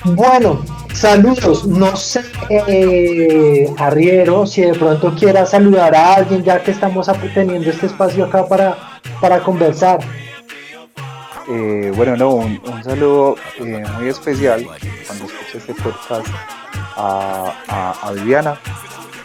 Bueno, 0.05 0.63
saludos. 0.93 1.65
No 1.65 1.95
sé, 1.95 2.23
eh, 2.49 3.73
Arriero, 3.77 4.45
si 4.45 4.61
de 4.61 4.73
pronto 4.73 5.13
quiera 5.15 5.45
saludar 5.45 5.95
a 5.95 6.15
alguien 6.15 6.43
ya 6.43 6.61
que 6.61 6.71
estamos 6.71 7.09
teniendo 7.33 7.69
este 7.69 7.87
espacio 7.87 8.25
acá 8.25 8.45
para, 8.45 8.77
para 9.19 9.39
conversar. 9.39 9.99
Eh, 11.49 11.91
bueno, 11.95 12.15
no, 12.15 12.29
un, 12.35 12.83
saludo 12.83 13.35
eh, 13.59 13.83
muy 13.97 14.07
especial 14.07 14.65
cuando 15.05 15.25
escuché 15.25 15.57
este 15.57 15.73
podcast 15.73 16.27
a, 16.95 17.97
a, 18.01 18.11
Viviana. 18.13 18.57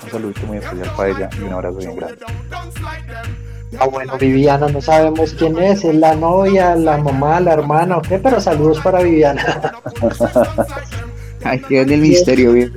Un 0.05 0.11
saludito 0.11 0.47
muy 0.47 0.59
especial 0.59 0.93
para 0.97 1.09
ella 1.11 1.31
y 1.39 1.43
un 1.43 1.53
abrazo 1.53 1.79
bien 1.79 1.97
grande. 1.97 2.19
Ah, 3.79 3.87
bueno, 3.87 4.17
Viviana, 4.19 4.67
no 4.69 4.81
sabemos 4.81 5.35
quién 5.35 5.59
es, 5.59 5.85
es 5.85 5.95
la 5.95 6.17
novia, 6.17 6.75
la 6.75 6.97
mamá, 6.97 7.39
la 7.39 7.53
hermana, 7.53 7.99
ok, 7.99 8.07
pero 8.23 8.41
saludos 8.41 8.81
para 8.81 9.03
Viviana. 9.03 9.75
Ay, 11.49 11.63
qué 11.67 11.81
el 11.81 12.01
misterio, 12.01 12.53
bien, 12.53 12.73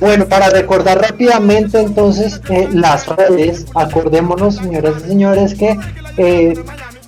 Bueno, 0.00 0.26
para 0.28 0.48
recordar 0.50 1.00
rápidamente 1.00 1.80
entonces 1.80 2.40
eh, 2.50 2.68
las 2.72 3.06
redes, 3.08 3.66
acordémonos, 3.74 4.56
señoras 4.56 4.94
y 5.04 5.08
señores, 5.08 5.54
que 5.54 5.76
eh, 6.18 6.54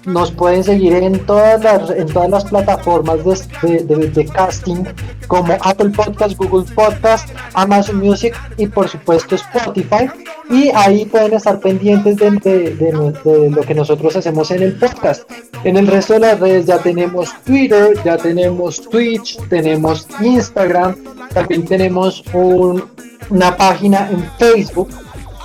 nos 0.08 0.32
pueden 0.32 0.64
seguir 0.64 0.94
en 0.94 1.18
todas 1.26 1.62
las, 1.62 1.90
en 1.90 2.06
todas 2.06 2.30
las 2.30 2.44
plataformas 2.44 3.18
de, 3.62 3.84
de, 3.84 4.24
casting 4.26 4.84
como 5.26 5.54
Apple 5.60 5.90
Podcast, 5.90 6.36
Google 6.36 6.64
Podcast, 6.74 7.28
Amazon 7.54 7.98
Music 7.98 8.34
y 8.56 8.66
por 8.66 8.88
supuesto 8.88 9.34
Spotify. 9.34 10.10
Y 10.50 10.70
ahí 10.74 11.04
pueden 11.04 11.34
estar 11.34 11.60
pendientes 11.60 12.16
de, 12.16 13.50
lo 13.50 13.60
que 13.62 13.74
nosotros 13.74 14.16
hacemos 14.16 14.50
en 14.50 14.62
el 14.62 14.74
podcast. 14.76 15.30
En 15.64 15.76
el 15.76 15.86
resto 15.86 16.14
de 16.14 16.20
las 16.20 16.40
redes 16.40 16.66
ya 16.66 16.78
tenemos 16.78 17.34
Twitter, 17.44 17.98
ya 18.02 18.16
tenemos 18.16 18.88
Twitch, 18.88 19.38
tenemos 19.48 20.06
Instagram, 20.20 20.96
también 21.34 21.66
tenemos 21.66 22.24
una 22.32 23.56
página 23.56 24.08
en 24.10 24.24
Facebook 24.38 24.88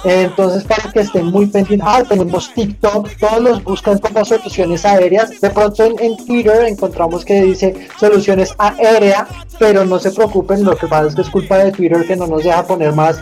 entonces, 0.04 0.64
para 0.64 0.91
que 0.91 0.99
estén 1.01 1.28
muy 1.28 1.45
pendientes, 1.45 1.88
ah, 1.89 2.04
tenemos 2.08 2.54
TikTok, 2.54 3.10
todos 3.20 3.41
los 3.41 3.64
buscan 3.64 3.97
como 3.99 4.26
soluciones 4.26 4.86
aéreas. 4.86 5.39
De 5.39 5.49
pronto 5.49 5.84
en, 5.84 6.18
Twitter 6.26 6.66
encontramos 6.66 7.24
que 7.24 7.41
dice 7.41 7.88
soluciones 7.99 8.54
aéreas, 8.58 9.28
pero 9.60 9.86
no 9.86 9.99
se 9.99 10.12
preocupen, 10.12 10.64
lo 10.64 10.76
que 10.76 10.88
pasa 10.88 11.08
es 11.08 11.16
que 11.16 11.22
es 11.22 11.30
culpa 11.30 11.58
de 11.58 11.72
Twitter 11.72 12.06
que 12.06 12.16
no 12.16 12.28
nos 12.28 12.43
deja 12.43 12.66
poner 12.66 12.93
más 12.93 13.20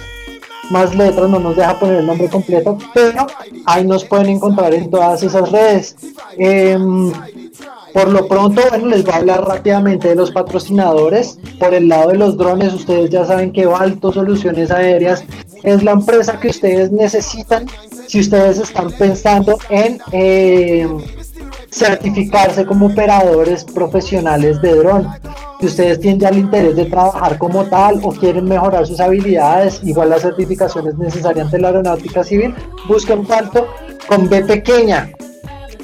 más 0.70 0.96
letras, 0.96 1.30
no 1.30 1.40
nos 1.40 1.58
deja 1.58 1.78
poner 1.78 1.98
el 1.98 2.06
nombre 2.06 2.30
completo, 2.30 2.78
pero 2.94 3.28
ahí 3.66 3.86
nos 3.86 4.06
pueden 4.06 4.30
encontrar 4.30 4.74
en 4.74 4.90
todas 4.90 5.22
esas 5.22 5.52
redes. 5.52 5.98
Em, 6.38 7.12
por 7.94 8.10
lo 8.10 8.28
pronto, 8.28 8.62
bueno, 8.70 8.88
les 8.88 9.04
voy 9.04 9.14
a 9.14 9.18
hablar 9.18 9.46
rápidamente 9.46 10.10
de 10.10 10.16
los 10.16 10.32
patrocinadores. 10.32 11.38
Por 11.60 11.74
el 11.74 11.90
lado 11.90 12.10
de 12.10 12.18
los 12.18 12.38
drones, 12.38 12.74
ustedes 12.74 13.10
ya 13.10 13.26
saben 13.26 13.52
que 13.52 13.66
Balto 13.66 14.12
Soluciones 14.12 14.72
Aéreas 14.72 15.24
es 15.64 15.84
la 15.84 15.92
empresa 15.92 16.40
que 16.40 16.50
ustedes 16.50 16.92
necesitan 16.92 17.68
si 18.08 18.20
ustedes 18.20 18.60
están 18.60 18.92
pensando 18.92 19.58
en 19.70 20.00
em, 20.12 20.98
certificarse 21.70 22.66
como 22.66 22.88
operadores 22.88 23.64
profesionales 23.64 24.62
de 24.62 24.76
dron. 24.76 25.08
Si 25.60 25.68
ustedes 25.68 26.00
tienen 26.00 26.28
el 26.28 26.40
interés 26.40 26.76
de 26.76 26.86
trabajar 26.86 27.38
como 27.38 27.64
tal 27.66 28.00
o 28.04 28.12
quieren 28.12 28.46
mejorar 28.46 28.88
sus 28.88 29.00
habilidades, 29.00 29.82
igual 29.84 30.10
la 30.10 30.20
certificación 30.20 30.88
es 30.88 30.98
necesaria 30.98 31.44
ante 31.44 31.60
la 31.60 31.68
aeronáutica 31.68 32.24
civil, 32.24 32.56
busquen 32.88 33.28
Balto 33.28 33.68
con 34.08 34.28
B 34.28 34.44
pequeña. 34.44 35.12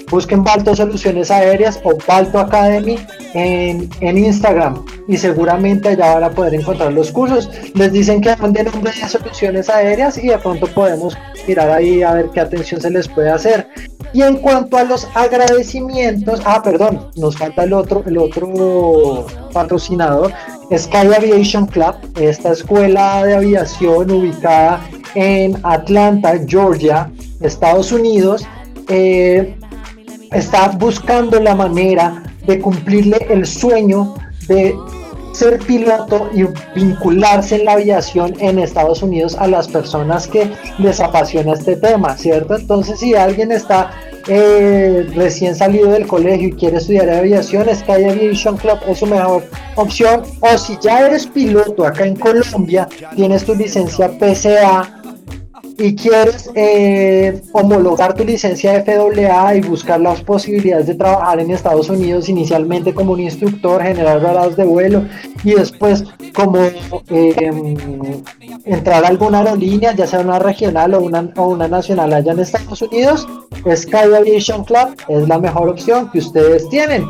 Busquen 0.10 0.44
Balto 0.44 0.76
Soluciones 0.76 1.32
Aéreas 1.32 1.80
o 1.84 1.98
Balto 2.08 2.40
Academy 2.40 2.98
en, 3.34 3.90
en, 4.00 4.18
Instagram 4.18 4.86
y 5.08 5.18
seguramente 5.18 5.90
allá 5.90 6.16
van 6.16 6.24
a 6.24 6.30
poder 6.30 6.56
encontrar 6.56 6.94
los 6.94 7.12
cursos. 7.12 7.50
Les 7.74 7.92
dicen 7.92 8.22
que 8.22 8.34
van 8.36 8.54
de 8.54 8.64
nombre 8.64 8.92
de 8.92 9.08
soluciones 9.08 9.70
aéreas 9.70 10.18
y 10.18 10.28
de 10.28 10.38
pronto 10.38 10.68
podemos 10.68 11.18
mirar 11.48 11.70
ahí 11.70 12.04
a 12.04 12.14
ver 12.14 12.30
qué 12.34 12.40
atención 12.40 12.80
se 12.80 12.90
les 12.90 13.08
puede 13.08 13.30
hacer. 13.30 13.68
Y 14.14 14.22
en 14.22 14.38
cuanto 14.38 14.78
a 14.78 14.84
los 14.84 15.08
agradecimientos, 15.14 16.42
ah, 16.46 16.62
perdón, 16.64 17.10
nos 17.18 17.38
falta 17.38 17.64
el 17.64 17.74
otro, 17.74 18.04
el 18.06 18.18
otro 18.18 19.26
patrocinador, 19.52 20.32
Sky 20.76 21.14
Aviation 21.16 21.68
Club, 21.68 21.96
esta 22.20 22.54
escuela 22.54 23.26
de 23.26 23.36
aviación 23.36 24.10
ubicada 24.10 24.82
en 25.16 25.58
Atlanta, 25.64 26.40
Georgia, 26.48 27.12
Estados 27.42 27.92
Unidos, 27.92 28.46
eh, 28.88 29.58
está 30.32 30.70
buscando 30.70 31.40
la 31.40 31.56
manera 31.56 32.24
de 32.46 32.60
cumplirle 32.60 33.18
el 33.30 33.46
sueño 33.46 34.16
de 34.48 34.76
ser 35.34 35.60
piloto 35.60 36.30
y 36.34 36.46
vincularse 36.78 37.58
en 37.58 37.66
la 37.66 37.74
aviación 37.74 38.34
en 38.40 38.58
Estados 38.58 39.04
Unidos 39.04 39.36
a 39.40 39.48
las 39.48 39.68
personas 39.68 40.28
que 40.28 40.52
les 40.80 41.00
apasiona 41.00 41.54
este 41.54 41.76
tema, 41.76 42.18
¿cierto? 42.18 42.56
Entonces, 42.56 43.00
si 43.00 43.14
alguien 43.14 43.52
está 43.52 43.92
eh, 44.28 45.08
recién 45.16 45.56
salido 45.56 45.92
del 45.92 46.08
colegio 46.08 46.48
y 46.48 46.54
quiere 46.54 46.78
estudiar 46.78 47.10
aviación, 47.10 47.68
Sky 47.74 48.04
Aviation 48.04 48.58
Club 48.58 48.80
es 48.88 48.98
su 48.98 49.06
mejor 49.06 49.44
opción. 49.76 50.24
O 50.40 50.58
si 50.58 50.78
ya 50.82 51.06
eres 51.06 51.28
piloto 51.28 51.86
acá 51.86 52.06
en 52.06 52.16
Colombia, 52.16 52.88
tienes 53.16 53.46
tu 53.46 53.54
licencia 53.54 54.10
PCA 54.18 54.98
y 55.80 55.96
quieres 55.96 56.50
eh, 56.56 57.42
homologar 57.52 58.16
tu 58.16 58.24
licencia 58.24 58.84
FAA 58.84 59.56
y 59.56 59.62
buscar 59.62 60.00
las 60.00 60.22
posibilidades 60.22 60.88
de 60.88 60.96
trabajar 60.96 61.40
en 61.40 61.52
Estados 61.52 61.90
Unidos 61.90 62.30
inicialmente 62.30 62.94
como 62.94 63.14
un 63.14 63.20
instructor, 63.20 63.84
generar 63.84 64.20
grados 64.20 64.56
de 64.56 64.64
vuelo 64.66 65.06
y 65.44 65.54
después 65.54 66.04
como 66.34 66.60
eh, 67.10 68.16
entrar 68.66 69.06
a 69.06 69.08
alguna 69.08 69.40
aerolínea, 69.40 69.94
ya 69.94 70.08
sea 70.08 70.22
una 70.22 70.40
regional 70.40 70.96
o 70.96 71.02
una, 71.02 71.32
o 71.36 71.48
una 71.48 71.68
nacional 71.68 72.14
allá 72.14 72.32
en 72.32 72.40
Estados 72.40 72.82
Unidos, 72.82 73.28
Sky 73.76 74.14
Aviation 74.16 74.64
Club 74.64 74.96
es 75.08 75.28
la 75.28 75.38
mejor 75.38 75.70
opción 75.70 76.10
que 76.12 76.20
ustedes 76.20 76.68
tienen. 76.70 77.06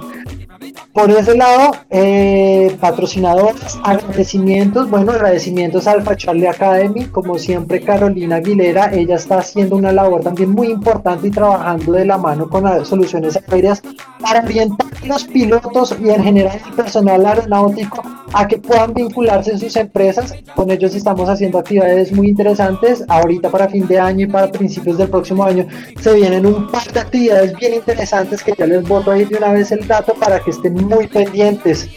Por 0.93 1.11
ese 1.11 1.35
lado, 1.35 1.71
eh, 1.89 2.75
patrocinadores, 2.79 3.77
agradecimientos, 3.83 4.89
bueno, 4.89 5.11
agradecimientos 5.11 5.87
a 5.87 5.91
Alpha 5.91 6.15
Charlie 6.15 6.47
Academy, 6.47 7.05
como 7.05 7.37
siempre 7.37 7.81
Carolina 7.81 8.37
Aguilera, 8.37 8.91
ella 8.91 9.15
está 9.15 9.37
haciendo 9.39 9.75
una 9.75 9.91
labor 9.91 10.23
también 10.23 10.49
muy 10.49 10.69
importante 10.69 11.27
y 11.27 11.31
trabajando 11.31 11.91
de 11.91 12.05
la 12.05 12.17
mano 12.17 12.49
con 12.49 12.63
las 12.63 12.87
soluciones 12.87 13.39
aéreas 13.47 13.81
para 14.19 14.41
orientar 14.41 14.87
a 15.03 15.05
los 15.05 15.23
pilotos 15.25 15.95
y 16.01 16.09
en 16.09 16.23
general 16.23 16.59
el 16.65 16.73
personal 16.73 17.25
aeronáutico 17.25 18.01
a 18.33 18.47
que 18.47 18.57
puedan 18.57 18.93
vincularse 18.93 19.51
en 19.51 19.59
sus 19.59 19.75
empresas. 19.75 20.33
Con 20.55 20.69
ellos 20.71 20.95
estamos 20.95 21.29
haciendo 21.29 21.59
actividades 21.59 22.11
muy 22.11 22.29
interesantes. 22.29 23.03
Ahorita 23.07 23.49
para 23.49 23.69
fin 23.69 23.87
de 23.87 23.99
año 23.99 24.25
y 24.25 24.29
para 24.29 24.51
principios 24.51 24.97
del 24.97 25.09
próximo 25.09 25.43
año 25.43 25.65
se 26.01 26.13
vienen 26.13 26.45
un 26.45 26.67
par 26.67 26.91
de 26.91 26.99
actividades 26.99 27.53
bien 27.57 27.75
interesantes 27.75 28.43
que 28.43 28.53
ya 28.57 28.65
les 28.65 28.87
voto 28.87 29.11
ahí 29.11 29.25
de 29.25 29.37
una 29.37 29.53
vez 29.53 29.71
el 29.71 29.87
dato 29.87 30.13
para 30.15 30.39
que 30.39 30.46
estén 30.51 30.73
muy 30.73 31.07
pendientes. 31.07 31.89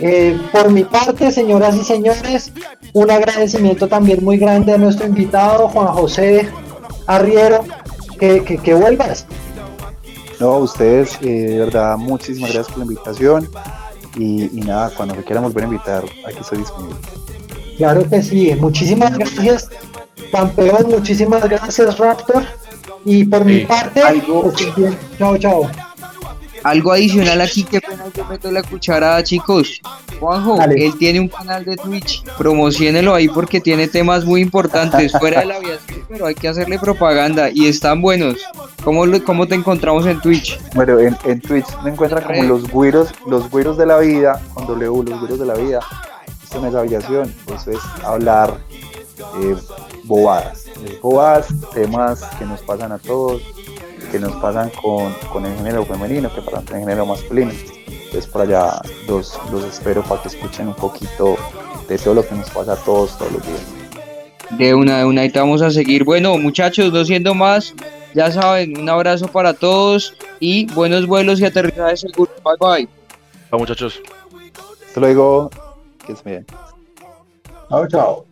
Eh, 0.00 0.38
por 0.52 0.70
mi 0.70 0.84
parte, 0.84 1.30
señoras 1.32 1.76
y 1.76 1.84
señores, 1.84 2.52
un 2.92 3.10
agradecimiento 3.10 3.88
también 3.88 4.24
muy 4.24 4.38
grande 4.38 4.72
a 4.72 4.78
nuestro 4.78 5.06
invitado, 5.06 5.68
Juan 5.68 5.88
José 5.88 6.48
Arriero, 7.06 7.64
que, 8.18 8.44
que, 8.44 8.74
vuelvas. 8.74 9.26
No, 10.38 10.58
ustedes, 10.58 11.18
eh, 11.20 11.26
de 11.26 11.58
verdad, 11.58 11.96
muchísimas 11.96 12.52
gracias 12.52 12.68
por 12.68 12.78
la 12.78 12.92
invitación. 12.92 13.48
Y, 14.16 14.48
nada, 14.64 14.90
cuando 14.96 15.14
me 15.14 15.22
quieran 15.22 15.44
volver 15.44 15.64
a 15.64 15.66
invitar, 15.66 16.04
aquí 16.26 16.38
estoy 16.40 16.58
disponible. 16.58 16.96
Claro 17.76 18.08
que 18.08 18.22
sí, 18.22 18.52
muchísimas 18.58 19.16
gracias, 19.16 19.68
campeón, 20.32 20.88
muchísimas 20.90 21.48
gracias, 21.48 21.98
Raptor. 21.98 22.44
Y 23.04 23.24
por 23.24 23.44
mi 23.44 23.60
parte, 23.60 24.02
algo, 24.02 24.42
pues, 24.42 24.96
chao, 25.18 25.38
chao. 25.38 25.87
Algo 26.64 26.92
adicional 26.92 27.40
aquí 27.40 27.64
que 27.64 27.78
apenas 27.78 28.12
yo 28.12 28.24
meto 28.26 28.50
la 28.50 28.62
cucharada, 28.62 29.22
chicos. 29.22 29.80
Juanjo, 30.20 30.60
él 30.62 30.92
tiene 30.98 31.20
un 31.20 31.28
canal 31.28 31.64
de 31.64 31.76
Twitch, 31.76 32.24
promocionelo 32.36 33.14
ahí 33.14 33.28
porque 33.28 33.60
tiene 33.60 33.86
temas 33.86 34.24
muy 34.24 34.40
importantes 34.40 35.12
fuera 35.12 35.40
de 35.40 35.46
la 35.46 35.56
aviación, 35.56 36.04
pero 36.08 36.26
hay 36.26 36.34
que 36.34 36.48
hacerle 36.48 36.78
propaganda 36.78 37.50
y 37.50 37.66
están 37.66 38.02
buenos. 38.02 38.36
¿Cómo, 38.82 39.04
cómo 39.24 39.46
te 39.46 39.54
encontramos 39.54 40.06
en 40.06 40.20
Twitch? 40.20 40.58
Bueno, 40.74 40.98
en, 40.98 41.16
en 41.24 41.40
Twitch 41.40 41.66
me 41.84 41.90
encuentran 41.90 42.24
como 42.24 42.42
los 42.42 42.68
güiros, 42.68 43.10
los 43.26 43.48
güiros 43.50 43.76
de 43.78 43.86
la 43.86 43.98
vida, 43.98 44.42
con 44.54 44.66
W, 44.66 45.10
los 45.10 45.20
güiros 45.20 45.38
de 45.38 45.46
la 45.46 45.54
vida. 45.54 45.80
Esto 46.42 46.60
no 46.60 46.68
es 46.68 46.74
aviación, 46.74 47.34
eso 47.54 47.70
es 47.70 47.78
hablar 48.02 48.56
eh, 49.42 49.56
bobadas. 50.04 50.64
Bobadas, 51.02 51.48
temas 51.74 52.22
que 52.38 52.44
nos 52.44 52.60
pasan 52.62 52.92
a 52.92 52.98
todos, 52.98 53.42
que 54.10 54.18
nos 54.18 54.34
pasan 54.36 54.70
con, 54.70 55.12
con 55.32 55.46
el 55.46 55.56
género 55.56 55.84
femenino, 55.84 56.32
que 56.34 56.42
pasan 56.42 56.64
con 56.64 56.76
el 56.76 56.82
género 56.82 57.06
masculino. 57.06 57.52
Entonces 57.86 58.26
por 58.26 58.42
allá 58.42 58.80
los, 59.06 59.38
los 59.52 59.64
espero 59.64 60.02
para 60.02 60.22
que 60.22 60.28
escuchen 60.28 60.68
un 60.68 60.74
poquito 60.74 61.36
de 61.88 61.98
todo 61.98 62.14
lo 62.14 62.26
que 62.26 62.34
nos 62.34 62.48
pasa 62.50 62.72
a 62.72 62.76
todos 62.76 63.16
todos 63.18 63.32
los 63.32 63.46
días. 63.46 63.60
De 64.50 64.74
una, 64.74 64.98
de 64.98 65.04
una, 65.04 65.24
y 65.24 65.30
te 65.30 65.38
vamos 65.38 65.60
a 65.60 65.70
seguir. 65.70 66.04
Bueno, 66.04 66.38
muchachos, 66.38 66.90
no 66.92 67.04
siendo 67.04 67.34
más, 67.34 67.74
ya 68.14 68.30
saben, 68.32 68.78
un 68.78 68.88
abrazo 68.88 69.28
para 69.28 69.52
todos 69.52 70.14
y 70.40 70.66
buenos 70.72 71.06
vuelos 71.06 71.40
y 71.40 71.44
aterrizajes 71.44 72.00
seguros. 72.00 72.34
Bye 72.42 72.56
bye. 72.58 72.88
Chao, 73.50 73.58
muchachos. 73.58 74.00
Hasta 74.86 75.00
luego. 75.00 75.50
Que 76.06 76.16
se 76.16 76.22
bien. 76.24 76.46
Chao, 77.68 77.86
chao. 77.88 78.27